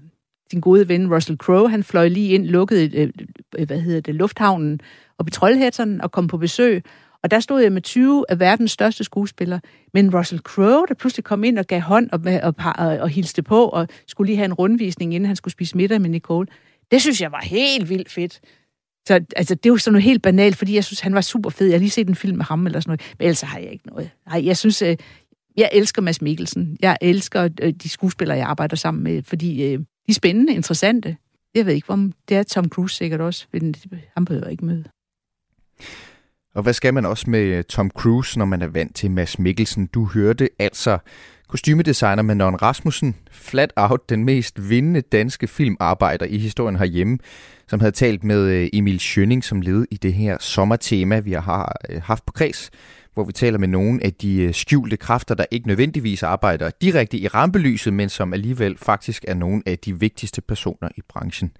sin 0.51 0.61
gode 0.61 0.87
ven 0.87 1.13
Russell 1.13 1.37
Crowe. 1.37 1.69
Han 1.69 1.83
fløj 1.83 2.07
lige 2.07 2.29
ind, 2.29 2.45
lukkede, 2.45 2.97
øh, 2.97 3.09
øh, 3.57 3.67
hvad 3.67 3.81
hedder 3.81 4.01
det, 4.01 4.15
lufthavnen 4.15 4.79
og 5.17 5.27
i 5.27 5.31
Trollhætteren 5.31 6.01
og 6.01 6.11
kom 6.11 6.27
på 6.27 6.37
besøg. 6.37 6.83
Og 7.23 7.31
der 7.31 7.39
stod 7.39 7.61
jeg 7.61 7.71
med 7.71 7.81
20 7.81 8.25
af 8.29 8.39
verdens 8.39 8.71
største 8.71 9.03
skuespillere. 9.03 9.59
Men 9.93 10.15
Russell 10.15 10.41
Crowe, 10.41 10.85
der 10.87 10.93
pludselig 10.93 11.23
kom 11.23 11.43
ind 11.43 11.59
og 11.59 11.65
gav 11.65 11.81
hånd 11.81 12.09
og, 12.11 12.21
og, 12.43 12.55
og, 12.77 12.97
og 12.97 13.09
hilste 13.09 13.43
på, 13.43 13.65
og 13.65 13.87
skulle 14.07 14.25
lige 14.27 14.37
have 14.37 14.45
en 14.45 14.53
rundvisning, 14.53 15.13
inden 15.13 15.27
han 15.27 15.35
skulle 15.35 15.51
spise 15.51 15.77
middag 15.77 16.01
med 16.01 16.09
Nicole. 16.09 16.47
Det 16.91 17.01
synes 17.01 17.21
jeg 17.21 17.31
var 17.31 17.41
helt 17.43 17.89
vildt 17.89 18.11
fedt. 18.11 18.39
Så 19.07 19.25
altså, 19.35 19.55
det 19.55 19.65
er 19.65 19.73
jo 19.73 19.77
sådan 19.77 19.93
noget 19.93 20.03
helt 20.03 20.21
banalt, 20.21 20.55
fordi 20.55 20.75
jeg 20.75 20.83
synes, 20.83 20.99
han 20.99 21.13
var 21.13 21.21
super 21.21 21.49
fed. 21.49 21.67
Jeg 21.67 21.73
har 21.73 21.79
lige 21.79 21.89
set 21.89 22.07
en 22.07 22.15
film 22.15 22.37
med 22.37 22.45
ham 22.45 22.65
eller 22.65 22.79
sådan 22.79 22.89
noget, 22.89 23.15
men 23.19 23.25
ellers 23.25 23.41
har 23.41 23.59
jeg 23.59 23.71
ikke 23.71 23.87
noget. 23.87 24.09
Nej, 24.27 24.45
jeg 24.45 24.57
synes, 24.57 24.81
øh, 24.81 24.97
jeg 25.57 25.69
elsker 25.73 26.01
Mads 26.01 26.21
Mikkelsen. 26.21 26.77
Jeg 26.81 26.97
elsker 27.01 27.49
øh, 27.61 27.73
de 27.73 27.89
skuespillere, 27.89 28.37
jeg 28.37 28.47
arbejder 28.47 28.75
sammen 28.75 29.03
med, 29.03 29.23
fordi 29.23 29.63
øh, 29.63 29.79
de 29.79 29.85
er 30.09 30.13
spændende, 30.13 30.53
interessante. 30.53 31.17
Jeg 31.55 31.65
ved 31.65 31.73
ikke, 31.73 31.89
om 31.89 32.13
det 32.29 32.37
er 32.37 32.43
Tom 32.43 32.69
Cruise 32.69 32.95
sikkert 32.95 33.21
også, 33.21 33.45
men 33.53 33.75
han 34.13 34.25
behøver 34.25 34.47
ikke 34.47 34.65
møde. 34.65 34.83
Og 36.55 36.63
hvad 36.63 36.73
skal 36.73 36.93
man 36.93 37.05
også 37.05 37.29
med 37.29 37.39
øh, 37.39 37.63
Tom 37.63 37.89
Cruise, 37.89 38.39
når 38.39 38.45
man 38.45 38.61
er 38.61 38.67
vant 38.67 38.95
til 38.95 39.11
Mads 39.11 39.39
Mikkelsen? 39.39 39.85
Du 39.85 40.05
hørte 40.05 40.49
altså 40.59 40.97
kostymedesigner 41.47 42.23
Manon 42.23 42.55
Rasmussen, 42.55 43.15
flat 43.31 43.73
out 43.75 44.09
den 44.09 44.25
mest 44.25 44.69
vindende 44.69 45.01
danske 45.01 45.47
filmarbejder 45.47 46.25
i 46.25 46.37
historien 46.37 46.75
herhjemme, 46.75 47.17
som 47.67 47.79
havde 47.79 47.91
talt 47.91 48.23
med 48.23 48.41
øh, 48.41 48.69
Emil 48.73 48.99
Schønning 48.99 49.43
som 49.43 49.61
led 49.61 49.85
i 49.91 49.95
det 49.95 50.13
her 50.13 50.37
sommertema, 50.39 51.19
vi 51.19 51.31
har 51.31 51.75
øh, 51.89 52.01
haft 52.01 52.25
på 52.25 52.31
kreds, 52.31 52.69
hvor 53.13 53.23
vi 53.23 53.31
taler 53.31 53.57
med 53.57 53.67
nogle 53.67 54.03
af 54.03 54.13
de 54.13 54.53
skjulte 54.53 54.97
kræfter, 54.97 55.35
der 55.35 55.45
ikke 55.51 55.67
nødvendigvis 55.67 56.23
arbejder 56.23 56.71
direkte 56.81 57.17
i 57.17 57.27
rampelyset, 57.27 57.93
men 57.93 58.09
som 58.09 58.33
alligevel 58.33 58.77
faktisk 58.77 59.25
er 59.27 59.33
nogle 59.33 59.63
af 59.65 59.79
de 59.79 59.99
vigtigste 59.99 60.41
personer 60.41 60.89
i 60.97 61.01
branchen. 61.09 61.51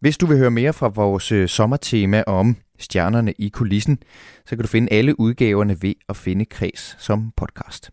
Hvis 0.00 0.18
du 0.18 0.26
vil 0.26 0.38
høre 0.38 0.50
mere 0.50 0.72
fra 0.72 0.88
vores 0.88 1.32
øh, 1.32 1.48
sommertema 1.48 2.22
om 2.26 2.56
stjernerne 2.78 3.32
i 3.38 3.48
kulissen, 3.48 3.98
så 4.46 4.56
kan 4.56 4.58
du 4.58 4.66
finde 4.66 4.92
alle 4.92 5.20
udgaverne 5.20 5.82
ved 5.82 5.94
at 6.08 6.16
finde 6.16 6.44
Kreds 6.44 6.96
som 6.98 7.32
podcast. 7.36 7.90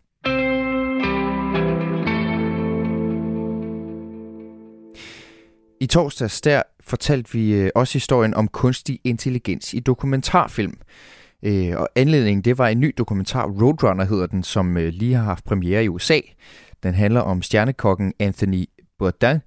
I 5.80 5.86
torsdags 5.86 6.40
der 6.40 6.62
fortalte 6.80 7.32
vi 7.32 7.54
øh, 7.54 7.70
også 7.74 7.92
historien 7.92 8.34
om 8.34 8.48
kunstig 8.48 9.00
intelligens 9.04 9.74
i 9.74 9.80
dokumentarfilm. 9.80 10.74
Øh, 11.42 11.72
og 11.76 11.88
anledningen 11.96 12.44
det 12.44 12.58
var 12.58 12.68
en 12.68 12.80
ny 12.80 12.94
dokumentar, 12.98 13.46
Roadrunner 13.46 14.04
hedder 14.04 14.26
den, 14.26 14.42
som 14.42 14.76
lige 14.76 15.14
har 15.14 15.24
haft 15.24 15.44
premiere 15.44 15.84
i 15.84 15.88
USA. 15.88 16.20
Den 16.82 16.94
handler 16.94 17.20
om 17.20 17.42
stjernekokken 17.42 18.12
Anthony 18.18 18.64
Bourdain, 18.98 19.40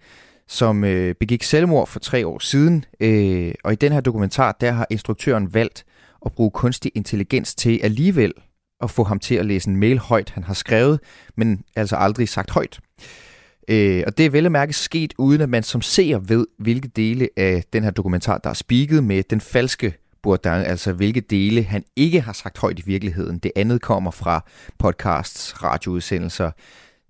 som 0.48 0.84
øh, 0.84 1.16
begik 1.16 1.44
selvmord 1.44 1.88
for 1.88 2.00
tre 2.00 2.28
år 2.28 2.40
siden. 2.40 2.86
Øh, 3.00 3.54
og 3.64 3.74
i 3.74 3.76
den 3.76 3.92
her 3.92 4.02
dokumentar, 4.02 4.58
der 4.62 4.72
har 4.72 4.88
instruktøren 4.90 5.54
valgt 5.54 5.86
at 6.26 6.32
bruge 6.32 6.52
kunstig 6.52 6.92
intelligens 6.96 7.56
til 7.56 7.80
alligevel 7.84 8.34
at 8.82 8.92
få 8.92 9.04
ham 9.04 9.20
til 9.20 9.36
at 9.36 9.46
læse 9.46 9.70
en 9.70 9.76
mail 9.76 10.00
højt, 10.00 10.30
han 10.30 10.44
har 10.44 10.54
skrevet, 10.54 11.00
men 11.36 11.64
altså 11.76 11.96
aldrig 11.96 12.30
sagt 12.30 12.52
højt. 12.52 12.80
Øh, 13.68 14.04
og 14.08 14.18
det 14.18 14.26
er 14.26 14.30
vel 14.30 14.46
at 14.46 14.52
mærke 14.52 14.74
sket, 14.74 15.14
uden 15.18 15.42
at 15.42 15.50
man 15.50 15.64
som 15.64 15.82
ser 15.82 16.18
ved, 16.18 16.48
hvilke 16.60 16.88
dele 16.88 17.30
af 17.38 17.64
den 17.74 17.84
her 17.84 17.92
dokumentar, 17.92 18.38
der 18.38 18.50
er 18.50 18.54
spiket 18.54 19.04
med 19.04 19.24
den 19.24 19.42
falske 19.42 19.94
Bourdain, 20.24 20.66
altså 20.66 20.94
hvilke 20.94 21.22
dele 21.22 21.64
han 21.64 21.84
ikke 21.96 22.22
har 22.22 22.34
sagt 22.34 22.58
højt 22.58 22.80
i 22.80 22.84
virkeligheden. 22.86 23.38
Det 23.38 23.52
andet 23.56 23.82
kommer 23.82 24.12
fra 24.12 24.46
podcasts, 24.80 25.64
radioudsendelser, 25.64 26.52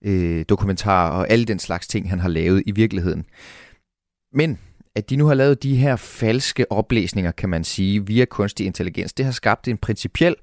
øh, 0.01 0.45
dokumentarer 0.49 1.11
og 1.11 1.29
alle 1.29 1.45
den 1.45 1.59
slags 1.59 1.87
ting, 1.87 2.09
han 2.09 2.19
har 2.19 2.29
lavet 2.29 2.63
i 2.65 2.71
virkeligheden. 2.71 3.25
Men 4.33 4.59
at 4.95 5.09
de 5.09 5.15
nu 5.15 5.25
har 5.27 5.33
lavet 5.33 5.63
de 5.63 5.75
her 5.75 5.95
falske 5.95 6.71
oplæsninger, 6.71 7.31
kan 7.31 7.49
man 7.49 7.63
sige, 7.63 8.07
via 8.07 8.25
kunstig 8.25 8.65
intelligens, 8.65 9.13
det 9.13 9.25
har 9.25 9.31
skabt 9.31 9.67
en 9.67 9.77
principiel 9.77 10.35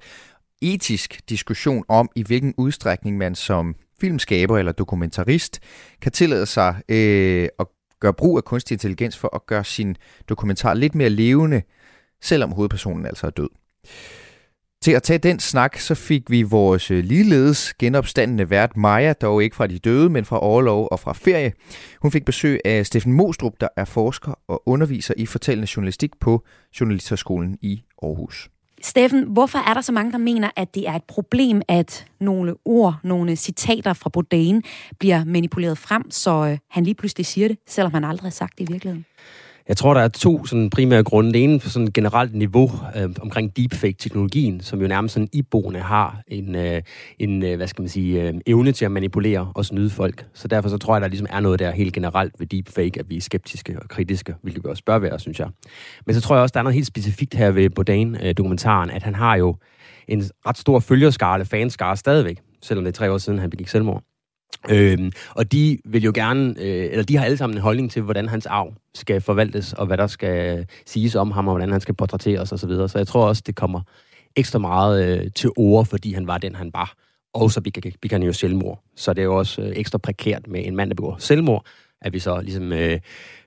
etisk 0.61 1.29
diskussion 1.29 1.83
om, 1.87 2.09
i 2.15 2.23
hvilken 2.23 2.53
udstrækning 2.57 3.17
man 3.17 3.35
som 3.35 3.75
filmskaber 4.01 4.57
eller 4.57 4.71
dokumentarist 4.71 5.59
kan 6.01 6.11
tillade 6.11 6.45
sig 6.45 6.75
øh, 6.89 7.47
at 7.59 7.67
gøre 7.99 8.13
brug 8.13 8.37
af 8.37 8.43
kunstig 8.43 8.75
intelligens 8.75 9.17
for 9.17 9.35
at 9.35 9.45
gøre 9.45 9.63
sin 9.63 9.95
dokumentar 10.29 10.73
lidt 10.73 10.95
mere 10.95 11.09
levende, 11.09 11.61
selvom 12.21 12.51
hovedpersonen 12.51 13.05
altså 13.05 13.27
er 13.27 13.31
død. 13.31 13.49
Til 14.85 14.91
at 14.91 15.03
tage 15.03 15.19
den 15.19 15.39
snak, 15.39 15.79
så 15.79 15.95
fik 15.95 16.31
vi 16.31 16.43
vores 16.43 16.91
øh, 16.91 17.03
ligeledes 17.03 17.73
genopstandende 17.73 18.49
vært 18.49 18.77
Maja, 18.77 19.13
dog 19.13 19.43
ikke 19.43 19.55
fra 19.55 19.67
de 19.67 19.79
døde, 19.79 20.09
men 20.09 20.25
fra 20.25 20.43
overlov 20.43 20.87
og 20.91 20.99
fra 20.99 21.13
ferie. 21.13 21.53
Hun 22.01 22.11
fik 22.11 22.25
besøg 22.25 22.59
af 22.65 22.85
Steffen 22.85 23.13
Mostrup, 23.13 23.53
der 23.61 23.67
er 23.77 23.85
forsker 23.85 24.39
og 24.47 24.63
underviser 24.65 25.13
i 25.17 25.25
fortællende 25.25 25.67
journalistik 25.75 26.11
på 26.19 26.43
Journalisterskolen 26.79 27.57
i 27.61 27.83
Aarhus. 28.03 28.49
Steffen, 28.81 29.23
hvorfor 29.23 29.59
er 29.69 29.73
der 29.73 29.81
så 29.81 29.91
mange, 29.91 30.11
der 30.11 30.17
mener, 30.17 30.49
at 30.55 30.75
det 30.75 30.87
er 30.87 30.93
et 30.93 31.03
problem, 31.03 31.61
at 31.67 32.05
nogle 32.19 32.55
ord, 32.65 32.95
nogle 33.03 33.35
citater 33.35 33.93
fra 33.93 34.09
Bourdain 34.09 34.63
bliver 34.99 35.23
manipuleret 35.25 35.77
frem, 35.77 36.11
så 36.11 36.31
øh, 36.31 36.57
han 36.69 36.83
lige 36.83 36.95
pludselig 36.95 37.25
siger 37.25 37.47
det, 37.47 37.57
selvom 37.67 37.93
han 37.93 38.03
aldrig 38.03 38.25
har 38.25 38.31
sagt 38.31 38.59
det 38.59 38.69
i 38.69 38.71
virkeligheden? 38.71 39.05
Jeg 39.67 39.77
tror, 39.77 39.93
der 39.93 40.01
er 40.01 40.07
to 40.07 40.45
sådan 40.45 40.69
primære 40.69 41.03
grunde. 41.03 41.33
Det 41.33 41.43
ene 41.43 41.59
for 41.59 41.69
sådan 41.69 41.91
generelt 41.93 42.35
niveau 42.35 42.71
øh, 42.95 43.09
omkring 43.21 43.57
deepfake-teknologien, 43.57 44.61
som 44.61 44.81
jo 44.81 44.87
nærmest 44.87 45.13
sådan 45.13 45.29
iboende 45.33 45.79
har 45.79 46.21
en, 46.27 46.55
øh, 46.55 46.81
en 47.19 47.43
øh, 47.43 47.55
hvad 47.55 47.67
skal 47.67 47.81
man 47.81 47.89
sige, 47.89 48.21
øh, 48.21 48.33
evne 48.47 48.71
til 48.71 48.85
at 48.85 48.91
manipulere 48.91 49.51
og 49.55 49.65
snyde 49.65 49.89
folk. 49.89 50.25
Så 50.33 50.47
derfor 50.47 50.69
så 50.69 50.77
tror 50.77 50.95
jeg, 50.95 51.01
der 51.01 51.07
ligesom 51.07 51.27
er 51.29 51.39
noget 51.39 51.59
der 51.59 51.71
helt 51.71 51.93
generelt 51.93 52.33
ved 52.39 52.47
deepfake, 52.47 52.99
at 52.99 53.09
vi 53.09 53.17
er 53.17 53.21
skeptiske 53.21 53.77
og 53.81 53.89
kritiske, 53.89 54.35
hvilket 54.41 54.63
vi 54.63 54.69
også 54.69 54.83
bør 54.83 54.99
være, 54.99 55.19
synes 55.19 55.39
jeg. 55.39 55.47
Men 56.05 56.15
så 56.15 56.21
tror 56.21 56.35
jeg 56.35 56.43
også, 56.43 56.53
der 56.53 56.59
er 56.59 56.63
noget 56.63 56.75
helt 56.75 56.87
specifikt 56.87 57.33
her 57.33 57.51
ved 57.51 57.69
Bourdain-dokumentaren, 57.69 58.89
øh, 58.89 58.95
at 58.95 59.03
han 59.03 59.15
har 59.15 59.35
jo 59.35 59.55
en 60.07 60.23
ret 60.47 60.57
stor 60.57 60.79
følgerskare, 60.79 61.45
fanskare 61.45 61.97
stadigvæk, 61.97 62.37
selvom 62.61 62.83
det 62.83 62.91
er 62.91 62.95
tre 62.95 63.11
år 63.11 63.17
siden, 63.17 63.39
han 63.39 63.49
begik 63.49 63.67
selvmord. 63.67 64.03
Øhm, 64.69 65.11
og 65.29 65.51
de 65.51 65.77
vil 65.85 66.03
jo 66.03 66.11
gerne, 66.15 66.55
øh, 66.59 66.91
eller 66.91 67.03
de 67.03 67.17
har 67.17 67.25
alle 67.25 67.37
sammen 67.37 67.57
en 67.57 67.61
holdning 67.61 67.91
til, 67.91 68.01
hvordan 68.01 68.27
hans 68.27 68.45
arv 68.45 68.73
skal 68.93 69.21
forvaltes, 69.21 69.73
og 69.73 69.85
hvad 69.85 69.97
der 69.97 70.07
skal 70.07 70.65
siges 70.85 71.15
om 71.15 71.31
ham, 71.31 71.47
og 71.47 71.53
hvordan 71.53 71.71
han 71.71 71.81
skal 71.81 71.95
portrætteres 71.95 72.51
osv. 72.51 72.57
Så, 72.57 72.67
videre. 72.67 72.89
så 72.89 72.97
jeg 72.97 73.07
tror 73.07 73.27
også, 73.27 73.43
det 73.45 73.55
kommer 73.55 73.81
ekstra 74.35 74.59
meget 74.59 75.19
øh, 75.19 75.31
til 75.35 75.49
ord, 75.55 75.85
fordi 75.85 76.13
han 76.13 76.27
var 76.27 76.37
den, 76.37 76.55
han 76.55 76.71
var. 76.73 76.93
Og 77.33 77.51
så 77.51 77.61
begik 77.61 78.11
han 78.11 78.23
jo 78.23 78.33
selvmord. 78.33 78.83
Så 78.95 79.13
det 79.13 79.21
er 79.21 79.25
jo 79.25 79.37
også 79.37 79.61
øh, 79.61 79.73
ekstra 79.75 79.97
prekært 79.97 80.47
med 80.47 80.65
en 80.65 80.75
mand, 80.75 80.89
der 80.89 80.95
begår 80.95 81.15
selvmord, 81.19 81.65
at 82.01 82.13
vi 82.13 82.19
så 82.19 82.41
ligesom 82.41 82.73
øh, 82.73 82.99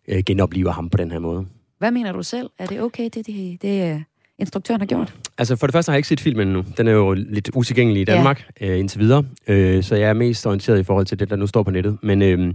øh, 0.08 0.22
genopliver 0.26 0.72
ham 0.72 0.90
på 0.90 0.96
den 0.96 1.10
her 1.10 1.18
måde. 1.18 1.46
Hvad 1.78 1.90
mener 1.90 2.12
du 2.12 2.22
selv? 2.22 2.50
Er 2.58 2.66
det 2.66 2.80
okay, 2.80 3.04
det, 3.04 3.26
det, 3.26 3.62
det 3.62 3.94
øh, 3.94 4.00
instruktøren 4.39 4.80
har 4.80 4.86
gjort? 4.86 5.14
Altså 5.39 5.57
for 5.57 5.66
det 5.66 5.72
første 5.72 5.91
har 5.91 5.95
jeg 5.95 5.99
ikke 5.99 6.09
set 6.09 6.20
filmen 6.20 6.49
endnu. 6.49 6.64
Den 6.76 6.89
er 6.89 6.93
jo 6.93 7.12
lidt 7.12 7.51
utilgængelig 7.55 8.03
i 8.03 8.05
Danmark 8.05 8.51
ja. 8.61 8.68
øh, 8.68 8.78
indtil 8.78 9.01
videre, 9.01 9.24
øh, 9.49 9.82
så 9.82 9.97
jeg 9.97 10.09
er 10.09 10.12
mest 10.12 10.47
orienteret 10.47 10.80
i 10.80 10.82
forhold 10.82 11.07
til 11.07 11.18
det, 11.18 11.30
der 11.30 11.36
nu 11.36 11.47
står 11.47 11.62
på 11.62 11.70
nettet. 11.70 11.99
Men 12.03 12.22
øh, 12.22 12.55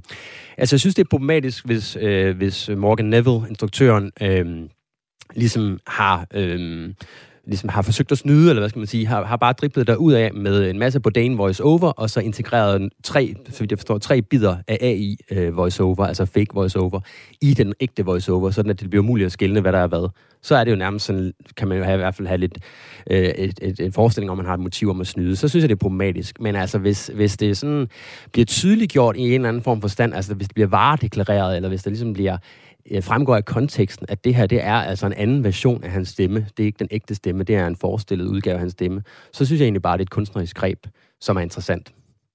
altså 0.57 0.75
jeg 0.75 0.79
synes, 0.79 0.95
det 0.95 1.03
er 1.03 1.09
problematisk, 1.09 1.65
hvis, 1.65 1.97
øh, 2.01 2.37
hvis 2.37 2.69
Morgan 2.77 3.05
Neville, 3.05 3.49
instruktøren, 3.49 4.11
øh, 4.21 4.45
ligesom 5.35 5.79
har... 5.87 6.27
Øh, 6.33 6.93
ligesom 7.47 7.69
har 7.69 7.81
forsøgt 7.81 8.11
at 8.11 8.17
snyde, 8.17 8.49
eller 8.49 8.61
hvad 8.61 8.69
skal 8.69 8.79
man 8.79 8.87
sige, 8.87 9.05
har, 9.05 9.25
har 9.25 9.37
bare 9.37 9.53
driblet 9.53 9.87
der 9.87 9.95
ud 9.95 10.13
af 10.13 10.33
med 10.33 10.69
en 10.69 10.79
masse 10.79 10.99
Bourdain 10.99 11.37
voice-over, 11.37 11.89
og 11.89 12.09
så 12.09 12.19
integreret 12.19 12.89
tre, 13.03 13.35
så 13.49 13.65
jeg 13.69 13.77
forstår, 13.77 13.97
tre 13.97 14.21
bidder 14.21 14.57
af 14.67 14.77
AI 14.81 15.17
øh, 15.31 15.57
voice-over, 15.57 16.05
altså 16.05 16.25
fake 16.25 16.53
voice-over, 16.53 16.99
i 17.41 17.53
den 17.53 17.73
ægte 17.79 18.05
voice-over, 18.05 18.49
sådan 18.51 18.71
at 18.71 18.79
det 18.79 18.89
bliver 18.89 19.03
muligt 19.03 19.25
at 19.25 19.31
skille, 19.31 19.61
hvad 19.61 19.71
der 19.71 19.79
er 19.79 19.87
hvad. 19.87 20.09
Så 20.41 20.55
er 20.55 20.63
det 20.63 20.71
jo 20.71 20.75
nærmest 20.75 21.05
sådan, 21.05 21.33
kan 21.57 21.67
man 21.67 21.77
jo 21.77 21.83
have, 21.83 21.95
i 21.95 21.97
hvert 21.97 22.15
fald 22.15 22.27
have 22.27 22.37
lidt 22.37 22.57
øh, 23.09 23.17
et, 23.17 23.59
et, 23.61 23.79
et 23.79 23.93
forestilling 23.93 24.31
om, 24.31 24.37
man 24.37 24.45
har 24.45 24.53
et 24.53 24.59
motiv 24.59 24.89
om 24.89 25.01
at 25.01 25.07
snyde. 25.07 25.35
Så 25.35 25.47
synes 25.47 25.63
jeg, 25.63 25.69
det 25.69 25.75
er 25.75 25.79
problematisk. 25.79 26.41
Men 26.41 26.55
altså, 26.55 26.77
hvis, 26.77 27.11
hvis 27.15 27.37
det 27.37 27.57
sådan 27.57 27.87
bliver 28.31 28.45
tydeligt 28.45 28.91
gjort 28.91 29.17
i 29.17 29.21
en 29.21 29.33
eller 29.33 29.49
anden 29.49 29.63
form 29.63 29.81
for 29.81 29.87
stand, 29.87 30.13
altså 30.13 30.33
hvis 30.33 30.47
det 30.47 30.55
bliver 30.55 30.67
varedeklareret, 30.67 31.55
eller 31.55 31.69
hvis 31.69 31.83
det 31.83 31.91
ligesom 31.91 32.13
bliver 32.13 32.37
Øh, 32.91 33.03
fremgår 33.03 33.35
af 33.35 33.45
konteksten, 33.45 34.05
at 34.09 34.23
det 34.23 34.35
her 34.35 34.45
det 34.45 34.63
er 34.63 34.73
altså 34.73 35.05
en 35.05 35.13
anden 35.13 35.43
version 35.43 35.83
af 35.83 35.91
hans 35.91 36.09
stemme. 36.09 36.47
Det 36.57 36.63
er 36.63 36.67
ikke 36.67 36.79
den 36.79 36.87
ægte 36.91 37.15
stemme, 37.15 37.43
det 37.43 37.55
er 37.55 37.67
en 37.67 37.75
forestillet 37.75 38.25
udgave 38.25 38.53
af 38.53 38.59
hans 38.59 38.71
stemme. 38.71 39.03
Så 39.33 39.45
synes 39.45 39.59
jeg 39.59 39.65
egentlig 39.65 39.81
bare, 39.81 39.97
det 39.97 40.01
er 40.01 40.05
et 40.05 40.09
kunstnerisk 40.09 40.55
greb, 40.55 40.87
som 41.21 41.37
er 41.37 41.41
interessant. 41.41 41.93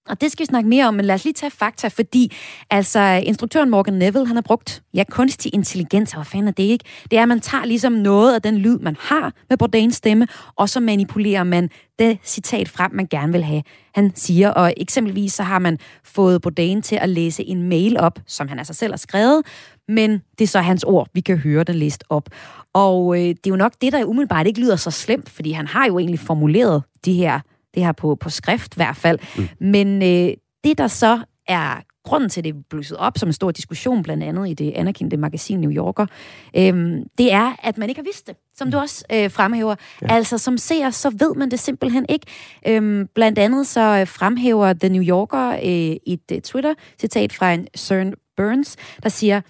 Og 0.08 0.20
det 0.20 0.32
skal 0.32 0.42
vi 0.42 0.46
snakke 0.46 0.68
mere 0.68 0.88
om, 0.88 0.94
men 0.94 1.04
lad 1.04 1.14
os 1.14 1.24
lige 1.24 1.34
tage 1.34 1.50
fakta, 1.50 1.88
fordi 1.88 2.32
altså, 2.70 3.22
instruktøren 3.24 3.70
Morgan 3.70 3.94
Neville, 3.94 4.26
han 4.26 4.36
har 4.36 4.42
brugt 4.42 4.82
ja, 4.94 5.04
kunstig 5.10 5.54
intelligens, 5.54 6.12
hvad 6.12 6.24
fanden 6.24 6.48
er 6.48 6.52
det 6.52 6.62
ikke? 6.62 6.84
Det 7.10 7.18
er, 7.18 7.22
at 7.22 7.28
man 7.28 7.40
tager 7.40 7.64
ligesom 7.64 7.92
noget 7.92 8.34
af 8.34 8.42
den 8.42 8.58
lyd, 8.58 8.78
man 8.78 8.96
har 9.00 9.32
med 9.48 9.56
Bourdains 9.56 9.96
stemme, 9.96 10.26
og 10.56 10.68
så 10.68 10.80
manipulerer 10.80 11.44
man 11.44 11.70
det 11.98 12.18
citat 12.24 12.68
frem, 12.68 12.90
man 12.94 13.06
gerne 13.06 13.32
vil 13.32 13.42
have. 13.42 13.62
Han 13.94 14.12
siger, 14.14 14.50
og 14.50 14.74
eksempelvis 14.76 15.32
så 15.32 15.42
har 15.42 15.58
man 15.58 15.78
fået 16.04 16.42
Bourdain 16.42 16.82
til 16.82 16.96
at 16.96 17.08
læse 17.08 17.44
en 17.44 17.62
mail 17.62 18.00
op, 18.00 18.18
som 18.26 18.48
han 18.48 18.58
altså 18.58 18.74
selv 18.74 18.92
har 18.92 18.98
skrevet, 18.98 19.42
men 19.88 20.22
det 20.38 20.44
er 20.44 20.48
så 20.48 20.60
hans 20.60 20.84
ord, 20.84 21.08
vi 21.14 21.20
kan 21.20 21.36
høre 21.36 21.64
den 21.64 21.76
læst 21.76 22.04
op. 22.08 22.28
Og 22.72 23.16
øh, 23.16 23.22
det 23.28 23.46
er 23.46 23.50
jo 23.50 23.56
nok 23.56 23.72
det, 23.80 23.92
der 23.92 24.04
umiddelbart 24.04 24.46
ikke 24.46 24.60
lyder 24.60 24.76
så 24.76 24.90
slemt, 24.90 25.28
fordi 25.28 25.52
han 25.52 25.66
har 25.66 25.86
jo 25.86 25.98
egentlig 25.98 26.20
formuleret 26.20 26.82
de 27.04 27.12
her, 27.14 27.40
det 27.74 27.84
her 27.84 27.92
på, 27.92 28.14
på 28.14 28.30
skrift 28.30 28.74
i 28.74 28.78
hvert 28.78 28.96
fald. 28.96 29.18
Mm. 29.36 29.48
Men 29.60 30.02
øh, 30.02 30.32
det, 30.64 30.78
der 30.78 30.86
så 30.86 31.20
er 31.48 31.80
grunden 32.08 32.30
til, 32.30 32.40
at 32.40 32.44
det 32.44 32.54
er 32.54 32.58
blusset 32.70 32.96
op 32.96 33.18
som 33.18 33.28
en 33.28 33.32
stor 33.32 33.50
diskussion, 33.50 34.02
blandt 34.02 34.24
andet 34.24 34.48
i 34.48 34.54
det 34.54 34.72
anerkendte 34.72 35.16
magasin 35.16 35.60
New 35.60 35.70
Yorker, 35.70 36.06
øhm, 36.56 37.02
det 37.18 37.32
er, 37.32 37.56
at 37.62 37.78
man 37.78 37.88
ikke 37.88 37.98
har 37.98 38.04
vidst 38.04 38.26
det, 38.26 38.36
som 38.56 38.70
du 38.70 38.76
mm. 38.76 38.82
også 38.82 39.04
øh, 39.12 39.30
fremhæver. 39.30 39.74
Ja. 40.02 40.14
Altså, 40.14 40.38
som 40.38 40.58
ser, 40.58 40.90
så 40.90 41.10
ved 41.10 41.34
man 41.34 41.50
det 41.50 41.60
simpelthen 41.60 42.06
ikke. 42.08 42.26
Øhm, 42.66 43.08
blandt 43.14 43.38
andet 43.38 43.66
så 43.66 44.04
fremhæver 44.06 44.72
The 44.72 44.88
New 44.88 45.02
Yorker 45.02 45.48
øh, 45.50 45.96
et 46.06 46.20
uh, 46.32 46.38
Twitter-citat 46.38 47.32
fra 47.32 47.52
en 47.52 47.66
Søren 47.74 48.14
Burns, 48.36 48.76
der 49.02 49.08
siger, 49.08 49.40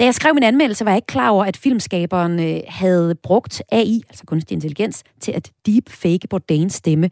da 0.00 0.04
jeg 0.04 0.14
skrev 0.14 0.34
min 0.34 0.42
anmeldelse, 0.42 0.84
var 0.84 0.90
jeg 0.90 0.96
ikke 0.96 1.06
klar 1.06 1.30
over, 1.30 1.44
at 1.44 1.56
filmskaberen 1.56 2.40
øh, 2.40 2.60
havde 2.68 3.14
brugt 3.14 3.62
AI, 3.72 4.02
altså 4.08 4.24
kunstig 4.26 4.54
intelligens, 4.54 5.02
til 5.20 5.32
at 5.32 5.50
deepfake 5.66 6.28
Bourdains 6.30 6.74
stemme. 6.74 7.10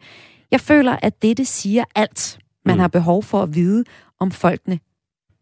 Jeg 0.51 0.61
føler, 0.61 0.95
at 1.01 1.21
dette 1.21 1.45
siger 1.45 1.83
alt, 1.95 2.39
man 2.65 2.75
mm. 2.75 2.79
har 2.79 2.87
behov 2.87 3.23
for 3.23 3.43
at 3.43 3.55
vide 3.55 3.83
om 4.19 4.31
folkene 4.31 4.79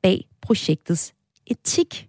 bag 0.03 0.25
projektets 0.41 1.13
etik. 1.47 2.07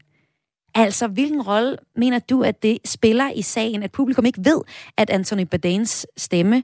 Altså, 0.75 1.07
hvilken 1.07 1.43
rolle 1.43 1.77
mener 1.97 2.19
du, 2.19 2.43
at 2.43 2.63
det 2.63 2.79
spiller 2.85 3.31
i 3.31 3.43
sagen, 3.43 3.83
at 3.83 3.93
publikum 3.93 4.27
ikke 4.27 4.41
ved, 4.45 4.61
at 4.97 5.11
Anthony 5.11 5.43
Bourdains 5.43 6.07
stemme 6.17 6.63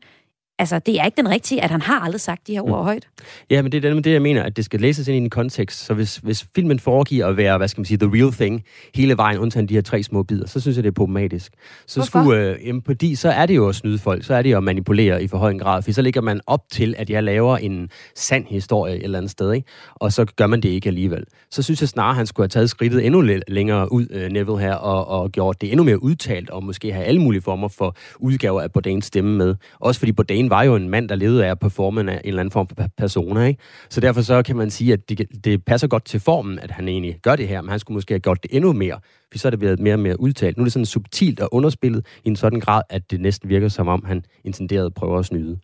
altså, 0.58 0.78
det 0.78 1.00
er 1.00 1.04
ikke 1.04 1.16
den 1.16 1.28
rigtige, 1.30 1.64
at 1.64 1.70
han 1.70 1.82
har 1.82 2.00
aldrig 2.00 2.20
sagt 2.20 2.46
de 2.46 2.52
her 2.52 2.62
ord 2.62 2.78
mm. 2.78 2.84
højt. 2.84 3.08
Ja, 3.50 3.62
men 3.62 3.72
det 3.72 3.84
er 3.84 4.00
det, 4.00 4.12
jeg 4.12 4.22
mener, 4.22 4.42
at 4.42 4.56
det 4.56 4.64
skal 4.64 4.80
læses 4.80 5.08
ind 5.08 5.14
i 5.14 5.18
en 5.18 5.30
kontekst. 5.30 5.84
Så 5.84 5.94
hvis, 5.94 6.16
hvis 6.16 6.46
filmen 6.54 6.78
foregiver 6.78 7.26
at 7.26 7.36
være, 7.36 7.58
hvad 7.58 7.68
skal 7.68 7.80
man 7.80 7.84
sige, 7.84 7.98
the 7.98 8.10
real 8.14 8.32
thing, 8.32 8.64
hele 8.94 9.16
vejen, 9.16 9.38
undtagen 9.38 9.68
de 9.68 9.74
her 9.74 9.82
tre 9.82 10.02
små 10.02 10.22
bidder, 10.22 10.46
så 10.46 10.60
synes 10.60 10.76
jeg, 10.76 10.84
det 10.84 10.90
er 10.90 10.94
problematisk. 10.94 11.52
Så 11.86 12.00
Hvorfor? 12.00 12.22
skulle, 12.22 12.40
øh, 12.40 12.66
jamen, 12.66 12.82
fordi 12.86 13.14
så 13.14 13.28
er 13.28 13.46
det 13.46 13.56
jo 13.56 13.68
at 13.68 13.74
snyde 13.74 13.98
folk, 13.98 14.24
så 14.24 14.34
er 14.34 14.42
det 14.42 14.52
jo 14.52 14.56
at 14.56 14.62
manipulere 14.62 15.22
i 15.22 15.28
for 15.28 15.38
høj 15.38 15.50
en 15.50 15.58
grad, 15.58 15.82
for 15.82 15.92
så 15.92 16.02
ligger 16.02 16.20
man 16.20 16.40
op 16.46 16.60
til, 16.72 16.94
at 16.98 17.10
jeg 17.10 17.22
laver 17.22 17.56
en 17.56 17.90
sand 18.14 18.46
historie 18.46 18.96
et 18.96 19.04
eller 19.04 19.18
andet 19.18 19.30
sted, 19.30 19.52
ikke? 19.52 19.68
og 19.94 20.12
så 20.12 20.24
gør 20.24 20.46
man 20.46 20.60
det 20.60 20.68
ikke 20.68 20.88
alligevel. 20.88 21.24
Så 21.50 21.62
synes 21.62 21.80
jeg 21.80 21.88
snarere, 21.88 22.10
at 22.10 22.16
han 22.16 22.26
skulle 22.26 22.44
have 22.44 22.48
taget 22.48 22.70
skridtet 22.70 23.06
endnu 23.06 23.20
længere 23.48 23.92
ud, 23.92 24.06
øh, 24.10 24.30
Neville 24.30 24.58
her, 24.58 24.74
og, 24.74 25.20
og 25.22 25.32
gjort 25.32 25.60
det 25.60 25.72
endnu 25.72 25.84
mere 25.84 26.02
udtalt, 26.02 26.50
og 26.50 26.64
måske 26.64 26.92
have 26.92 27.04
alle 27.04 27.20
mulige 27.20 27.42
former 27.42 27.68
for 27.68 27.96
udgaver 28.18 28.60
af 28.60 28.72
Bourdains 28.72 29.06
stemme 29.06 29.36
med. 29.36 29.54
Også 29.80 29.98
fordi 29.98 30.12
Bourdain 30.12 30.45
Kane 30.46 30.50
var 30.50 30.62
jo 30.62 30.76
en 30.76 30.88
mand, 30.88 31.08
der 31.08 31.14
levede 31.14 31.46
af 31.46 31.50
at 31.50 31.58
performe 31.58 32.00
en 32.00 32.08
eller 32.08 32.40
anden 32.40 32.50
form 32.50 32.68
for 32.68 32.76
persona, 32.96 33.44
ikke? 33.44 33.60
Så 33.88 34.00
derfor 34.00 34.20
så 34.20 34.42
kan 34.42 34.56
man 34.56 34.70
sige, 34.70 34.92
at 34.92 35.08
det, 35.08 35.44
det 35.44 35.64
passer 35.64 35.88
godt 35.88 36.04
til 36.04 36.20
formen, 36.20 36.58
at 36.58 36.70
han 36.70 36.88
egentlig 36.88 37.18
gør 37.22 37.36
det 37.36 37.48
her, 37.48 37.62
men 37.62 37.70
han 37.70 37.78
skulle 37.78 37.96
måske 37.96 38.14
have 38.14 38.20
gjort 38.20 38.42
det 38.42 38.54
endnu 38.54 38.72
mere, 38.72 39.00
for 39.32 39.38
så 39.38 39.48
er 39.48 39.50
det 39.50 39.58
blevet 39.58 39.80
mere 39.80 39.94
og 39.94 39.98
mere 39.98 40.20
udtalt. 40.20 40.56
Nu 40.56 40.62
er 40.62 40.64
det 40.64 40.72
sådan 40.72 40.86
subtilt 40.86 41.40
og 41.40 41.54
underspillet 41.54 42.06
i 42.24 42.28
en 42.28 42.36
sådan 42.36 42.60
grad, 42.60 42.82
at 42.90 43.10
det 43.10 43.20
næsten 43.20 43.48
virker 43.48 43.68
som 43.68 43.88
om, 43.88 44.04
han 44.06 44.24
intenderede 44.44 44.90
prøver 44.90 45.18
at 45.18 45.26
snyde. 45.26 45.58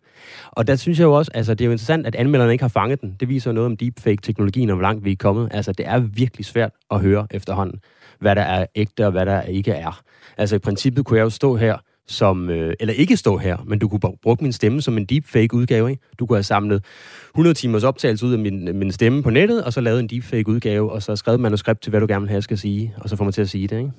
Og 0.51 0.67
der 0.67 0.75
synes 0.75 0.99
jeg 0.99 1.05
jo 1.05 1.13
også, 1.13 1.31
altså 1.33 1.53
det 1.53 1.61
er 1.61 1.65
jo 1.65 1.71
interessant, 1.71 2.07
at 2.07 2.15
anmelderne 2.15 2.51
ikke 2.51 2.63
har 2.63 2.69
fanget 2.69 3.01
den. 3.01 3.15
Det 3.19 3.29
viser 3.29 3.51
noget 3.51 3.65
om 3.65 3.77
deepfake-teknologien 3.77 4.69
og 4.69 4.75
hvor 4.75 4.83
langt 4.83 5.05
vi 5.05 5.11
er 5.11 5.15
kommet. 5.15 5.49
Altså 5.51 5.71
det 5.71 5.87
er 5.87 5.99
virkelig 5.99 6.45
svært 6.45 6.71
at 6.91 6.99
høre 6.99 7.27
efterhånden, 7.31 7.79
hvad 8.19 8.35
der 8.35 8.41
er 8.41 8.65
ægte 8.75 9.05
og 9.05 9.11
hvad 9.11 9.25
der 9.25 9.41
ikke 9.41 9.71
er. 9.71 10.01
Altså 10.37 10.55
i 10.55 10.59
princippet 10.59 11.05
kunne 11.05 11.17
jeg 11.17 11.23
jo 11.23 11.29
stå 11.29 11.55
her 11.55 11.77
som, 12.07 12.49
øh, 12.49 12.73
eller 12.79 12.93
ikke 12.93 13.17
stå 13.17 13.37
her, 13.37 13.57
men 13.67 13.79
du 13.79 13.87
kunne 13.87 13.99
bruge 13.99 14.37
min 14.41 14.53
stemme 14.53 14.81
som 14.81 14.97
en 14.97 15.05
deepfake-udgave. 15.05 15.89
Ikke? 15.89 16.01
Du 16.19 16.25
kunne 16.25 16.37
have 16.37 16.43
samlet 16.43 16.85
100 17.33 17.53
timers 17.53 17.83
optagelse 17.83 18.25
ud 18.25 18.33
af 18.33 18.39
min, 18.39 18.79
min 18.79 18.91
stemme 18.91 19.23
på 19.23 19.29
nettet, 19.29 19.63
og 19.63 19.73
så 19.73 19.81
lavet 19.81 19.99
en 19.99 20.07
deepfake-udgave, 20.07 20.91
og 20.91 21.03
så 21.03 21.15
skrevet 21.15 21.39
manuskript 21.39 21.81
til, 21.81 21.89
hvad 21.89 21.99
du 21.99 22.07
gerne 22.09 22.21
vil 22.21 22.29
have, 22.29 22.35
jeg 22.35 22.43
skal 22.43 22.57
sige, 22.57 22.95
og 22.97 23.09
så 23.09 23.15
får 23.15 23.23
man 23.23 23.33
til 23.33 23.41
at 23.41 23.49
sige 23.49 23.67
det. 23.67 23.77
Ikke? 23.77 23.91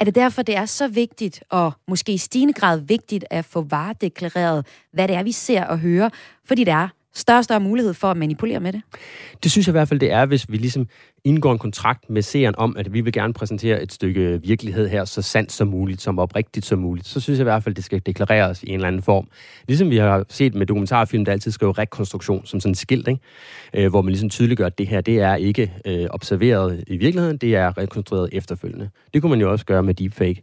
Er 0.00 0.04
det 0.04 0.14
derfor, 0.14 0.42
det 0.42 0.56
er 0.56 0.66
så 0.66 0.88
vigtigt, 0.88 1.42
og 1.50 1.72
måske 1.88 2.12
i 2.12 2.18
stigende 2.18 2.52
grad 2.54 2.80
vigtigt, 2.80 3.24
at 3.30 3.44
få 3.44 3.66
varedeklareret, 3.70 4.66
hvad 4.92 5.08
det 5.08 5.16
er, 5.16 5.22
vi 5.22 5.32
ser 5.32 5.64
og 5.64 5.78
hører, 5.78 6.08
fordi 6.44 6.64
det 6.64 6.72
er 6.72 6.88
større 7.14 7.38
og 7.38 7.44
større 7.44 7.60
mulighed 7.60 7.94
for 7.94 8.08
at 8.08 8.16
manipulere 8.16 8.60
med 8.60 8.72
det? 8.72 8.82
Det 9.42 9.50
synes 9.50 9.66
jeg 9.66 9.72
i 9.72 9.78
hvert 9.78 9.88
fald, 9.88 10.00
det 10.00 10.12
er, 10.12 10.26
hvis 10.26 10.50
vi 10.50 10.56
ligesom 10.56 10.88
indgår 11.24 11.52
en 11.52 11.58
kontrakt 11.58 12.10
med 12.10 12.22
seeren 12.22 12.54
om, 12.58 12.76
at 12.76 12.92
vi 12.92 13.00
vil 13.00 13.12
gerne 13.12 13.32
præsentere 13.32 13.82
et 13.82 13.92
stykke 13.92 14.40
virkelighed 14.42 14.88
her, 14.88 15.04
så 15.04 15.22
sandt 15.22 15.52
som 15.52 15.68
muligt, 15.68 16.02
som 16.02 16.18
oprigtigt 16.18 16.66
som 16.66 16.78
muligt. 16.78 17.06
Så 17.06 17.20
synes 17.20 17.38
jeg 17.38 17.42
i 17.42 17.50
hvert 17.50 17.62
fald, 17.62 17.74
det 17.74 17.84
skal 17.84 18.02
deklareres 18.06 18.62
i 18.62 18.68
en 18.68 18.74
eller 18.74 18.88
anden 18.88 19.02
form. 19.02 19.28
Ligesom 19.68 19.90
vi 19.90 19.96
har 19.96 20.24
set 20.28 20.54
med 20.54 20.66
dokumentarfilm, 20.66 21.24
der 21.24 21.32
altid 21.32 21.50
skriver 21.50 21.78
rekonstruktion 21.78 22.46
som 22.46 22.60
sådan 22.60 22.70
en 22.70 22.74
skilt, 22.74 23.08
ikke? 23.08 23.20
Øh, 23.74 23.90
hvor 23.90 24.02
man 24.02 24.10
ligesom 24.10 24.30
tydeliggør, 24.30 24.66
at 24.66 24.78
det 24.78 24.86
her, 24.86 25.00
det 25.00 25.20
er 25.20 25.34
ikke 25.34 25.72
øh, 25.86 26.06
observeret 26.10 26.84
i 26.86 26.96
virkeligheden, 26.96 27.36
det 27.36 27.56
er 27.56 27.78
rekonstrueret 27.78 28.28
efterfølgende. 28.32 28.90
Det 29.14 29.22
kunne 29.22 29.30
man 29.30 29.40
jo 29.40 29.50
også 29.50 29.64
gøre 29.64 29.82
med 29.82 29.94
deepfake. 29.94 30.42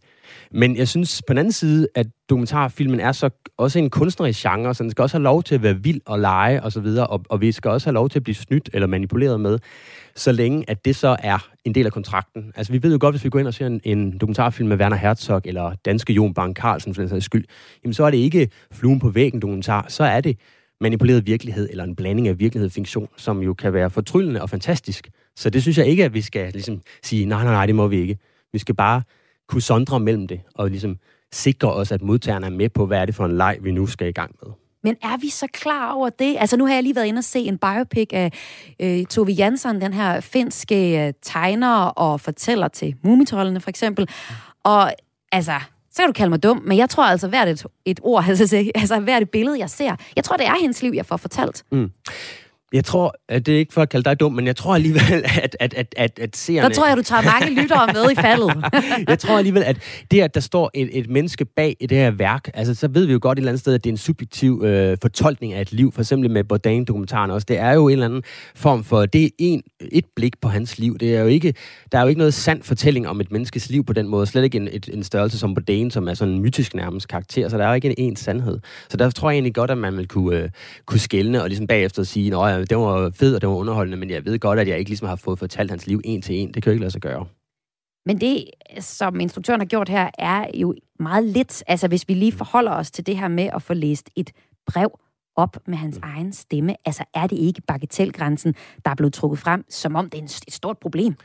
Men 0.51 0.77
jeg 0.77 0.87
synes 0.87 1.21
på 1.27 1.33
den 1.33 1.37
anden 1.37 1.51
side, 1.51 1.87
at 1.95 2.07
dokumentarfilmen 2.29 2.99
er 2.99 3.11
så 3.11 3.29
også 3.57 3.79
en 3.79 3.89
kunstnerisk 3.89 4.41
genre, 4.41 4.73
så 4.73 4.83
den 4.83 4.91
skal 4.91 5.01
også 5.01 5.17
have 5.17 5.23
lov 5.23 5.43
til 5.43 5.55
at 5.55 5.63
være 5.63 5.75
vild 5.83 6.01
og 6.05 6.19
lege 6.19 6.63
og 6.63 6.71
så 6.71 6.79
videre, 6.79 7.07
og, 7.07 7.21
og 7.29 7.41
vi 7.41 7.51
skal 7.51 7.71
også 7.71 7.87
have 7.87 7.93
lov 7.93 8.09
til 8.09 8.19
at 8.19 8.23
blive 8.23 8.35
snydt 8.35 8.69
eller 8.73 8.87
manipuleret 8.87 9.39
med, 9.39 9.59
så 10.15 10.31
længe 10.31 10.65
at 10.67 10.85
det 10.85 10.95
så 10.95 11.17
er 11.19 11.49
en 11.65 11.75
del 11.75 11.85
af 11.85 11.91
kontrakten. 11.91 12.51
Altså 12.55 12.73
vi 12.73 12.83
ved 12.83 12.91
jo 12.91 12.97
godt, 13.01 13.13
hvis 13.13 13.23
vi 13.23 13.29
går 13.29 13.39
ind 13.39 13.47
og 13.47 13.53
ser 13.53 13.67
en, 13.67 13.81
en 13.83 14.17
dokumentarfilm 14.17 14.69
med 14.69 14.77
Werner 14.77 14.97
Herzog 14.97 15.41
eller 15.45 15.75
danske 15.85 16.13
Jon 16.13 16.33
Bang 16.33 16.55
Carlsen 16.55 16.95
for 16.95 17.01
den 17.01 17.09
sags 17.09 17.25
skyld, 17.25 17.45
jamen 17.83 17.93
så 17.93 18.03
er 18.03 18.11
det 18.11 18.17
ikke 18.17 18.49
fluen 18.71 18.99
på 18.99 19.09
væggen 19.09 19.41
dokumentar, 19.41 19.85
så 19.87 20.03
er 20.03 20.21
det 20.21 20.37
manipuleret 20.81 21.25
virkelighed 21.25 21.69
eller 21.71 21.83
en 21.83 21.95
blanding 21.95 22.27
af 22.27 22.39
virkelighed 22.39 22.65
og 22.65 22.71
fiktion, 22.71 23.07
som 23.17 23.41
jo 23.41 23.53
kan 23.53 23.73
være 23.73 23.89
fortryllende 23.89 24.41
og 24.41 24.49
fantastisk. 24.49 25.09
Så 25.35 25.49
det 25.49 25.61
synes 25.61 25.77
jeg 25.77 25.87
ikke, 25.87 26.05
at 26.05 26.13
vi 26.13 26.21
skal 26.21 26.51
ligesom 26.53 26.81
sige, 27.03 27.25
nej, 27.25 27.43
nej, 27.43 27.53
nej, 27.53 27.65
det 27.65 27.75
må 27.75 27.87
vi 27.87 28.01
ikke. 28.01 28.17
Vi 28.53 28.59
skal 28.59 28.75
bare 28.75 29.01
kunne 29.49 29.61
sondre 29.61 29.99
mellem 29.99 30.27
det, 30.27 30.41
og 30.55 30.69
ligesom 30.69 30.97
sikre 31.31 31.73
os, 31.73 31.91
at 31.91 32.01
modtagerne 32.01 32.45
er 32.45 32.49
med 32.49 32.69
på, 32.69 32.85
hvad 32.85 32.99
er 32.99 33.05
det 33.05 33.15
for 33.15 33.25
en 33.25 33.37
leg, 33.37 33.57
vi 33.61 33.71
nu 33.71 33.87
skal 33.87 34.07
i 34.07 34.11
gang 34.11 34.35
med. 34.43 34.51
Men 34.83 34.95
er 35.03 35.17
vi 35.17 35.29
så 35.29 35.47
klar 35.53 35.93
over 35.93 36.09
det? 36.09 36.35
Altså 36.39 36.57
nu 36.57 36.65
har 36.65 36.73
jeg 36.73 36.83
lige 36.83 36.95
været 36.95 37.05
inde 37.05 37.19
og 37.19 37.23
se 37.23 37.39
en 37.39 37.57
biopic 37.57 38.07
af 38.13 38.31
øh, 38.79 39.05
Tove 39.05 39.31
Jansson, 39.31 39.81
den 39.81 39.93
her 39.93 40.19
finske 40.19 41.07
øh, 41.07 41.13
tegner 41.21 41.75
og 41.85 42.21
fortæller 42.21 42.67
til 42.67 42.95
mumitrollene 43.03 43.59
for 43.59 43.69
eksempel. 43.69 44.09
Og 44.63 44.93
altså, 45.31 45.59
så 45.91 46.01
kan 46.01 46.07
du 46.07 46.13
kalde 46.13 46.29
mig 46.29 46.43
dum, 46.43 46.61
men 46.65 46.77
jeg 46.77 46.89
tror 46.89 47.03
altså 47.03 47.27
hvert 47.27 47.47
et, 47.47 47.65
et 47.85 47.99
ord, 48.03 48.25
altså, 48.29 48.71
altså 48.75 48.99
hvert 48.99 49.21
et 49.21 49.29
billede, 49.29 49.59
jeg 49.59 49.69
ser, 49.69 49.95
jeg 50.15 50.23
tror, 50.23 50.37
det 50.37 50.45
er 50.45 50.61
hendes 50.61 50.81
liv, 50.81 50.91
jeg 50.95 51.05
får 51.05 51.17
fortalt. 51.17 51.63
Mm. 51.71 51.91
Jeg 52.73 52.85
tror, 52.85 53.15
at 53.29 53.45
det 53.45 53.53
er 53.53 53.59
ikke 53.59 53.73
for 53.73 53.81
at 53.81 53.89
kalde 53.89 54.09
dig 54.09 54.19
dum, 54.19 54.33
men 54.33 54.47
jeg 54.47 54.55
tror 54.55 54.75
alligevel, 54.75 55.23
at, 55.43 55.57
at, 55.59 55.73
at, 55.73 55.95
at, 55.97 56.19
at 56.19 56.37
seerne... 56.37 56.69
Der 56.69 56.75
tror 56.75 56.87
jeg, 56.87 56.97
du 56.97 57.03
tager 57.03 57.21
mange 57.21 57.61
lyttere 57.61 57.87
med 57.93 58.11
i 58.11 58.15
faldet. 58.15 58.63
jeg 59.09 59.19
tror 59.19 59.37
alligevel, 59.37 59.63
at 59.63 59.77
det, 60.11 60.21
at 60.21 60.35
der 60.35 60.41
står 60.41 60.71
et, 60.73 60.89
et 60.91 61.09
menneske 61.09 61.45
bag 61.45 61.75
i 61.79 61.85
det 61.85 61.97
her 61.97 62.11
værk, 62.11 62.49
altså 62.53 62.75
så 62.75 62.87
ved 62.87 63.05
vi 63.05 63.13
jo 63.13 63.19
godt 63.21 63.37
et 63.37 63.41
eller 63.41 63.51
andet 63.51 63.59
sted, 63.59 63.73
at 63.73 63.83
det 63.83 63.89
er 63.89 63.93
en 63.93 63.97
subjektiv 63.97 64.61
øh, 64.65 64.97
fortolkning 65.01 65.53
af 65.53 65.61
et 65.61 65.71
liv, 65.71 65.91
for 65.91 66.01
eksempel 66.01 66.31
med 66.31 66.43
Bourdain-dokumentaren 66.43 67.31
også. 67.31 67.45
Det 67.47 67.57
er 67.57 67.73
jo 67.73 67.87
en 67.87 67.91
eller 67.91 68.05
anden 68.05 68.23
form 68.55 68.83
for, 68.83 69.05
det 69.05 69.25
er 69.25 69.29
en, 69.37 69.63
et 69.91 70.05
blik 70.15 70.41
på 70.41 70.47
hans 70.47 70.79
liv. 70.79 70.97
Det 70.97 71.15
er 71.15 71.21
jo 71.21 71.27
ikke, 71.27 71.53
der 71.91 71.97
er 71.97 72.01
jo 72.01 72.07
ikke 72.07 72.19
noget 72.19 72.33
sand 72.33 72.63
fortælling 72.63 73.07
om 73.07 73.21
et 73.21 73.31
menneskes 73.31 73.69
liv 73.69 73.85
på 73.85 73.93
den 73.93 74.07
måde. 74.07 74.25
Slet 74.25 74.43
ikke 74.43 74.57
en, 74.57 74.69
et, 74.71 74.89
en 74.93 75.03
størrelse 75.03 75.39
som 75.39 75.53
Bourdain, 75.53 75.91
som 75.91 76.07
er 76.07 76.13
sådan 76.13 76.33
en 76.33 76.41
mytisk 76.41 76.75
nærmest 76.75 77.07
karakter, 77.07 77.49
så 77.49 77.57
der 77.57 77.63
er 77.63 77.69
jo 77.69 77.75
ikke 77.75 77.87
en, 77.87 77.95
en 77.97 78.15
sandhed. 78.15 78.59
Så 78.89 78.97
der 78.97 79.09
tror 79.09 79.29
jeg 79.29 79.35
egentlig 79.35 79.53
godt, 79.53 79.71
at 79.71 79.77
man 79.77 79.97
vil 79.97 80.07
kunne, 80.07 80.37
øh, 80.37 80.49
kunne 80.85 80.99
skælne 80.99 81.41
og 81.41 81.47
ligesom 81.47 81.67
bagefter 81.67 82.03
sige, 82.03 82.35
at 82.35 82.58
det 82.65 82.77
var 82.77 83.11
fed 83.15 83.35
og 83.35 83.41
det 83.41 83.49
var 83.49 83.55
underholdende, 83.55 83.97
men 83.97 84.09
jeg 84.09 84.25
ved 84.25 84.39
godt, 84.39 84.59
at 84.59 84.67
jeg 84.67 84.77
ikke 84.79 84.89
ligesom 84.89 85.07
har 85.07 85.15
fået 85.15 85.39
fortalt 85.39 85.69
hans 85.69 85.87
liv 85.87 86.01
en 86.03 86.21
til 86.21 86.35
en. 86.35 86.53
Det 86.53 86.63
kan 86.63 86.69
jo 86.69 86.71
ikke 86.71 86.81
lade 86.81 86.91
sig 86.91 87.01
gøre. 87.01 87.25
Men 88.05 88.21
det, 88.21 88.45
som 88.79 89.19
instruktøren 89.19 89.61
har 89.61 89.65
gjort 89.65 89.89
her, 89.89 90.09
er 90.17 90.45
jo 90.53 90.75
meget 90.99 91.23
lidt. 91.23 91.63
Altså, 91.67 91.87
hvis 91.87 92.07
vi 92.07 92.13
lige 92.13 92.31
forholder 92.31 92.71
os 92.71 92.91
til 92.91 93.05
det 93.05 93.17
her 93.17 93.27
med 93.27 93.49
at 93.55 93.61
få 93.61 93.73
læst 93.73 94.09
et 94.15 94.31
brev 94.67 94.99
op 95.35 95.57
med 95.67 95.77
hans 95.77 95.95
mm. 95.95 96.03
egen 96.03 96.33
stemme, 96.33 96.75
altså 96.85 97.03
er 97.13 97.27
det 97.27 97.37
ikke 97.37 97.61
bagatelgrænsen, 97.67 98.55
der 98.85 98.91
er 98.91 98.95
blevet 98.95 99.13
trukket 99.13 99.39
frem, 99.39 99.65
som 99.69 99.95
om 99.95 100.09
det 100.09 100.19
er 100.19 100.23
et 100.23 100.53
stort 100.53 100.77
problem? 100.77 101.15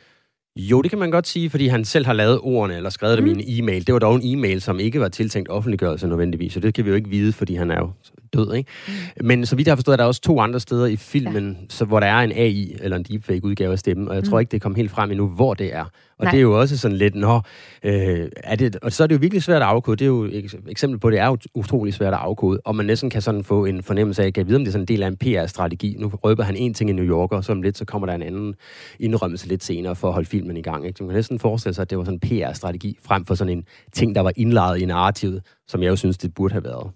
Jo, 0.56 0.82
det 0.82 0.90
kan 0.90 0.98
man 0.98 1.10
godt 1.10 1.26
sige, 1.26 1.50
fordi 1.50 1.66
han 1.66 1.84
selv 1.84 2.06
har 2.06 2.12
lavet 2.12 2.40
ordene, 2.42 2.76
eller 2.76 2.90
skrevet 2.90 3.18
dem 3.18 3.24
mm. 3.24 3.38
i 3.38 3.58
en 3.58 3.64
e-mail. 3.64 3.86
Det 3.86 3.92
var 3.92 3.98
dog 3.98 4.14
en 4.14 4.38
e-mail, 4.38 4.60
som 4.60 4.80
ikke 4.80 5.00
var 5.00 5.08
tiltænkt 5.08 5.48
offentliggørelse 5.48 6.06
nødvendigvis, 6.06 6.52
så 6.52 6.60
det 6.60 6.74
kan 6.74 6.84
vi 6.84 6.90
jo 6.90 6.96
ikke 6.96 7.10
vide, 7.10 7.32
fordi 7.32 7.54
han 7.54 7.70
er 7.70 7.78
jo 7.78 7.90
død, 8.34 8.54
ikke? 8.54 8.70
Mm. 8.88 9.26
Men 9.26 9.46
så 9.46 9.56
vidt 9.56 9.66
jeg 9.66 9.72
har 9.72 9.76
forstået, 9.76 9.92
er 9.92 9.96
der 9.96 10.04
også 10.04 10.20
to 10.20 10.40
andre 10.40 10.60
steder 10.60 10.86
i 10.86 10.96
filmen, 10.96 11.58
ja. 11.60 11.66
så, 11.68 11.84
hvor 11.84 12.00
der 12.00 12.06
er 12.06 12.18
en 12.18 12.32
AI, 12.32 12.76
eller 12.80 12.96
en 12.96 13.02
deepfake 13.02 13.44
udgave 13.44 13.72
af 13.72 13.78
stemmen, 13.78 14.08
og 14.08 14.14
jeg 14.14 14.22
mm. 14.22 14.30
tror 14.30 14.40
ikke, 14.40 14.50
det 14.50 14.62
kom 14.62 14.74
helt 14.74 14.90
frem 14.90 15.10
endnu, 15.10 15.26
hvor 15.26 15.54
det 15.54 15.74
er. 15.74 15.84
Og 16.18 16.24
Nej. 16.24 16.30
det 16.30 16.38
er 16.38 16.42
jo 16.42 16.60
også 16.60 16.78
sådan 16.78 16.96
lidt, 16.96 17.14
nå, 17.14 17.40
øh, 17.84 18.28
er 18.36 18.56
det, 18.56 18.76
og 18.76 18.92
så 18.92 19.02
er 19.02 19.06
det 19.06 19.14
jo 19.14 19.20
virkelig 19.20 19.42
svært 19.42 19.62
at 19.62 19.68
afkode. 19.68 19.96
Det 19.96 20.04
er 20.04 20.08
jo 20.08 20.24
et 20.24 20.54
eksempel 20.68 20.98
på, 20.98 21.10
det 21.10 21.18
er 21.18 21.36
utrolig 21.54 21.94
svært 21.94 22.12
at 22.12 22.18
afkode, 22.18 22.60
og 22.64 22.76
man 22.76 22.86
næsten 22.86 23.10
kan 23.10 23.22
sådan 23.22 23.44
få 23.44 23.64
en 23.64 23.82
fornemmelse 23.82 24.22
af, 24.22 24.26
at 24.26 24.38
jeg 24.38 24.48
ved, 24.48 24.56
om 24.56 24.60
det 24.60 24.68
er 24.68 24.72
sådan 24.72 24.82
en 24.82 24.88
del 24.88 25.02
af 25.02 25.06
en 25.06 25.16
PR-strategi. 25.16 25.96
Nu 25.98 26.08
røber 26.08 26.42
han 26.44 26.56
en 26.56 26.74
ting 26.74 26.90
i 26.90 26.92
New 26.92 27.04
York, 27.04 27.32
og 27.32 27.44
så 27.44 27.52
om 27.52 27.62
lidt, 27.62 27.78
så 27.78 27.84
kommer 27.84 28.06
der 28.06 28.14
en 28.14 28.22
anden 28.22 28.54
indrømmelse 29.00 29.48
lidt 29.48 29.64
senere 29.64 29.96
for 29.96 30.08
at 30.08 30.14
holde 30.14 30.28
filmen 30.28 30.56
i 30.56 30.62
gang. 30.62 30.86
Ikke? 30.86 30.98
Så 30.98 31.04
man 31.04 31.08
kan 31.08 31.16
næsten 31.16 31.38
forestille 31.38 31.74
sig, 31.74 31.82
at 31.82 31.90
det 31.90 31.98
var 31.98 32.04
sådan 32.04 32.20
en 32.22 32.28
PR-strategi, 32.28 32.98
frem 33.02 33.24
for 33.24 33.34
sådan 33.34 33.56
en 33.56 33.64
ting, 33.92 34.14
der 34.14 34.20
var 34.20 34.32
indlejet 34.36 34.80
i 34.80 34.84
narrativet, 34.84 35.42
som 35.68 35.82
jeg 35.82 35.88
jo 35.88 35.96
synes, 35.96 36.18
det 36.18 36.34
burde 36.34 36.52
have 36.52 36.64
været. 36.64 36.90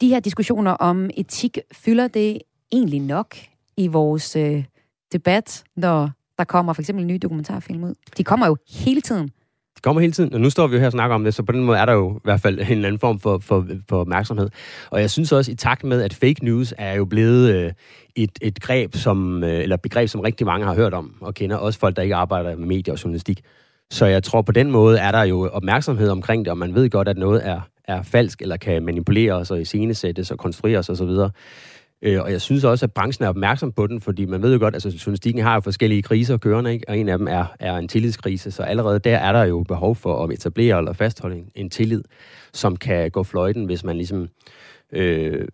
De 0.00 0.08
her 0.08 0.20
diskussioner 0.20 0.70
om 0.70 1.10
etik, 1.16 1.58
fylder 1.72 2.08
det 2.08 2.38
egentlig 2.72 3.00
nok 3.00 3.36
i 3.76 3.86
vores 3.86 4.36
øh, 4.36 4.64
debat, 5.12 5.64
når 5.76 6.10
der 6.38 6.44
kommer 6.44 6.72
for 6.72 6.82
eksempel 6.82 7.06
nye 7.06 7.18
dokumentarfilm 7.18 7.84
ud? 7.84 7.94
De 8.16 8.24
kommer 8.24 8.46
jo 8.46 8.56
hele 8.68 9.00
tiden. 9.00 9.28
De 9.76 9.82
kommer 9.82 10.00
hele 10.00 10.12
tiden, 10.12 10.34
og 10.34 10.40
nu 10.40 10.50
står 10.50 10.66
vi 10.66 10.74
jo 10.74 10.80
her 10.80 10.86
og 10.86 10.92
snakker 10.92 11.14
om 11.14 11.24
det, 11.24 11.34
så 11.34 11.42
på 11.42 11.52
den 11.52 11.64
måde 11.64 11.78
er 11.78 11.86
der 11.86 11.92
jo 11.92 12.16
i 12.16 12.20
hvert 12.24 12.40
fald 12.40 12.58
en 12.58 12.66
eller 12.66 12.88
anden 12.88 12.98
form 12.98 13.20
for, 13.20 13.38
for, 13.38 13.66
for 13.88 14.00
opmærksomhed. 14.00 14.48
Og 14.90 15.00
jeg 15.00 15.10
synes 15.10 15.32
også, 15.32 15.52
i 15.52 15.54
takt 15.54 15.84
med, 15.84 16.02
at 16.02 16.14
fake 16.14 16.44
news 16.44 16.74
er 16.78 16.94
jo 16.94 17.04
blevet 17.04 17.54
øh, 17.54 17.72
et, 18.16 18.30
et 18.40 18.60
greb, 18.60 18.94
som, 18.96 19.44
øh, 19.44 19.62
eller 19.62 19.76
begreb, 19.76 20.08
som 20.08 20.20
rigtig 20.20 20.46
mange 20.46 20.66
har 20.66 20.74
hørt 20.74 20.94
om 20.94 21.14
og 21.20 21.34
kender, 21.34 21.56
også 21.56 21.78
folk, 21.78 21.96
der 21.96 22.02
ikke 22.02 22.14
arbejder 22.14 22.56
med 22.56 22.66
medier 22.66 22.94
og 22.94 23.04
journalistik. 23.04 23.40
Så 23.90 24.06
jeg 24.06 24.22
tror, 24.22 24.42
på 24.42 24.52
den 24.52 24.70
måde 24.70 24.98
er 24.98 25.12
der 25.12 25.22
jo 25.22 25.48
opmærksomhed 25.52 26.08
omkring 26.08 26.44
det, 26.44 26.50
og 26.50 26.58
man 26.58 26.74
ved 26.74 26.90
godt, 26.90 27.08
at 27.08 27.16
noget 27.16 27.46
er, 27.46 27.60
er 27.88 28.02
falsk, 28.02 28.42
eller 28.42 28.56
kan 28.56 28.84
manipuleres 28.84 29.50
og 29.50 29.60
iscenesættes 29.60 30.30
og 30.30 30.38
konstrueres 30.38 30.88
osv. 30.88 31.02
Og, 31.02 31.30
øh, 32.02 32.22
og 32.22 32.32
jeg 32.32 32.40
synes 32.40 32.64
også, 32.64 32.86
at 32.86 32.92
branchen 32.92 33.24
er 33.24 33.28
opmærksom 33.28 33.72
på 33.72 33.86
den, 33.86 34.00
fordi 34.00 34.24
man 34.24 34.42
ved 34.42 34.52
jo 34.52 34.58
godt, 34.58 34.74
at 34.76 34.86
altså, 34.86 35.02
journalistikken 35.06 35.42
har 35.42 35.54
jo 35.54 35.60
forskellige 35.60 36.02
kriser 36.02 36.36
kørende, 36.36 36.72
ikke? 36.72 36.88
og 36.88 36.98
en 36.98 37.08
af 37.08 37.18
dem 37.18 37.28
er, 37.28 37.44
er 37.60 37.76
en 37.76 37.88
tillidskrise, 37.88 38.50
så 38.50 38.62
allerede 38.62 38.98
der 38.98 39.16
er 39.16 39.32
der 39.32 39.44
jo 39.44 39.62
behov 39.68 39.96
for 39.96 40.24
at 40.24 40.30
etablere 40.30 40.78
eller 40.78 40.92
fastholde 40.92 41.36
en, 41.36 41.50
en 41.54 41.70
tillid, 41.70 42.02
som 42.52 42.76
kan 42.76 43.10
gå 43.10 43.22
fløjten, 43.22 43.64
hvis 43.64 43.84
man 43.84 43.96
ligesom 43.96 44.28
øh, 44.92 45.48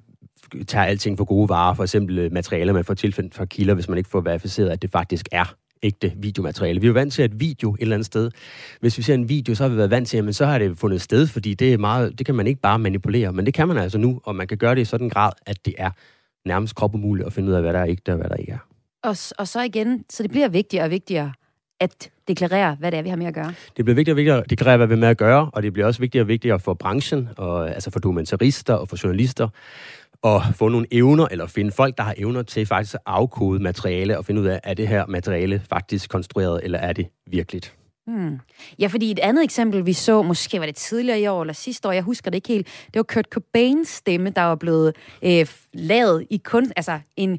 tager 0.66 0.84
alting 0.84 1.18
for 1.18 1.24
gode 1.24 1.48
varer, 1.48 1.74
for 1.74 1.82
eksempel 1.82 2.18
øh, 2.18 2.32
materialer, 2.32 2.72
man 2.72 2.84
får 2.84 2.94
tilfældet 2.94 3.34
fra 3.34 3.44
kilder, 3.44 3.74
hvis 3.74 3.88
man 3.88 3.98
ikke 3.98 4.10
får 4.10 4.20
verificeret, 4.20 4.70
at 4.70 4.82
det 4.82 4.90
faktisk 4.90 5.28
er 5.32 5.54
ægte 5.84 6.12
videomateriale. 6.16 6.80
Vi 6.80 6.86
er 6.86 6.88
jo 6.88 6.94
vant 6.94 7.12
til, 7.12 7.22
at 7.22 7.40
video 7.40 7.74
et 7.74 7.80
eller 7.80 7.96
andet 7.96 8.06
sted, 8.06 8.30
hvis 8.80 8.98
vi 8.98 9.02
ser 9.02 9.14
en 9.14 9.28
video, 9.28 9.54
så 9.54 9.62
har 9.62 9.68
vi 9.68 9.76
været 9.76 9.90
vant 9.90 10.08
til, 10.08 10.28
at 10.28 10.34
så 10.34 10.46
har 10.46 10.58
det 10.58 10.78
fundet 10.78 11.00
sted, 11.00 11.26
fordi 11.26 11.54
det 11.54 11.72
er 11.72 11.78
meget, 11.78 12.18
det 12.18 12.26
kan 12.26 12.34
man 12.34 12.46
ikke 12.46 12.60
bare 12.60 12.78
manipulere, 12.78 13.32
men 13.32 13.46
det 13.46 13.54
kan 13.54 13.68
man 13.68 13.78
altså 13.78 13.98
nu, 13.98 14.20
og 14.24 14.36
man 14.36 14.46
kan 14.46 14.58
gøre 14.58 14.74
det 14.74 14.80
i 14.80 14.84
sådan 14.84 15.06
en 15.06 15.10
grad, 15.10 15.32
at 15.46 15.64
det 15.64 15.74
er 15.78 15.90
nærmest 16.44 16.74
krop 16.74 16.94
umuligt 16.94 17.26
at 17.26 17.32
finde 17.32 17.48
ud 17.48 17.54
af, 17.54 17.62
hvad 17.62 17.72
der 17.72 17.78
er 17.78 17.86
ægte 17.86 18.12
og 18.12 18.18
hvad 18.18 18.28
der 18.28 18.36
ikke 18.36 18.52
er. 18.52 18.58
Og, 19.02 19.16
og 19.38 19.48
så 19.48 19.62
igen, 19.62 20.04
så 20.10 20.22
det 20.22 20.30
bliver 20.30 20.48
vigtigere 20.48 20.84
og 20.84 20.90
vigtigere 20.90 21.32
at 21.80 22.10
deklarere, 22.28 22.76
hvad 22.80 22.90
det 22.90 22.98
er, 22.98 23.02
vi 23.02 23.08
har 23.08 23.16
med 23.16 23.26
at 23.26 23.34
gøre. 23.34 23.54
Det 23.76 23.84
bliver 23.84 23.94
vigtigere 23.94 24.14
og 24.14 24.16
vigtigere 24.16 24.38
at 24.38 24.50
deklarere, 24.50 24.76
hvad 24.76 24.86
vi 24.86 24.94
har 24.94 25.00
med 25.00 25.08
at 25.08 25.18
gøre, 25.18 25.50
og 25.52 25.62
det 25.62 25.72
bliver 25.72 25.86
også 25.86 26.00
vigtigere 26.00 26.24
og 26.24 26.28
vigtigere 26.28 26.60
for 26.60 26.74
branchen, 26.74 27.28
og, 27.36 27.74
altså 27.74 27.90
for 27.90 28.00
dokumentarister 28.00 28.74
og 28.74 28.88
for 28.88 28.98
journalister, 29.04 29.48
at 30.24 30.42
få 30.54 30.68
nogle 30.68 30.86
evner, 30.90 31.26
eller 31.30 31.46
finde 31.46 31.72
folk, 31.72 31.96
der 31.96 32.02
har 32.02 32.14
evner 32.16 32.42
til 32.42 32.66
faktisk 32.66 32.94
at 32.94 33.00
afkode 33.06 33.62
materiale 33.62 34.18
og 34.18 34.24
finde 34.24 34.40
ud 34.40 34.46
af, 34.46 34.60
er 34.64 34.74
det 34.74 34.88
her 34.88 35.06
materiale 35.06 35.62
faktisk 35.68 36.10
konstrueret, 36.10 36.60
eller 36.64 36.78
er 36.78 36.92
det 36.92 37.06
virkeligt? 37.26 37.74
Hmm. 38.06 38.38
Ja, 38.78 38.86
fordi 38.86 39.10
et 39.10 39.18
andet 39.18 39.44
eksempel, 39.44 39.86
vi 39.86 39.92
så, 39.92 40.22
måske 40.22 40.60
var 40.60 40.66
det 40.66 40.76
tidligere 40.76 41.20
i 41.20 41.26
år 41.26 41.40
eller 41.40 41.54
sidste 41.54 41.88
år, 41.88 41.92
jeg 41.92 42.02
husker 42.02 42.30
det 42.30 42.36
ikke 42.36 42.48
helt, 42.48 42.66
det 42.66 42.96
var 42.96 43.02
Kurt 43.02 43.26
Cobains 43.30 43.88
stemme, 43.88 44.30
der 44.30 44.42
var 44.42 44.54
blevet 44.54 44.96
øh, 45.22 45.46
lavet 45.74 46.26
i 46.30 46.36
kun, 46.36 46.72
altså 46.76 47.00
en, 47.16 47.38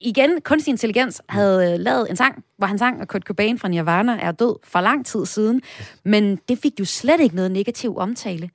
igen, 0.00 0.40
kunstig 0.44 0.70
intelligens 0.70 1.22
havde 1.28 1.72
øh, 1.72 1.78
lavet 1.78 2.10
en 2.10 2.16
sang, 2.16 2.44
hvor 2.58 2.66
han 2.66 2.78
sang, 2.78 3.00
at 3.00 3.08
Kurt 3.08 3.22
Cobain 3.22 3.58
fra 3.58 3.68
Nirvana 3.68 4.18
er 4.20 4.32
død 4.32 4.56
for 4.64 4.80
lang 4.80 5.06
tid 5.06 5.26
siden, 5.26 5.62
men 6.04 6.38
det 6.48 6.58
fik 6.58 6.80
jo 6.80 6.84
slet 6.84 7.20
ikke 7.20 7.36
noget 7.36 7.50
negativ 7.50 7.96
omtale. 7.96 8.50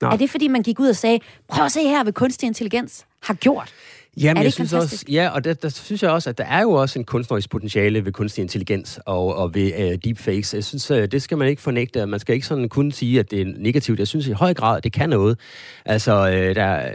Nå. 0.00 0.08
Er 0.08 0.16
det, 0.16 0.30
fordi 0.30 0.48
man 0.48 0.62
gik 0.62 0.80
ud 0.80 0.88
og 0.88 0.96
sagde, 0.96 1.18
prøv 1.48 1.64
at 1.64 1.72
se 1.72 1.82
her, 1.82 2.02
hvad 2.02 2.12
kunstig 2.12 2.46
intelligens 2.46 3.06
har 3.22 3.36
gjort? 3.40 3.72
Jamen, 4.20 4.36
er 4.36 4.42
jeg 4.42 4.52
synes 4.52 4.72
også, 4.72 5.04
ja, 5.10 5.28
og 5.28 5.44
der, 5.44 5.54
der 5.54 5.68
synes 5.68 6.02
jeg 6.02 6.10
også, 6.10 6.30
at 6.30 6.38
der 6.38 6.44
er 6.44 6.62
jo 6.62 6.70
også 6.70 6.98
en 6.98 7.04
kunstnerisk 7.04 7.50
potentiale 7.50 8.04
ved 8.04 8.12
kunstig 8.12 8.42
intelligens 8.42 9.00
og, 9.06 9.36
og 9.36 9.54
ved 9.54 9.72
uh, 9.78 9.98
deepfakes. 10.04 10.54
Jeg 10.54 10.64
synes, 10.64 10.90
uh, 10.90 10.96
det 10.96 11.22
skal 11.22 11.38
man 11.38 11.48
ikke 11.48 11.62
fornægte. 11.62 12.06
Man 12.06 12.20
skal 12.20 12.34
ikke 12.34 12.46
sådan 12.46 12.68
kun 12.68 12.92
sige, 12.92 13.20
at 13.20 13.30
det 13.30 13.40
er 13.40 13.44
negativt. 13.56 13.98
Jeg 13.98 14.08
synes 14.08 14.26
i 14.26 14.32
høj 14.32 14.54
grad, 14.54 14.76
at 14.76 14.84
det 14.84 14.92
kan 14.92 15.08
noget. 15.08 15.38
Altså, 15.84 16.22
uh, 16.26 16.54
der, 16.54 16.90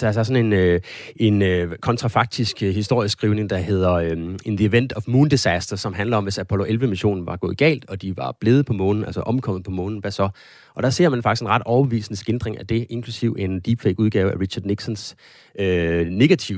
der 0.00 0.08
er 0.08 0.22
sådan 0.22 0.52
en, 0.52 0.74
uh, 0.74 0.80
en 1.16 1.42
uh, 1.42 1.76
kontrafaktisk 1.80 2.56
uh, 2.62 2.68
historieskrivning, 2.68 3.50
der 3.50 3.58
hedder 3.58 4.12
uh, 4.12 4.34
In 4.44 4.56
the 4.56 4.66
Event 4.66 4.92
of 4.96 5.02
Moon 5.06 5.28
Disaster, 5.28 5.76
som 5.76 5.92
handler 5.92 6.16
om, 6.16 6.24
hvis 6.24 6.38
Apollo 6.38 6.64
11-missionen 6.64 7.26
var 7.26 7.36
gået 7.36 7.56
galt, 7.58 7.84
og 7.88 8.02
de 8.02 8.16
var 8.16 8.36
blevet 8.40 8.66
på 8.66 8.72
månen, 8.72 9.04
altså 9.04 9.20
omkommet 9.20 9.64
på 9.64 9.70
månen, 9.70 9.98
hvad 9.98 10.10
så? 10.10 10.28
Og 10.74 10.82
der 10.82 10.90
ser 10.90 11.08
man 11.08 11.22
faktisk 11.22 11.42
en 11.42 11.48
ret 11.48 11.62
overbevisende 11.64 12.16
skildring 12.16 12.58
af 12.58 12.66
det, 12.66 12.86
inklusiv 12.90 13.36
en 13.38 13.60
deepfake-udgave 13.60 14.32
af 14.32 14.40
Richard 14.40 14.64
Nixons 14.64 15.16
øh, 15.58 16.06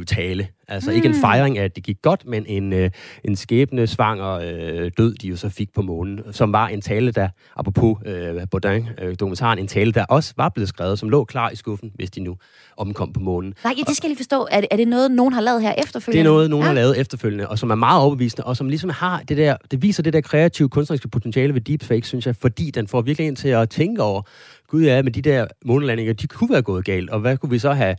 negative 0.01 0.05
tale. 0.05 0.49
Altså 0.69 0.91
mm. 0.91 0.97
ikke 0.97 1.07
en 1.07 1.13
hmm. 1.13 1.21
fejring 1.21 1.59
af, 1.59 1.65
at 1.65 1.77
det 1.77 1.85
gik 1.85 2.03
godt, 2.03 2.27
men 2.27 2.47
en, 2.47 2.73
øh, 2.73 2.91
en 3.25 3.37
skæbne, 3.37 3.87
svanger 3.87 4.31
øh, 4.31 4.91
død, 4.99 5.15
de 5.15 5.29
jo 5.29 5.37
så 5.37 5.49
fik 5.49 5.69
på 5.75 5.83
månen, 5.83 6.21
som 6.33 6.53
var 6.53 6.69
en 6.69 6.81
tale, 6.81 7.11
der, 7.11 7.29
apropos 7.57 7.99
øh, 8.07 8.47
Baudin, 8.51 8.89
øh, 8.99 9.17
en 9.59 9.67
tale, 9.67 9.93
der 9.93 10.05
også 10.05 10.35
var 10.37 10.49
blevet 10.49 10.69
skrevet, 10.69 10.99
som 10.99 11.09
lå 11.09 11.25
klar 11.25 11.51
i 11.51 11.57
skuffen, 11.57 11.93
hvis 11.95 12.11
de 12.11 12.21
nu 12.21 12.37
omkom 12.77 13.13
på 13.13 13.21
månen. 13.21 13.55
Nej, 13.65 13.75
ja, 13.79 13.83
det 13.83 13.97
skal 13.97 14.07
jeg 14.07 14.11
lige 14.11 14.19
forstå. 14.19 14.47
Er 14.51 14.61
det, 14.61 14.69
er 14.71 14.77
det 14.77 14.89
noget, 14.89 15.11
nogen 15.11 15.33
har 15.33 15.41
lavet 15.41 15.63
her 15.63 15.75
efterfølgende? 15.79 16.25
Det 16.25 16.29
er 16.29 16.33
noget, 16.33 16.51
nogen 16.51 16.63
ja. 16.65 16.67
har 16.67 16.75
lavet 16.75 16.99
efterfølgende, 17.01 17.49
og 17.49 17.59
som 17.59 17.71
er 17.71 17.75
meget 17.75 18.01
overbevisende, 18.01 18.45
og 18.45 18.57
som 18.57 18.69
ligesom 18.69 18.91
har 18.91 19.23
det 19.29 19.37
der, 19.37 19.57
det 19.71 19.83
viser 19.83 20.03
det 20.03 20.13
der 20.13 20.21
kreative 20.21 20.69
kunstneriske 20.69 21.09
potentiale 21.09 21.55
ved 21.55 21.61
deepfake, 21.61 22.07
synes 22.07 22.27
jeg, 22.27 22.37
fordi 22.37 22.71
den 22.71 22.89
får 22.89 23.01
virkelig 23.01 23.27
ind 23.27 23.37
til 23.37 23.49
at 23.49 23.71
tænke 23.71 24.03
over, 24.03 24.23
gud 24.69 24.83
ja, 24.83 25.03
men 25.03 25.15
de 25.15 25.23
der 25.23 25.47
månelandinger, 25.65 26.13
de 26.13 26.27
kunne 26.27 26.51
være 26.51 26.63
gået 26.63 26.85
galt, 26.85 27.11
og 27.11 27.21
hvad 27.21 27.37
kunne 27.37 27.51
vi 27.51 27.59
så 27.59 27.73
have 27.73 27.97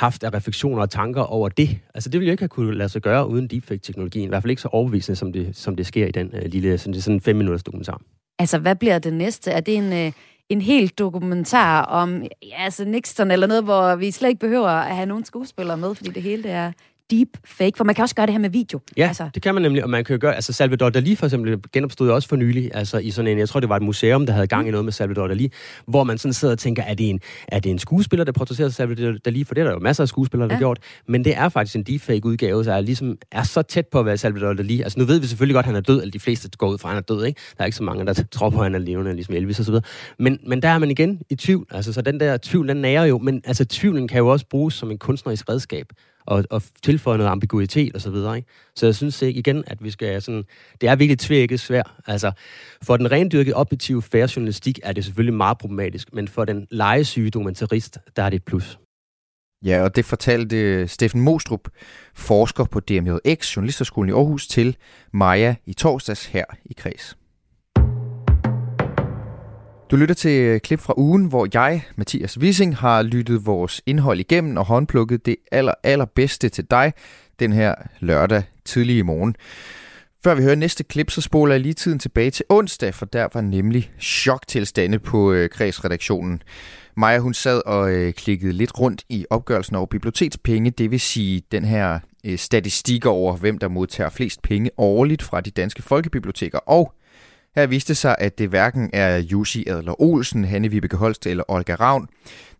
haft 0.00 0.24
af 0.24 0.34
refleksioner 0.34 0.82
og 0.82 0.90
tanker 0.90 1.22
over 1.22 1.48
det? 1.48 1.78
Altså, 1.94 2.10
det 2.10 2.20
ville 2.20 2.28
jo 2.28 2.32
ikke 2.32 2.42
have 2.42 2.48
kunne 2.48 2.74
lade 2.74 2.88
sig 2.88 3.02
gøre 3.02 3.28
uden 3.28 3.46
deepfake-teknologien, 3.46 4.24
i 4.24 4.28
hvert 4.28 4.42
fald 4.42 4.50
ikke 4.50 4.62
så 4.62 4.68
overbevisende, 4.68 5.16
som 5.16 5.32
det, 5.32 5.56
som 5.56 5.76
det 5.76 5.86
sker 5.86 6.06
i 6.06 6.10
den 6.10 6.30
øh, 6.34 6.42
lille, 6.44 6.78
sådan, 6.78 6.94
det 6.94 7.04
sådan 7.04 7.16
en 7.16 7.20
fem 7.20 7.36
minutters 7.36 7.62
dokumentar. 7.62 8.00
Altså, 8.38 8.58
hvad 8.58 8.76
bliver 8.76 8.98
det 8.98 9.12
næste? 9.12 9.50
Er 9.50 9.60
det 9.60 9.76
en, 9.76 9.92
øh, 9.92 10.12
en 10.48 10.60
helt 10.60 10.98
dokumentar 10.98 11.82
om 11.82 12.22
ja, 12.22 12.64
altså 12.64 12.84
Nixon 12.84 13.30
eller 13.30 13.46
noget, 13.46 13.64
hvor 13.64 13.96
vi 13.96 14.10
slet 14.10 14.28
ikke 14.28 14.40
behøver 14.40 14.68
at 14.68 14.96
have 14.96 15.06
nogen 15.06 15.24
skuespillere 15.24 15.76
med, 15.76 15.94
fordi 15.94 16.10
det 16.10 16.22
hele 16.22 16.42
det 16.42 16.50
er 16.50 16.72
deep 17.10 17.28
fake, 17.44 17.72
for 17.76 17.84
man 17.84 17.94
kan 17.94 18.02
også 18.02 18.14
gøre 18.14 18.26
det 18.26 18.32
her 18.32 18.38
med 18.38 18.50
video. 18.50 18.80
Ja, 18.96 19.06
altså. 19.06 19.30
det 19.34 19.42
kan 19.42 19.54
man 19.54 19.62
nemlig, 19.62 19.84
og 19.84 19.90
man 19.90 20.04
kan 20.04 20.14
jo 20.14 20.20
gøre, 20.20 20.34
altså 20.34 20.52
Salvador 20.52 20.90
Dali 20.90 21.14
for 21.14 21.26
eksempel 21.26 21.58
genopstod 21.72 22.10
også 22.10 22.28
for 22.28 22.36
nylig, 22.36 22.70
altså 22.74 22.98
i 22.98 23.10
sådan 23.10 23.30
en, 23.30 23.38
jeg 23.38 23.48
tror 23.48 23.60
det 23.60 23.68
var 23.68 23.76
et 23.76 23.82
museum, 23.82 24.26
der 24.26 24.32
havde 24.32 24.46
gang 24.46 24.68
i 24.68 24.70
noget 24.70 24.84
med 24.84 24.92
Salvador 24.92 25.28
Dali, 25.28 25.52
hvor 25.86 26.04
man 26.04 26.18
sådan 26.18 26.32
sidder 26.32 26.52
og 26.52 26.58
tænker, 26.58 26.82
er 26.82 26.94
det 26.94 27.10
en, 27.10 27.20
er 27.48 27.58
det 27.58 27.70
en 27.70 27.78
skuespiller, 27.78 28.24
der 28.24 28.32
portrætterer 28.32 28.68
Salvador 28.68 29.12
Dali, 29.24 29.44
for 29.44 29.54
det 29.54 29.60
er 29.60 29.64
der 29.64 29.72
jo 29.72 29.78
masser 29.78 30.04
af 30.04 30.08
skuespillere, 30.08 30.48
der 30.48 30.54
ja. 30.54 30.56
har 30.56 30.60
gjort, 30.60 30.78
men 31.08 31.24
det 31.24 31.36
er 31.36 31.48
faktisk 31.48 31.76
en 31.76 31.82
deepfake 31.82 32.26
udgave, 32.26 32.64
så 32.64 32.72
er 32.72 32.80
ligesom 32.80 33.16
er 33.32 33.42
så 33.42 33.62
tæt 33.62 33.86
på 33.86 33.98
at 34.00 34.06
være 34.06 34.16
Salvador 34.16 34.52
Dali. 34.52 34.82
Altså 34.82 34.98
nu 34.98 35.04
ved 35.04 35.18
vi 35.20 35.26
selvfølgelig 35.26 35.54
godt, 35.54 35.64
at 35.64 35.68
han 35.68 35.76
er 35.76 35.80
død, 35.80 36.00
eller 36.00 36.10
de 36.10 36.20
fleste 36.20 36.48
går 36.58 36.68
ud 36.68 36.78
fra, 36.78 36.88
at 36.88 36.94
han 36.94 36.98
er 36.98 37.14
død, 37.14 37.24
ikke? 37.24 37.40
Der 37.56 37.62
er 37.62 37.66
ikke 37.66 37.76
så 37.76 37.82
mange, 37.82 38.06
der 38.06 38.22
tror 38.32 38.50
på, 38.50 38.58
at 38.58 38.64
han 38.64 38.74
er 38.74 38.78
levende, 38.78 39.14
ligesom 39.14 39.34
Elvis 39.34 39.58
og 39.58 39.64
så 39.64 39.70
videre. 39.70 39.84
Men, 40.18 40.38
men 40.46 40.62
der 40.62 40.68
er 40.68 40.78
man 40.78 40.90
igen 40.90 41.20
i 41.30 41.34
tvivl, 41.34 41.66
altså 41.70 41.92
så 41.92 42.02
den 42.02 42.20
der 42.20 42.36
tvivl, 42.36 42.68
den 42.68 42.76
nærer 42.76 43.04
jo, 43.04 43.18
men 43.18 43.42
altså 43.44 43.64
tvivlen 43.64 44.08
kan 44.08 44.18
jo 44.18 44.28
også 44.28 44.46
bruges 44.50 44.74
som 44.74 44.90
en 44.90 44.98
kunstnerisk 44.98 45.48
redskab 45.48 45.86
og, 46.26 46.44
og 46.50 46.62
tilføje 46.82 47.18
noget 47.18 47.30
ambiguitet 47.30 47.94
og 47.94 48.00
så 48.00 48.10
videre. 48.10 48.36
Ikke? 48.36 48.48
Så 48.76 48.86
jeg 48.86 48.94
synes 48.94 49.22
igen, 49.22 49.64
at 49.66 49.84
vi 49.84 49.90
skal 49.90 50.22
sådan... 50.22 50.44
Det 50.80 50.88
er 50.88 50.96
virkelig 50.96 51.18
tvækket 51.18 51.60
svært. 51.60 51.90
Altså, 52.06 52.32
for 52.82 52.96
den 52.96 53.10
rendyrkede 53.10 53.56
objektive 53.56 54.02
færre 54.02 54.28
journalistik 54.36 54.78
er 54.82 54.92
det 54.92 55.04
selvfølgelig 55.04 55.34
meget 55.34 55.58
problematisk, 55.58 56.12
men 56.12 56.28
for 56.28 56.44
den 56.44 56.66
legesyge 56.70 57.30
dokumentarist, 57.30 57.98
der 58.16 58.22
er 58.22 58.30
det 58.30 58.36
et 58.36 58.44
plus. 58.44 58.78
Ja, 59.64 59.82
og 59.82 59.96
det 59.96 60.04
fortalte 60.04 60.88
Steffen 60.88 61.20
Mostrup, 61.20 61.68
forsker 62.14 62.64
på 62.64 62.80
DMJX, 62.80 63.56
Journalisterskolen 63.56 64.08
i 64.10 64.12
Aarhus, 64.12 64.46
til 64.46 64.76
Maja 65.12 65.54
i 65.66 65.72
torsdags 65.72 66.26
her 66.26 66.44
i 66.64 66.72
Kreds. 66.72 67.16
Du 69.90 69.96
lytter 69.96 70.14
til 70.14 70.60
klip 70.60 70.80
fra 70.80 70.94
ugen, 70.96 71.24
hvor 71.24 71.48
jeg, 71.54 71.82
Mathias 71.96 72.38
Wissing, 72.38 72.76
har 72.76 73.02
lyttet 73.02 73.46
vores 73.46 73.82
indhold 73.86 74.20
igennem 74.20 74.56
og 74.56 74.64
håndplukket 74.64 75.26
det 75.26 75.36
aller, 75.52 75.74
allerbedste 75.82 76.48
til 76.48 76.64
dig 76.70 76.92
den 77.38 77.52
her 77.52 77.74
lørdag 78.00 78.42
tidlig 78.64 78.98
i 78.98 79.02
morgen. 79.02 79.36
Før 80.24 80.34
vi 80.34 80.42
hører 80.42 80.54
næste 80.54 80.84
klip, 80.84 81.10
så 81.10 81.20
spoler 81.20 81.52
jeg 81.52 81.60
lige 81.60 81.74
tiden 81.74 81.98
tilbage 81.98 82.30
til 82.30 82.44
onsdag, 82.48 82.94
for 82.94 83.06
der 83.06 83.28
var 83.34 83.40
nemlig 83.40 83.90
choktilstande 84.00 84.98
på 84.98 85.32
øh, 85.32 85.48
kredsredaktionen. 85.48 86.42
Maja, 86.96 87.18
hun 87.18 87.34
sad 87.34 87.62
og 87.66 87.92
øh, 87.92 88.12
klikkede 88.12 88.52
lidt 88.52 88.80
rundt 88.80 89.04
i 89.08 89.26
opgørelsen 89.30 89.76
over 89.76 89.86
bibliotekspenge, 89.86 90.70
det 90.70 90.90
vil 90.90 91.00
sige 91.00 91.42
den 91.52 91.64
her 91.64 92.00
øh, 92.26 92.38
statistik 92.38 93.06
over, 93.06 93.36
hvem 93.36 93.58
der 93.58 93.68
modtager 93.68 94.10
flest 94.10 94.42
penge 94.42 94.70
årligt 94.78 95.22
fra 95.22 95.40
de 95.40 95.50
danske 95.50 95.82
folkebiblioteker. 95.82 96.58
Og 96.58 96.94
her 97.56 97.66
viste 97.66 97.94
sig, 97.94 98.16
at 98.18 98.38
det 98.38 98.48
hverken 98.48 98.90
er 98.92 99.16
Jussi 99.16 99.64
Adler 99.66 100.02
Olsen, 100.02 100.44
Hanne 100.44 100.68
Vibeke 100.68 100.96
Holst 100.96 101.26
eller 101.26 101.44
Olga 101.48 101.74
Ravn, 101.74 102.08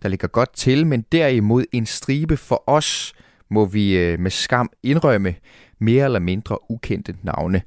der 0.02 0.08
ligger 0.08 0.28
godt 0.28 0.52
til, 0.54 0.86
men 0.86 1.04
derimod 1.12 1.64
en 1.72 1.86
stribe 1.86 2.36
for 2.36 2.64
os, 2.66 3.12
må 3.50 3.64
vi 3.64 3.98
øh, 3.98 4.20
med 4.20 4.30
skam 4.30 4.70
indrømme, 4.82 5.34
mere 5.78 6.04
eller 6.04 6.18
mindre 6.18 6.70
ukendte 6.70 7.16
navne. 7.22 7.62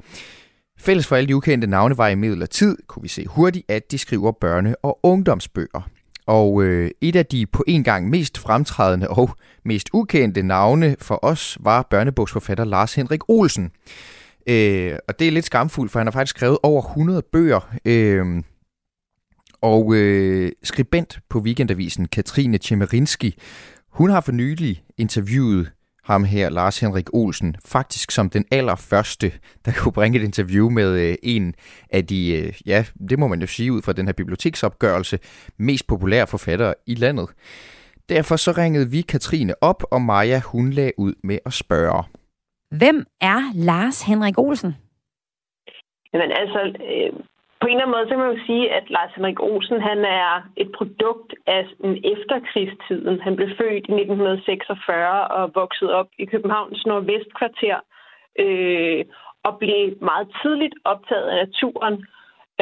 Fælles 0.79 1.07
for 1.07 1.15
alle 1.15 1.27
de 1.27 1.35
ukendte 1.35 1.67
navne 1.67 1.97
var 1.97 2.07
i 2.07 2.15
midlertid, 2.15 2.77
kunne 2.87 3.03
vi 3.03 3.07
se 3.07 3.25
hurtigt, 3.25 3.71
at 3.71 3.91
de 3.91 3.97
skriver 3.97 4.31
børne- 4.45 4.73
og 4.83 4.99
ungdomsbøger. 5.03 5.89
Og 6.27 6.63
øh, 6.63 6.91
et 7.01 7.15
af 7.15 7.25
de 7.25 7.45
på 7.45 7.63
en 7.67 7.83
gang 7.83 8.09
mest 8.09 8.37
fremtrædende 8.37 9.09
og 9.09 9.29
mest 9.65 9.89
ukendte 9.93 10.43
navne 10.43 10.95
for 10.99 11.19
os 11.25 11.57
var 11.59 11.87
børnebogsforfatter 11.89 12.63
Lars 12.63 12.93
Henrik 12.93 13.29
Olsen. 13.29 13.71
Øh, 14.47 14.95
og 15.07 15.19
det 15.19 15.27
er 15.27 15.31
lidt 15.31 15.45
skamfuldt, 15.45 15.91
for 15.91 15.99
han 15.99 16.07
har 16.07 16.11
faktisk 16.11 16.37
skrevet 16.37 16.57
over 16.63 16.81
100 16.81 17.21
bøger. 17.31 17.75
Øh, 17.85 18.43
og 19.61 19.95
øh, 19.95 20.51
skribent 20.63 21.19
på 21.29 21.39
Weekendavisen, 21.39 22.07
Katrine 22.07 22.57
Chemerinski, 22.57 23.37
hun 23.89 24.09
har 24.09 24.21
for 24.21 24.31
nylig 24.31 24.83
interviewet 24.97 25.71
ham 26.03 26.23
her, 26.23 26.49
Lars 26.49 26.79
Henrik 26.79 27.09
Olsen, 27.13 27.55
faktisk 27.65 28.11
som 28.11 28.29
den 28.29 28.45
allerførste, 28.51 29.31
der 29.65 29.71
kunne 29.77 29.91
bringe 29.91 30.19
et 30.19 30.23
interview 30.23 30.69
med 30.69 30.99
øh, 30.99 31.15
en 31.23 31.55
af 31.89 32.05
de, 32.07 32.31
øh, 32.31 32.53
ja, 32.65 32.85
det 33.09 33.19
må 33.19 33.27
man 33.27 33.41
jo 33.41 33.47
sige 33.47 33.73
ud 33.73 33.81
fra 33.81 33.93
den 33.93 34.05
her 34.05 34.13
biblioteksopgørelse, 34.13 35.19
mest 35.57 35.87
populære 35.87 36.27
forfattere 36.27 36.73
i 36.87 36.95
landet. 36.95 37.29
Derfor 38.09 38.35
så 38.35 38.51
ringede 38.51 38.89
vi 38.89 39.01
Katrine 39.01 39.63
op, 39.63 39.83
og 39.91 40.01
Maja 40.01 40.41
hun 40.45 40.69
lagde 40.69 40.91
ud 40.97 41.13
med 41.23 41.39
at 41.45 41.53
spørge. 41.53 42.03
Hvem 42.79 42.97
er 43.21 43.39
Lars 43.69 44.07
Henrik 44.09 44.37
Olsen? 44.37 44.71
Jamen 46.13 46.31
altså, 46.31 46.59
øh, 46.89 47.13
på 47.59 47.67
en 47.67 47.75
eller 47.75 47.85
anden 47.85 47.95
måde, 47.95 48.05
så 48.05 48.09
kan 48.09 48.23
man 48.23 48.35
jo 48.35 48.45
sige, 48.45 48.65
at 48.77 48.89
Lars 48.89 49.13
Henrik 49.15 49.39
Olsen, 49.39 49.81
han 49.81 49.99
er 50.23 50.31
et 50.63 50.71
produkt 50.77 51.29
af 51.47 51.63
en 51.83 51.95
efterkrigstiden. 52.13 53.21
Han 53.21 53.35
blev 53.35 53.49
født 53.57 53.85
i 53.89 53.93
1946 54.01 55.27
og 55.27 55.51
voksede 55.55 55.93
op 55.93 56.09
i 56.19 56.25
Københavns 56.25 56.85
nordvestkvarter 56.85 57.79
øh, 58.43 59.05
og 59.43 59.57
blev 59.59 59.81
meget 60.01 60.27
tidligt 60.41 60.75
optaget 60.83 61.27
af 61.29 61.37
naturen. 61.45 61.95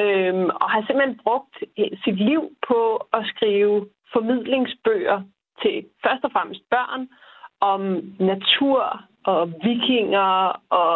Øh, 0.02 0.34
og 0.62 0.68
har 0.74 0.82
simpelthen 0.82 1.20
brugt 1.24 1.56
sit 2.04 2.18
liv 2.30 2.42
på 2.68 2.80
at 3.14 3.24
skrive 3.32 3.88
formidlingsbøger 4.14 5.22
til 5.62 5.86
først 6.04 6.24
og 6.24 6.32
fremmest 6.32 6.64
børn 6.70 7.02
om 7.62 7.82
natur 8.20 9.11
og 9.26 9.42
vikinger 9.64 10.62
og 10.70 10.94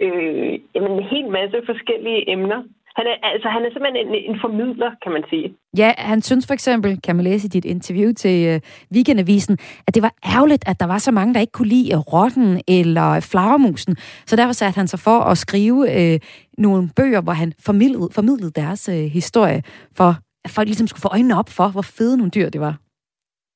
øh, 0.00 0.58
jamen, 0.74 0.92
en 0.92 1.04
hel 1.12 1.28
masse 1.30 1.56
forskellige 1.66 2.30
emner. 2.30 2.62
Han 2.96 3.06
er, 3.06 3.16
altså, 3.32 3.48
han 3.48 3.62
er 3.62 3.70
simpelthen 3.72 4.06
en, 4.06 4.14
en 4.30 4.38
formidler, 4.40 4.90
kan 5.02 5.12
man 5.12 5.24
sige. 5.30 5.54
Ja, 5.76 5.92
han 5.98 6.22
synes 6.22 6.46
for 6.46 6.54
eksempel, 6.54 7.00
kan 7.00 7.16
man 7.16 7.24
læse 7.24 7.46
i 7.46 7.48
dit 7.48 7.64
interview 7.64 8.12
til 8.12 8.48
øh, 8.48 8.60
Weekendavisen, 8.94 9.58
at 9.86 9.94
det 9.94 10.02
var 10.02 10.14
ærgerligt, 10.36 10.64
at 10.68 10.80
der 10.80 10.86
var 10.86 10.98
så 10.98 11.10
mange, 11.10 11.34
der 11.34 11.40
ikke 11.40 11.52
kunne 11.52 11.68
lide 11.68 11.94
øh, 11.94 11.98
rotten 11.98 12.60
eller 12.68 13.20
flagermusen. 13.20 13.96
Så 14.26 14.36
derfor 14.36 14.52
satte 14.52 14.78
han 14.78 14.88
sig 14.88 14.98
for 14.98 15.18
at 15.20 15.38
skrive 15.38 15.78
øh, 15.96 16.20
nogle 16.58 16.90
bøger, 16.96 17.20
hvor 17.20 17.32
han 17.32 17.52
formidlede, 17.66 18.08
formidlede 18.14 18.52
deres 18.60 18.88
øh, 18.88 19.04
historie, 19.18 19.62
for 19.96 20.10
at 20.44 20.50
folk 20.50 20.66
ligesom 20.68 20.86
skulle 20.86 21.02
få 21.02 21.08
øjnene 21.12 21.38
op 21.38 21.48
for, 21.48 21.68
hvor 21.68 21.82
fede 21.82 22.16
nogle 22.16 22.30
dyr 22.30 22.48
det 22.48 22.60
var. 22.60 22.81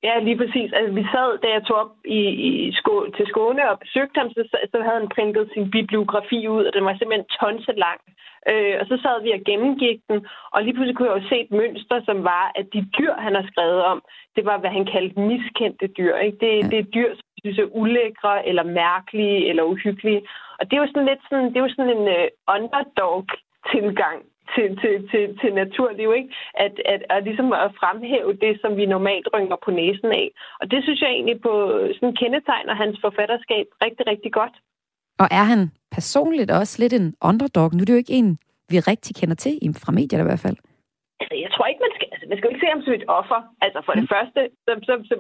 Ja, 0.06 0.14
lige 0.18 0.38
præcis. 0.42 0.72
Altså, 0.72 0.92
vi 1.00 1.04
sad, 1.14 1.38
da 1.42 1.48
jeg 1.56 1.62
tog 1.64 1.76
op 1.82 1.92
i, 2.18 2.20
i 2.48 2.72
sko- 2.78 3.10
til 3.16 3.26
Skåne 3.26 3.70
og 3.70 3.78
besøgte 3.84 4.18
ham, 4.20 4.30
så, 4.30 4.42
så 4.72 4.78
havde 4.84 5.00
han 5.00 5.14
printet 5.16 5.50
sin 5.54 5.70
bibliografi 5.70 6.48
ud, 6.48 6.64
og 6.64 6.72
den 6.74 6.84
var 6.84 6.94
simpelthen 6.96 7.32
tonse 7.40 7.72
lang. 7.84 8.00
Øh, 8.50 8.74
og 8.80 8.84
så 8.90 8.96
sad 9.02 9.22
vi 9.22 9.30
og 9.36 9.42
gennemgik 9.48 9.98
den, 10.08 10.18
og 10.54 10.62
lige 10.62 10.74
pludselig 10.74 10.96
kunne 10.96 11.10
jeg 11.10 11.18
jo 11.18 11.28
se 11.28 11.36
et 11.40 11.50
mønster, 11.50 11.98
som 12.08 12.24
var, 12.24 12.44
at 12.54 12.66
de 12.74 12.88
dyr, 12.98 13.14
han 13.14 13.34
har 13.34 13.44
skrevet 13.50 13.80
om, 13.92 13.98
det 14.36 14.44
var, 14.44 14.58
hvad 14.58 14.70
han 14.70 14.86
kaldte 14.92 15.20
miskendte 15.20 15.86
dyr. 15.98 16.14
Ikke? 16.16 16.38
Det, 16.44 16.70
det 16.70 16.78
er 16.78 16.92
dyr, 16.96 17.10
som 17.14 17.26
synes 17.38 17.58
er 17.58 17.74
ulækre, 17.80 18.48
eller 18.48 18.62
mærkelige, 18.62 19.48
eller 19.48 19.62
uhyggelige. 19.62 20.22
Og 20.58 20.62
det 20.64 20.76
er 20.76 20.82
jo 20.82 20.92
sådan 20.92 21.08
lidt 21.10 21.22
sådan, 21.28 21.48
det 21.48 21.56
er 21.56 21.66
jo 21.66 21.74
sådan 21.74 21.96
en 21.96 22.06
uh, 22.16 22.26
underdog-tilgang 22.56 24.20
til, 24.54 24.68
til, 24.82 24.94
til, 25.10 25.24
til 25.40 25.50
naturliv, 25.62 26.08
ikke? 26.20 26.30
At, 26.64 26.74
at, 26.92 27.00
at 27.14 27.24
ligesom 27.28 27.52
at 27.52 27.70
fremhæve 27.80 28.32
det, 28.44 28.52
som 28.62 28.76
vi 28.76 28.86
normalt 28.86 29.28
rynker 29.34 29.58
på 29.64 29.70
næsen 29.70 30.10
af. 30.20 30.26
Og 30.60 30.70
det 30.70 30.80
synes 30.82 31.00
jeg 31.00 31.10
egentlig 31.10 31.38
på 31.46 31.52
sådan 31.96 32.16
kendetegner 32.20 32.74
hans 32.82 32.96
forfatterskab 33.04 33.66
rigtig, 33.84 34.06
rigtig 34.12 34.32
godt. 34.32 34.56
Og 35.22 35.28
er 35.30 35.44
han 35.52 35.60
personligt 35.96 36.50
også 36.50 36.74
lidt 36.82 36.92
en 36.92 37.14
underdog? 37.30 37.68
Nu 37.74 37.80
er 37.80 37.86
det 37.86 37.96
jo 37.96 38.04
ikke 38.04 38.18
en, 38.20 38.38
vi 38.70 38.76
rigtig 38.78 39.12
kender 39.16 39.36
til, 39.44 39.52
fra 39.84 39.92
medier 39.92 40.20
i 40.20 40.28
hvert 40.28 40.44
fald. 40.46 40.58
Altså, 41.20 41.34
jeg 41.44 41.50
tror 41.52 41.66
ikke, 41.66 41.84
man 41.86 41.95
man 42.28 42.36
skal 42.36 42.46
jo 42.46 42.52
ikke 42.52 42.64
se 42.64 42.74
ham 42.74 42.82
som 42.82 42.94
et 42.98 43.08
offer. 43.20 43.40
Altså, 43.64 43.78
for 43.86 43.92
mm. 43.92 44.00
det 44.00 44.08
første, 44.14 44.40
så, 44.64 44.72
så, 44.86 44.92
så, 45.08 45.14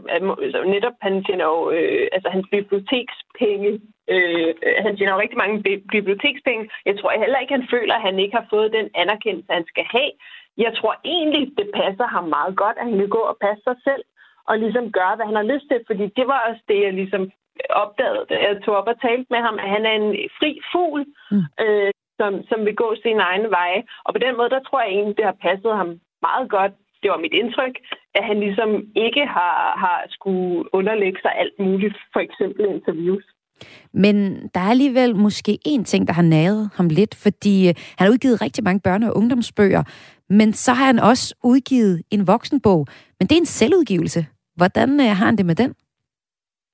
så 0.52 0.58
netop, 0.74 0.96
han 1.06 1.24
tjener 1.26 1.46
jo, 1.52 1.58
øh, 1.76 2.06
altså, 2.16 2.28
hans 2.34 2.46
bibliotekspenge, 2.56 3.70
øh, 4.14 4.50
han 4.84 4.96
tjener 4.96 5.12
jo 5.12 5.22
rigtig 5.24 5.38
mange 5.42 5.56
bibliotekspenge. 5.94 6.64
Jeg 6.88 6.94
tror 6.98 7.20
heller 7.22 7.38
ikke, 7.38 7.56
han 7.58 7.68
føler, 7.74 7.94
at 7.94 8.06
han 8.08 8.18
ikke 8.18 8.36
har 8.40 8.46
fået 8.54 8.76
den 8.78 8.88
anerkendelse, 9.02 9.52
han 9.58 9.66
skal 9.72 9.86
have. 9.96 10.12
Jeg 10.64 10.72
tror 10.78 10.94
egentlig, 11.04 11.44
det 11.58 11.68
passer 11.80 12.06
ham 12.14 12.24
meget 12.36 12.56
godt, 12.62 12.76
at 12.78 12.86
han 12.88 12.98
vil 13.02 13.08
gå 13.18 13.22
og 13.32 13.36
passe 13.44 13.62
sig 13.68 13.76
selv, 13.88 14.04
og 14.48 14.58
ligesom 14.58 14.92
gøre, 14.98 15.16
hvad 15.16 15.26
han 15.26 15.40
har 15.40 15.50
lyst 15.52 15.66
til, 15.70 15.80
fordi 15.86 16.06
det 16.18 16.26
var 16.32 16.40
også 16.48 16.62
det, 16.68 16.78
jeg 16.86 16.92
ligesom 16.92 17.30
opdagede, 17.70 18.26
da 18.30 18.34
jeg 18.46 18.62
tog 18.64 18.76
op 18.76 18.88
og 18.92 19.00
talte 19.00 19.26
med 19.30 19.40
ham, 19.46 19.56
at 19.58 19.68
han 19.74 19.86
er 19.86 19.94
en 20.00 20.10
fri 20.38 20.50
fugl, 20.72 21.00
mm. 21.30 21.44
øh, 21.64 21.90
som, 22.20 22.32
som 22.50 22.58
vil 22.66 22.76
gå 22.82 22.88
sin 23.02 23.20
egen 23.20 23.50
veje. 23.50 23.82
Og 24.04 24.14
på 24.14 24.18
den 24.18 24.36
måde, 24.36 24.50
der 24.50 24.62
tror 24.62 24.80
jeg 24.80 24.90
egentlig, 24.90 25.16
det 25.16 25.24
har 25.24 25.42
passet 25.46 25.76
ham 25.76 25.90
meget 26.28 26.46
godt. 26.56 26.72
Det 27.02 27.10
var 27.10 27.18
mit 27.24 27.32
indtryk, 27.40 27.76
at 28.14 28.24
han 28.24 28.40
ligesom 28.40 28.70
ikke 28.96 29.26
har, 29.26 29.58
har 29.82 29.98
skulle 30.08 30.74
underlægge 30.74 31.18
sig 31.22 31.32
alt 31.42 31.58
muligt, 31.58 31.96
for 32.12 32.20
eksempel 32.20 32.64
interviews. 32.76 33.24
Men 33.92 34.16
der 34.54 34.60
er 34.60 34.70
alligevel 34.70 35.16
måske 35.16 35.58
en 35.66 35.84
ting, 35.84 36.06
der 36.06 36.12
har 36.12 36.22
naget 36.22 36.70
ham 36.74 36.88
lidt, 36.88 37.14
fordi 37.14 37.68
øh, 37.68 37.74
han 37.98 38.06
har 38.06 38.12
udgivet 38.12 38.42
rigtig 38.42 38.64
mange 38.64 38.80
børne- 38.88 39.08
og 39.08 39.16
ungdomsbøger, 39.16 39.82
men 40.28 40.52
så 40.52 40.72
har 40.72 40.86
han 40.86 40.98
også 40.98 41.34
udgivet 41.44 42.02
en 42.10 42.26
voksenbog. 42.26 42.86
Men 43.18 43.28
det 43.28 43.32
er 43.32 43.40
en 43.40 43.54
selvudgivelse. 43.60 44.26
Hvordan 44.56 45.00
øh, 45.00 45.06
har 45.18 45.26
han 45.26 45.36
det 45.36 45.46
med 45.46 45.54
den? 45.54 45.74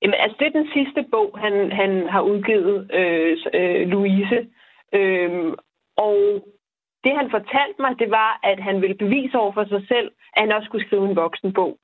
Jamen, 0.01 0.15
altså, 0.19 0.35
det 0.39 0.47
er 0.47 0.59
den 0.59 0.69
sidste 0.73 1.05
bog, 1.11 1.37
han, 1.43 1.71
han 1.71 2.07
har 2.09 2.21
udgivet, 2.21 2.91
øh, 2.93 3.37
øh, 3.53 3.87
Louise. 3.87 4.39
Øhm, 4.93 5.53
og 5.97 6.17
det, 7.03 7.13
han 7.19 7.29
fortalte 7.31 7.79
mig, 7.79 7.91
det 7.99 8.09
var, 8.11 8.39
at 8.43 8.59
han 8.59 8.81
ville 8.81 9.01
bevise 9.03 9.37
over 9.37 9.53
for 9.53 9.65
sig 9.65 9.81
selv, 9.87 10.11
at 10.33 10.41
han 10.43 10.51
også 10.51 10.65
skulle 10.65 10.85
skrive 10.87 11.09
en 11.09 11.15
voksenbog. 11.15 11.77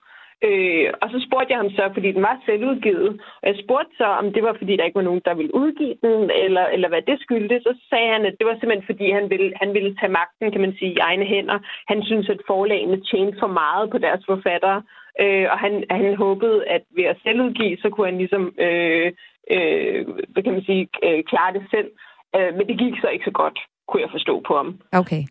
Øh, 0.48 0.88
og 1.02 1.08
så 1.12 1.18
spurgte 1.28 1.52
jeg 1.52 1.62
ham 1.64 1.72
så, 1.78 1.84
fordi 1.94 2.10
den 2.12 2.22
var 2.22 2.42
selvudgivet, 2.46 3.10
og 3.42 3.46
jeg 3.50 3.58
spurgte 3.64 3.94
så, 3.98 4.08
om 4.22 4.34
det 4.34 4.44
var, 4.44 4.54
fordi 4.58 4.74
der 4.76 4.84
ikke 4.84 5.02
var 5.02 5.10
nogen, 5.10 5.22
der 5.26 5.34
ville 5.34 5.56
udgive 5.56 5.96
den, 6.04 6.32
eller, 6.46 6.66
eller 6.66 6.90
hvad 6.90 7.02
det 7.02 7.18
skyldtes. 7.22 7.64
Så 7.64 7.74
sagde 7.90 8.12
han, 8.14 8.26
at 8.26 8.36
det 8.40 8.48
var 8.48 8.56
simpelthen, 8.56 8.90
fordi 8.92 9.12
han 9.12 9.30
ville, 9.30 9.52
han 9.62 9.74
ville 9.74 9.96
tage 9.96 10.16
magten, 10.20 10.52
kan 10.52 10.62
man 10.62 10.76
sige, 10.80 10.92
i 10.94 11.04
egne 11.10 11.26
hænder. 11.26 11.60
Han 11.88 12.04
synes, 12.04 12.30
at 12.30 12.42
forlagene 12.48 13.04
tjente 13.10 13.38
for 13.40 13.52
meget 13.62 13.90
på 13.90 13.98
deres 13.98 14.24
forfattere, 14.26 14.84
øh, 15.22 15.48
og 15.52 15.58
han, 15.60 15.84
han 15.92 16.16
håbede, 16.16 16.68
at 16.68 16.84
ved 16.96 17.04
at 17.04 17.18
selvudgive, 17.24 17.78
så 17.78 17.90
kunne 17.90 18.08
han 18.08 18.18
ligesom, 18.18 18.44
øh, 18.66 19.12
øh, 19.52 20.08
hvad 20.32 20.44
kan 20.44 20.54
man 20.54 20.64
sige, 20.70 20.88
øh, 21.04 21.24
klare 21.24 21.54
det 21.54 21.64
selv. 21.74 21.90
Øh, 22.36 22.52
men 22.58 22.68
det 22.68 22.78
gik 22.80 22.94
så 23.02 23.08
ikke 23.08 23.26
så 23.26 23.32
godt, 23.32 23.60
kunne 23.90 24.02
jeg 24.02 24.12
forstå 24.12 24.36
på 24.48 24.54
ham. 24.58 24.70
Okay. 25.02 25.24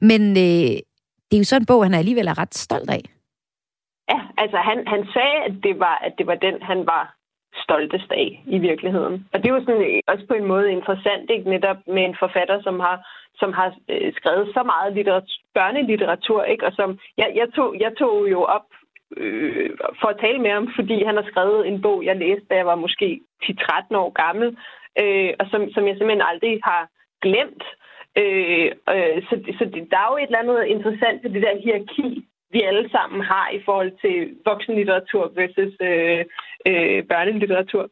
Men 0.00 0.22
øh, 0.46 0.74
det 1.26 1.34
er 1.36 1.42
jo 1.42 1.50
sådan 1.50 1.62
en 1.62 1.66
bog, 1.66 1.84
han 1.84 1.94
alligevel 1.94 2.26
er 2.26 2.38
ret 2.42 2.54
stolt 2.54 2.90
af. 2.90 3.02
Ja, 4.12 4.20
altså 4.42 4.56
han, 4.68 4.78
han 4.86 5.02
sagde, 5.16 5.38
at 5.48 5.54
det, 5.62 5.78
var, 5.78 5.96
at 6.06 6.12
det 6.18 6.26
var 6.26 6.34
den, 6.34 6.62
han 6.62 6.86
var 6.86 7.16
stoltest 7.64 8.10
af 8.10 8.42
i 8.46 8.58
virkeligheden. 8.58 9.26
Og 9.32 9.36
det 9.38 9.46
er 9.48 9.54
jo 9.54 9.64
sådan 9.64 10.00
også 10.06 10.24
på 10.28 10.34
en 10.34 10.44
måde 10.44 10.72
interessant, 10.72 11.30
ikke? 11.30 11.50
netop 11.50 11.76
med 11.86 12.04
en 12.04 12.16
forfatter, 12.22 12.62
som 12.62 12.80
har 12.80 12.96
som 13.42 13.52
har 13.52 13.74
øh, 13.88 14.12
skrevet 14.18 14.46
så 14.54 14.62
meget 14.62 14.94
litteratur, 14.94 15.38
børnelitteratur, 15.54 16.42
ikke? 16.42 16.66
og 16.66 16.72
som 16.72 16.98
jeg, 17.16 17.32
jeg, 17.34 17.48
tog, 17.56 17.76
jeg 17.80 17.92
tog 17.98 18.30
jo 18.30 18.40
op 18.42 18.66
øh, 19.16 19.70
for 20.00 20.08
at 20.08 20.20
tale 20.20 20.38
med 20.38 20.50
ham, 20.50 20.68
fordi 20.76 21.04
han 21.04 21.16
har 21.16 21.26
skrevet 21.30 21.68
en 21.68 21.82
bog, 21.82 22.04
jeg 22.04 22.16
læste, 22.16 22.46
da 22.50 22.54
jeg 22.54 22.66
var 22.66 22.74
måske 22.74 23.20
10-13 23.44 23.96
år 24.02 24.10
gammel, 24.10 24.56
øh, 25.02 25.30
og 25.40 25.46
som, 25.50 25.60
som 25.74 25.86
jeg 25.86 25.96
simpelthen 25.96 26.28
aldrig 26.30 26.60
har 26.64 26.82
glemt. 27.22 27.64
Øh, 27.64 27.86
øh, 28.20 28.66
så 29.26 29.34
så 29.58 29.64
det, 29.74 29.82
der 29.92 29.98
er 30.04 30.10
jo 30.10 30.16
et 30.16 30.30
eller 30.30 30.42
andet 30.44 30.58
interessant 30.74 31.18
ved 31.22 31.30
det 31.30 31.42
der 31.42 31.62
hierarki, 31.62 32.08
vi 32.54 32.60
alle 32.62 32.90
sammen 32.90 33.20
har 33.32 33.46
i 33.58 33.60
forhold 33.64 33.92
til 34.02 34.16
voksenlitteratur 34.50 35.24
versus 35.38 35.72
øh, 35.88 36.20
øh, 36.68 36.98
børnelitteratur. 37.10 37.84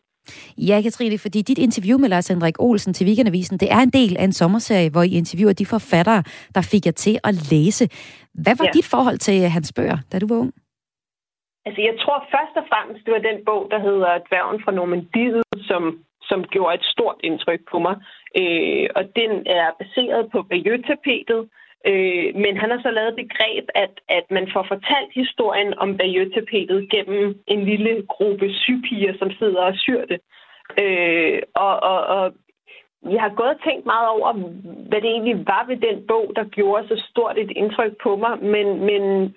Ja, 0.58 0.76
Katrine, 0.82 1.18
fordi 1.18 1.42
dit 1.42 1.58
interview 1.58 1.98
med 1.98 2.08
Lars 2.08 2.28
Henrik 2.28 2.56
Olsen 2.58 2.94
til 2.94 3.06
Weekendavisen, 3.06 3.58
det 3.58 3.68
er 3.72 3.80
en 3.80 3.90
del 3.90 4.16
af 4.18 4.24
en 4.24 4.32
sommerserie, 4.32 4.90
hvor 4.90 5.02
I 5.02 5.12
interviewer 5.22 5.52
de 5.52 5.66
forfattere, 5.66 6.22
der 6.54 6.62
fik 6.72 6.86
jer 6.86 6.96
til 7.04 7.18
at 7.28 7.34
læse. 7.52 7.84
Hvad 8.44 8.56
var 8.60 8.68
ja. 8.68 8.70
dit 8.76 8.88
forhold 8.94 9.18
til 9.18 9.48
hans 9.56 9.72
bøger, 9.76 9.98
da 10.12 10.18
du 10.18 10.26
var 10.30 10.38
ung? 10.44 10.52
Altså, 11.66 11.80
jeg 11.88 11.94
tror 12.02 12.18
først 12.34 12.54
og 12.60 12.64
fremmest, 12.70 13.04
det 13.04 13.12
var 13.16 13.28
den 13.30 13.38
bog, 13.48 13.62
der 13.72 13.80
hedder 13.88 14.10
Dværgen 14.28 14.60
fra 14.64 14.72
Normandiet, 14.78 15.42
som, 15.70 15.82
som 16.28 16.38
gjorde 16.54 16.74
et 16.74 16.84
stort 16.94 17.18
indtryk 17.28 17.60
på 17.72 17.78
mig. 17.86 17.94
Øh, 18.40 18.86
og 18.98 19.04
den 19.16 19.32
er 19.46 19.66
baseret 19.80 20.30
på 20.32 20.42
Bayeux-tapetet, 20.42 21.40
øh, 21.88 22.28
men 22.42 22.56
han 22.56 22.70
har 22.70 22.80
så 22.82 22.90
lavet 22.90 23.20
begreb, 23.22 23.64
at, 23.74 23.94
at 24.08 24.26
man 24.30 24.46
får 24.52 24.64
fortalt 24.72 25.10
historien 25.14 25.78
om 25.78 25.96
Bayeux-tapetet 25.96 26.90
gennem 26.90 27.38
en 27.46 27.64
lille 27.64 28.02
gruppe 28.08 28.46
sypiger, 28.52 29.12
som 29.18 29.30
sidder 29.30 29.62
og 29.62 29.74
syr 29.76 30.04
det. 30.04 30.20
Øh, 30.82 31.42
og, 31.54 31.82
og, 31.82 32.00
og 32.16 32.32
jeg 33.10 33.22
har 33.22 33.34
gået 33.38 33.54
og 33.54 33.62
tænkt 33.64 33.86
meget 33.86 34.08
over, 34.08 34.32
hvad 34.88 35.00
det 35.00 35.10
egentlig 35.10 35.46
var 35.46 35.64
ved 35.68 35.76
den 35.76 36.06
bog, 36.06 36.32
der 36.36 36.44
gjorde 36.44 36.88
så 36.88 37.02
stort 37.10 37.38
et 37.38 37.50
indtryk 37.50 37.92
på 38.02 38.16
mig, 38.16 38.38
men, 38.54 38.66
men 38.88 39.34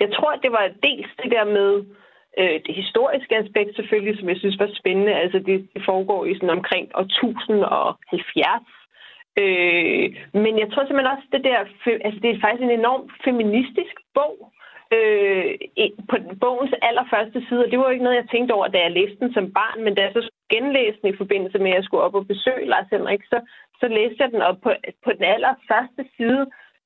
jeg 0.00 0.08
tror, 0.12 0.30
at 0.32 0.42
det 0.42 0.52
var 0.52 0.70
dels 0.82 1.10
det 1.22 1.30
der 1.30 1.44
med 1.44 1.72
øh, 1.78 2.07
øh, 2.40 2.60
det 2.66 2.74
historiske 2.74 3.36
aspekt 3.36 3.76
selvfølgelig, 3.76 4.18
som 4.18 4.28
jeg 4.28 4.36
synes 4.36 4.58
var 4.58 4.70
spændende. 4.80 5.14
Altså 5.14 5.38
det, 5.38 5.68
det 5.74 5.82
foregår 5.84 6.24
i 6.24 6.34
sådan 6.34 6.56
omkring 6.58 6.86
år 6.94 7.02
1070. 7.02 8.78
Øh, 9.42 10.06
men 10.42 10.52
jeg 10.62 10.68
tror 10.68 10.84
simpelthen 10.84 11.14
også, 11.14 11.28
det 11.32 11.44
der, 11.44 11.58
altså 12.06 12.20
det 12.22 12.30
er 12.30 12.40
faktisk 12.44 12.64
en 12.64 12.78
enorm 12.80 13.10
feministisk 13.24 13.96
bog. 14.14 14.36
Øh, 14.96 15.50
på 16.10 16.16
bogens 16.40 16.74
allerførste 16.88 17.40
side, 17.48 17.64
og 17.64 17.70
det 17.70 17.78
var 17.78 17.84
jo 17.86 17.94
ikke 17.94 18.06
noget, 18.06 18.20
jeg 18.20 18.28
tænkte 18.30 18.52
over, 18.52 18.68
da 18.68 18.78
jeg 18.82 18.96
læste 18.98 19.20
den 19.20 19.32
som 19.34 19.52
barn, 19.52 19.84
men 19.84 19.94
da 19.94 20.02
jeg 20.02 20.12
så 20.14 20.30
genlæste 20.52 21.00
den 21.02 21.14
i 21.14 21.20
forbindelse 21.22 21.58
med, 21.58 21.70
at 21.70 21.76
jeg 21.76 21.84
skulle 21.84 22.02
op 22.06 22.14
og 22.14 22.26
besøge 22.26 22.70
Lars 22.72 22.90
Henrik, 22.92 23.22
så, 23.24 23.38
så 23.80 23.86
læste 23.88 24.22
jeg 24.22 24.30
den 24.30 24.42
op 24.42 24.58
på, 24.62 24.70
på 25.04 25.10
den 25.16 25.24
allerførste 25.34 26.02
side, 26.16 26.42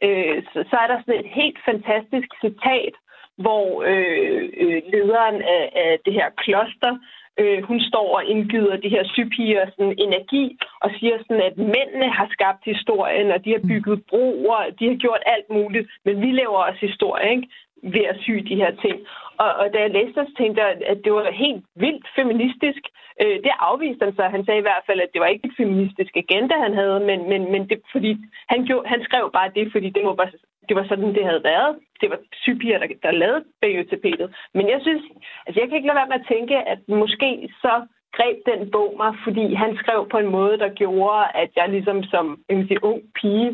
øh, 0.06 0.36
så, 0.52 0.58
så 0.70 0.76
er 0.82 0.86
der 0.88 0.98
sådan 1.00 1.20
et 1.20 1.30
helt 1.40 1.58
fantastisk 1.64 2.28
citat, 2.44 2.94
hvor 3.36 3.82
øh, 3.82 4.48
øh, 4.56 4.82
lederen 4.92 5.42
af, 5.42 5.64
af 5.74 5.98
det 6.04 6.12
her 6.12 6.28
kloster, 6.36 6.98
øh, 7.40 7.62
hun 7.62 7.80
står 7.80 8.16
og 8.16 8.24
indgyder 8.24 8.76
de 8.76 8.88
her 8.88 9.04
sypiger 9.14 9.66
sådan 9.70 9.94
energi 9.98 10.58
og 10.80 10.90
siger 10.98 11.18
sådan, 11.18 11.42
at 11.42 11.56
mændene 11.56 12.08
har 12.18 12.28
skabt 12.30 12.62
historien, 12.64 13.30
og 13.30 13.44
de 13.44 13.50
har 13.50 13.62
bygget 13.68 14.02
broer, 14.10 14.70
de 14.78 14.88
har 14.88 14.96
gjort 14.96 15.22
alt 15.26 15.50
muligt, 15.50 15.86
men 16.04 16.20
vi 16.20 16.30
laver 16.32 16.58
også 16.58 16.80
historie, 16.80 17.30
ikke? 17.30 17.48
ved 17.82 18.04
at 18.12 18.20
sy 18.20 18.30
de 18.30 18.60
her 18.62 18.72
ting. 18.84 18.96
Og, 19.42 19.50
og 19.60 19.66
da 19.72 19.78
jeg 19.80 19.90
læste 19.90 20.20
det, 20.20 20.28
så 20.28 20.34
tænkte 20.38 20.62
jeg, 20.62 20.70
at 20.92 20.98
det 21.04 21.12
var 21.12 21.30
helt 21.44 21.64
vildt 21.84 22.06
feministisk. 22.18 22.82
Øh, 23.22 23.36
det 23.44 23.52
afviste 23.68 24.04
han 24.04 24.14
så. 24.16 24.22
Han 24.36 24.44
sagde 24.44 24.60
i 24.60 24.68
hvert 24.68 24.84
fald, 24.86 25.00
at 25.00 25.12
det 25.12 25.20
var 25.20 25.26
ikke 25.26 25.46
et 25.48 25.58
feministisk 25.62 26.12
agenda, 26.16 26.54
han 26.66 26.74
havde, 26.74 27.00
men, 27.00 27.28
men, 27.30 27.52
men 27.52 27.68
det, 27.68 27.78
fordi 27.92 28.16
han, 28.52 28.64
gjorde, 28.66 28.88
han 28.88 29.00
skrev 29.08 29.30
bare 29.32 29.50
det, 29.56 29.72
fordi 29.72 29.88
det 29.90 30.02
må, 30.04 30.14
bare, 30.14 30.30
det 30.68 30.74
var 30.76 30.84
sådan, 30.88 31.14
det 31.18 31.24
havde 31.30 31.44
været. 31.52 31.72
Det 32.00 32.10
var 32.10 32.18
sygepiger, 32.42 32.78
der, 32.78 32.88
der 33.02 33.10
lavede 33.22 33.44
bagøtapetet. 33.60 34.28
Men 34.54 34.64
jeg 34.72 34.80
synes, 34.82 35.02
altså 35.46 35.60
jeg 35.60 35.66
kan 35.68 35.76
ikke 35.76 35.88
lade 35.88 36.00
være 36.00 36.12
med 36.12 36.20
at 36.20 36.30
tænke, 36.34 36.56
at 36.72 36.80
måske 36.88 37.30
så 37.64 37.74
greb 38.16 38.38
den 38.50 38.70
bog 38.70 38.90
mig, 39.02 39.12
fordi 39.24 39.54
han 39.62 39.70
skrev 39.82 40.00
på 40.12 40.18
en 40.18 40.30
måde, 40.38 40.58
der 40.58 40.70
gjorde, 40.82 41.24
at 41.42 41.50
jeg 41.56 41.68
ligesom 41.68 42.02
som 42.02 42.26
en 42.48 42.78
ung 42.90 43.00
pige 43.18 43.48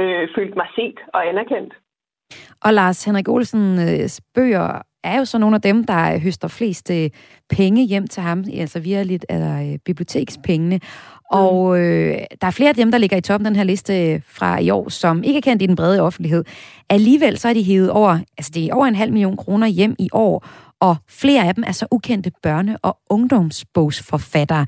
øh, 0.00 0.28
følte 0.34 0.56
mig 0.60 0.68
set 0.76 0.98
og 1.14 1.20
anerkendt. 1.28 1.72
Og 2.64 2.72
Lars 2.74 3.04
Henrik 3.04 3.28
Olsens 3.28 4.20
øh, 4.20 4.24
bøger 4.34 4.82
er 5.04 5.18
jo 5.18 5.24
så 5.24 5.38
nogle 5.38 5.56
af 5.56 5.62
dem, 5.62 5.84
der 5.84 6.18
høster 6.18 6.48
flest 6.48 6.90
øh, 6.90 7.10
penge 7.56 7.86
hjem 7.86 8.06
til 8.06 8.22
ham, 8.22 8.44
altså 8.60 8.80
via 8.80 9.02
lidt 9.02 9.26
af 9.28 9.72
øh, 9.72 9.78
bibliotekspengene. 9.84 10.80
Mm. 11.32 11.38
Og 11.38 11.78
øh, 11.78 12.18
der 12.40 12.46
er 12.46 12.50
flere 12.50 12.68
af 12.68 12.74
dem, 12.74 12.90
der 12.90 12.98
ligger 12.98 13.16
i 13.16 13.20
toppen 13.20 13.44
den 13.44 13.56
her 13.56 13.64
liste 13.64 14.12
øh, 14.12 14.20
fra 14.28 14.58
i 14.58 14.70
år, 14.70 14.88
som 14.88 15.22
ikke 15.22 15.36
er 15.36 15.42
kendt 15.42 15.62
i 15.62 15.66
den 15.66 15.76
brede 15.76 16.00
offentlighed. 16.00 16.44
Alligevel 16.88 17.38
så 17.38 17.48
er 17.48 17.54
de 17.54 17.62
hævet 17.62 17.90
over, 17.90 18.18
altså 18.38 18.50
det 18.54 18.64
er 18.64 18.74
over 18.74 18.86
en 18.86 18.94
halv 18.94 19.12
million 19.12 19.36
kroner 19.36 19.66
hjem 19.66 19.96
i 19.98 20.08
år, 20.12 20.46
og 20.80 20.96
flere 21.08 21.48
af 21.48 21.54
dem 21.54 21.64
er 21.66 21.72
så 21.72 21.86
ukendte 21.90 22.32
børne- 22.46 22.76
og 22.82 22.98
ungdomsbogsforfattere. 23.10 24.66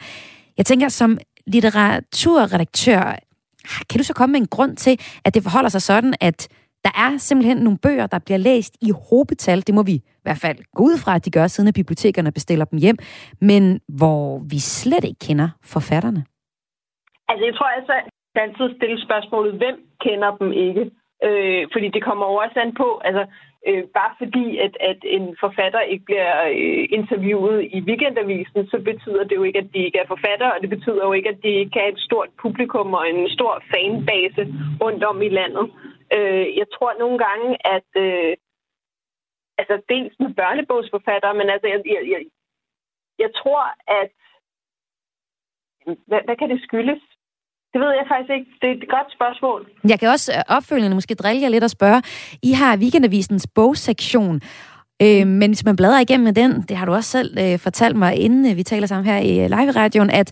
Jeg 0.57 0.67
tænker, 0.67 0.89
som 0.89 1.19
litteraturredaktør, 1.47 3.19
kan 3.91 3.99
du 3.99 4.05
så 4.05 4.13
komme 4.13 4.33
med 4.33 4.41
en 4.41 4.47
grund 4.47 4.77
til, 4.77 5.01
at 5.25 5.35
det 5.35 5.43
forholder 5.43 5.69
sig 5.69 5.83
sådan, 5.83 6.15
at 6.21 6.49
der 6.85 6.91
er 6.97 7.19
simpelthen 7.19 7.57
nogle 7.57 7.79
bøger, 7.79 8.07
der 8.07 8.19
bliver 8.19 8.39
læst 8.39 8.77
i 8.83 8.93
hobetal. 9.11 9.63
Det 9.67 9.75
må 9.75 9.83
vi 9.83 9.93
i 9.93 10.03
hvert 10.23 10.39
fald 10.39 10.59
gå 10.75 10.83
ud 10.83 10.99
fra, 10.99 11.15
at 11.15 11.25
de 11.25 11.31
gør, 11.31 11.47
siden 11.47 11.69
at 11.69 11.75
bibliotekerne 11.75 12.33
bestiller 12.33 12.65
dem 12.65 12.79
hjem. 12.79 12.97
Men 13.41 13.81
hvor 13.89 14.39
vi 14.39 14.59
slet 14.59 15.05
ikke 15.05 15.19
kender 15.19 15.49
forfatterne. 15.63 16.25
Altså, 17.29 17.45
jeg 17.45 17.55
tror 17.55 17.67
altså, 17.67 17.93
at 17.93 18.43
altid 18.43 18.77
stille 18.77 19.05
spørgsmålet, 19.07 19.55
hvem 19.55 19.77
kender 20.01 20.37
dem 20.37 20.53
ikke? 20.53 20.91
Øh, 21.27 21.67
fordi 21.73 21.89
det 21.89 22.05
kommer 22.05 22.27
jo 22.27 22.35
også 22.35 22.61
an 22.61 22.75
på, 22.75 23.01
altså, 23.05 23.27
øh, 23.69 23.85
bare 23.99 24.15
fordi, 24.19 24.59
at, 24.59 24.77
at 24.81 24.99
en 25.05 25.37
forfatter 25.41 25.81
ikke 25.81 26.05
bliver 26.05 26.33
øh, 26.45 26.85
interviewet 26.99 27.69
i 27.77 27.81
weekendavisen, 27.81 28.67
så 28.67 28.79
betyder 28.91 29.25
det 29.25 29.37
jo 29.37 29.43
ikke, 29.43 29.59
at 29.59 29.71
de 29.75 29.79
ikke 29.79 29.99
er 29.99 30.07
forfatter, 30.07 30.49
og 30.51 30.61
det 30.61 30.71
betyder 30.71 31.03
jo 31.07 31.13
ikke, 31.13 31.29
at 31.29 31.43
de 31.43 31.49
ikke 31.49 31.79
har 31.79 31.87
et 31.87 32.01
stort 32.09 32.31
publikum 32.43 32.95
og 32.95 33.11
en 33.11 33.31
stor 33.31 33.63
fanbase 33.71 34.43
rundt 34.83 35.05
om 35.05 35.23
i 35.23 35.29
landet. 35.29 35.67
Øh, 36.17 36.47
jeg 36.61 36.67
tror 36.75 36.99
nogle 36.99 37.19
gange, 37.27 37.49
at 37.75 37.91
øh, 38.05 38.37
altså 39.59 39.77
dels 39.89 40.15
med 40.21 40.35
børnebogsforfattere, 40.35 41.35
men 41.35 41.51
altså 41.51 41.67
jeg, 41.69 41.81
jeg, 41.87 42.03
jeg, 42.13 42.21
jeg 43.19 43.31
tror, 43.41 43.63
at 44.01 44.13
hvad, 46.07 46.21
hvad 46.25 46.37
kan 46.37 46.51
det 46.51 46.63
skyldes? 46.63 47.03
Det 47.75 47.83
ved 47.83 47.93
jeg 48.01 48.07
faktisk 48.13 48.33
ikke. 48.37 48.51
Det 48.61 48.69
er 48.71 48.75
et 48.75 48.89
godt 48.97 49.09
spørgsmål. 49.19 49.61
Jeg 49.93 49.99
kan 50.01 50.09
også 50.09 50.33
øh, 50.33 50.57
opfølgende 50.57 50.97
måske 50.99 51.15
drille 51.15 51.43
jer 51.43 51.49
lidt 51.49 51.65
og 51.65 51.71
spørge. 51.71 52.01
I 52.43 52.53
har 52.61 52.77
Weekendavisens 52.83 53.47
bogsektion, 53.55 54.37
øh, 55.05 55.27
men 55.41 55.49
hvis 55.51 55.65
man 55.69 55.77
bladrer 55.77 56.01
igennem 56.07 56.35
den, 56.35 56.51
det 56.69 56.77
har 56.77 56.87
du 56.87 56.93
også 56.93 57.11
selv 57.19 57.31
øh, 57.45 57.59
fortalt 57.67 57.97
mig, 57.97 58.13
inden 58.27 58.43
øh, 58.51 58.57
vi 58.57 58.63
taler 58.63 58.87
sammen 58.87 59.07
her 59.13 59.19
i 59.31 59.33
øh, 59.43 59.47
live-radioen, 59.57 60.11
at 60.21 60.29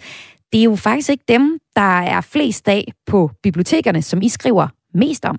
det 0.52 0.58
er 0.60 0.64
jo 0.72 0.76
faktisk 0.76 1.10
ikke 1.10 1.24
dem, 1.34 1.44
der 1.80 1.94
er 2.14 2.20
flest 2.32 2.68
af 2.68 2.84
på 3.10 3.30
bibliotekerne, 3.42 4.02
som 4.02 4.18
I 4.22 4.28
skriver 4.28 4.66
mest 4.94 5.24
om. 5.32 5.38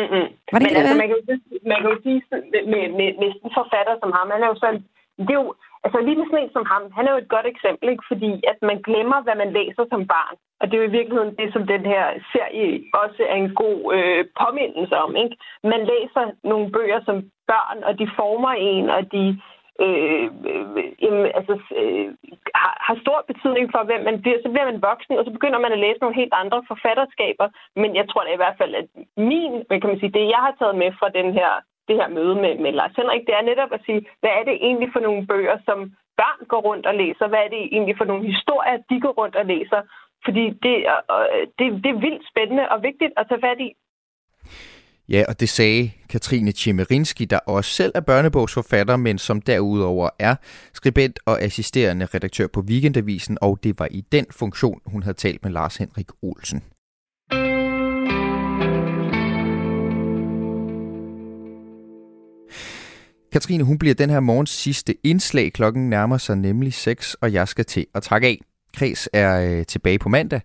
Mm-hmm. 0.00 0.26
Var 0.52 0.58
det 0.58 0.62
Men 0.62 0.62
ikke 0.62 0.78
altså, 0.80 0.94
det, 0.94 1.02
man 1.02 1.08
kan 1.10 1.16
jo, 1.18 1.24
man 1.72 1.78
kan 1.82 1.88
jo 1.94 1.98
sige 2.04 2.20
med, 2.52 2.62
med, 2.72 2.82
med, 2.98 3.08
med 3.20 3.28
en 3.44 3.52
forfatter 3.58 3.94
som 4.02 4.10
ham, 4.16 4.26
han 4.34 4.42
er 4.44 4.50
jo 4.52 4.58
sådan, 4.64 4.80
det 5.26 5.34
er 5.36 5.40
jo, 5.42 5.54
altså 5.84 5.98
lige 6.00 6.18
med 6.18 6.26
sådan 6.26 6.44
en 6.44 6.52
som 6.56 6.66
ham, 6.72 6.82
han 6.96 7.06
er 7.06 7.12
jo 7.12 7.22
et 7.22 7.34
godt 7.34 7.46
eksempel, 7.46 7.86
ikke? 7.88 8.04
fordi 8.10 8.30
at 8.50 8.58
man 8.68 8.78
glemmer, 8.88 9.18
hvad 9.22 9.36
man 9.42 9.50
læser 9.58 9.84
som 9.92 10.06
barn. 10.14 10.36
Og 10.60 10.64
det 10.66 10.74
er 10.74 10.82
jo 10.82 10.90
i 10.90 10.98
virkeligheden 10.98 11.36
det, 11.40 11.48
som 11.52 11.66
den 11.74 11.82
her 11.92 12.04
serie 12.32 12.68
også 13.02 13.22
er 13.32 13.36
en 13.44 13.54
god 13.62 13.78
øh, 13.96 14.24
påmindelse 14.40 14.96
om. 15.04 15.16
Ikke? 15.16 15.36
Man 15.72 15.82
læser 15.92 16.24
nogle 16.50 16.66
bøger 16.76 17.00
som 17.04 17.16
børn, 17.52 17.78
og 17.88 17.92
de 18.00 18.06
former 18.18 18.52
en, 18.72 18.86
og 18.96 19.02
de 19.14 19.24
øh, 19.84 20.26
øh, 21.08 21.26
altså, 21.38 21.54
øh, 21.80 22.08
har, 22.62 22.74
har 22.86 22.96
stor 23.04 23.18
betydning 23.30 23.66
for, 23.74 23.82
hvem 23.84 24.02
man 24.08 24.20
bliver. 24.22 24.38
Så 24.42 24.48
bliver 24.50 24.70
man 24.70 24.82
voksen, 24.90 25.18
og 25.18 25.24
så 25.24 25.30
begynder 25.36 25.58
man 25.64 25.72
at 25.72 25.82
læse 25.84 26.00
nogle 26.00 26.20
helt 26.20 26.34
andre 26.42 26.60
forfatterskaber. 26.70 27.46
Men 27.80 27.90
jeg 27.98 28.08
tror 28.08 28.22
da 28.24 28.30
i 28.32 28.42
hvert 28.42 28.58
fald, 28.60 28.74
at 28.74 28.86
min, 29.16 29.52
kan 29.80 29.90
man 29.90 30.00
sige, 30.00 30.16
det 30.16 30.32
jeg 30.34 30.42
har 30.46 30.54
taget 30.58 30.76
med 30.82 30.90
fra 30.98 31.08
den 31.18 31.28
her, 31.38 31.50
det 31.88 31.96
her 32.00 32.08
møde 32.16 32.34
med, 32.42 32.52
med 32.64 32.72
Lars 32.78 32.96
Henrik, 32.98 33.22
det 33.26 33.34
er 33.34 33.48
netop 33.50 33.72
at 33.76 33.84
sige, 33.86 34.00
hvad 34.20 34.32
er 34.38 34.44
det 34.48 34.56
egentlig 34.66 34.88
for 34.94 35.02
nogle 35.06 35.26
bøger, 35.30 35.56
som 35.68 35.78
børn 36.20 36.40
går 36.52 36.62
rundt 36.68 36.86
og 36.90 36.94
læser? 37.02 37.26
Hvad 37.28 37.42
er 37.46 37.50
det 37.54 37.62
egentlig 37.76 37.96
for 37.98 38.08
nogle 38.10 38.24
historier, 38.32 38.76
de 38.90 38.96
går 39.04 39.14
rundt 39.20 39.36
og 39.40 39.46
læser? 39.52 39.80
Fordi 40.24 40.44
det, 40.64 40.76
øh, 40.92 41.42
det, 41.58 41.66
det 41.84 41.90
er 41.94 42.02
vildt 42.06 42.24
spændende 42.32 42.64
og 42.72 42.78
vigtigt 42.88 43.12
at 43.16 43.26
tage 43.28 43.44
fat 43.46 43.60
i. 43.68 43.70
Ja, 45.08 45.24
og 45.28 45.40
det 45.40 45.48
sagde 45.48 45.90
Katrine 46.10 46.52
Tjemerinski, 46.52 47.24
der 47.24 47.38
også 47.46 47.70
selv 47.70 47.92
er 47.94 48.00
børnebogsforfatter, 48.00 48.96
men 48.96 49.18
som 49.18 49.40
derudover 49.40 50.10
er 50.18 50.34
skribent 50.72 51.20
og 51.26 51.42
assisterende 51.42 52.06
redaktør 52.14 52.46
på 52.46 52.60
Weekendavisen, 52.60 53.38
og 53.40 53.58
det 53.64 53.78
var 53.78 53.88
i 53.90 54.00
den 54.00 54.26
funktion, 54.30 54.80
hun 54.86 55.02
havde 55.02 55.16
talt 55.16 55.42
med 55.44 55.52
Lars 55.52 55.76
Henrik 55.76 56.08
Olsen. 56.22 56.62
Katrine, 63.34 63.64
hun 63.64 63.78
bliver 63.78 63.94
den 63.94 64.10
her 64.10 64.20
morgens 64.20 64.50
sidste 64.50 64.94
indslag. 65.06 65.52
Klokken 65.52 65.90
nærmer 65.90 66.18
sig 66.18 66.36
nemlig 66.36 66.74
6, 66.74 67.14
og 67.14 67.32
jeg 67.32 67.48
skal 67.48 67.64
til 67.64 67.86
at 67.94 68.02
trække 68.02 68.26
af. 68.26 68.40
Kreds 68.76 69.08
er 69.12 69.40
øh, 69.40 69.66
tilbage 69.66 69.98
på 69.98 70.08
mandag 70.08 70.40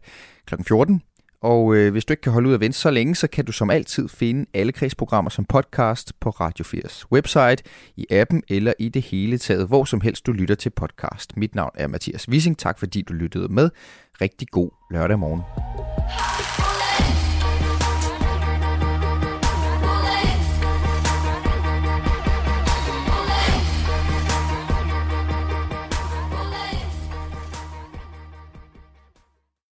kl. 0.46 0.56
14. 0.68 1.02
Og 1.42 1.76
øh, 1.76 1.92
hvis 1.92 2.06
du 2.06 2.14
ikke 2.14 2.22
kan 2.22 2.32
holde 2.32 2.50
ud 2.50 2.54
at 2.54 2.60
vente 2.60 2.78
så 2.78 2.92
længe, 2.92 3.16
så 3.16 3.28
kan 3.28 3.46
du 3.46 3.52
som 3.52 3.70
altid 3.70 4.10
finde 4.10 4.46
alle 4.54 4.72
kredsprogrammer 4.72 5.30
som 5.30 5.46
podcast 5.46 6.14
på 6.20 6.30
Radio 6.30 6.66
4's 6.66 7.04
website, 7.12 7.64
i 7.98 8.06
appen 8.12 8.44
eller 8.50 8.74
i 8.80 8.90
det 8.90 9.02
hele 9.02 9.38
taget, 9.38 9.68
hvor 9.68 9.86
som 9.86 10.02
helst 10.02 10.26
du 10.26 10.32
lytter 10.32 10.56
til 10.56 10.70
podcast. 10.70 11.38
Mit 11.38 11.56
navn 11.56 11.72
er 11.76 11.88
Mathias 11.88 12.30
Wissing. 12.30 12.58
Tak 12.58 12.80
fordi 12.80 13.02
du 13.02 13.14
lyttede 13.14 13.54
med. 13.54 13.70
Rigtig 14.22 14.48
god 14.48 14.70
lørdag 14.92 15.20
morgen. 15.20 15.42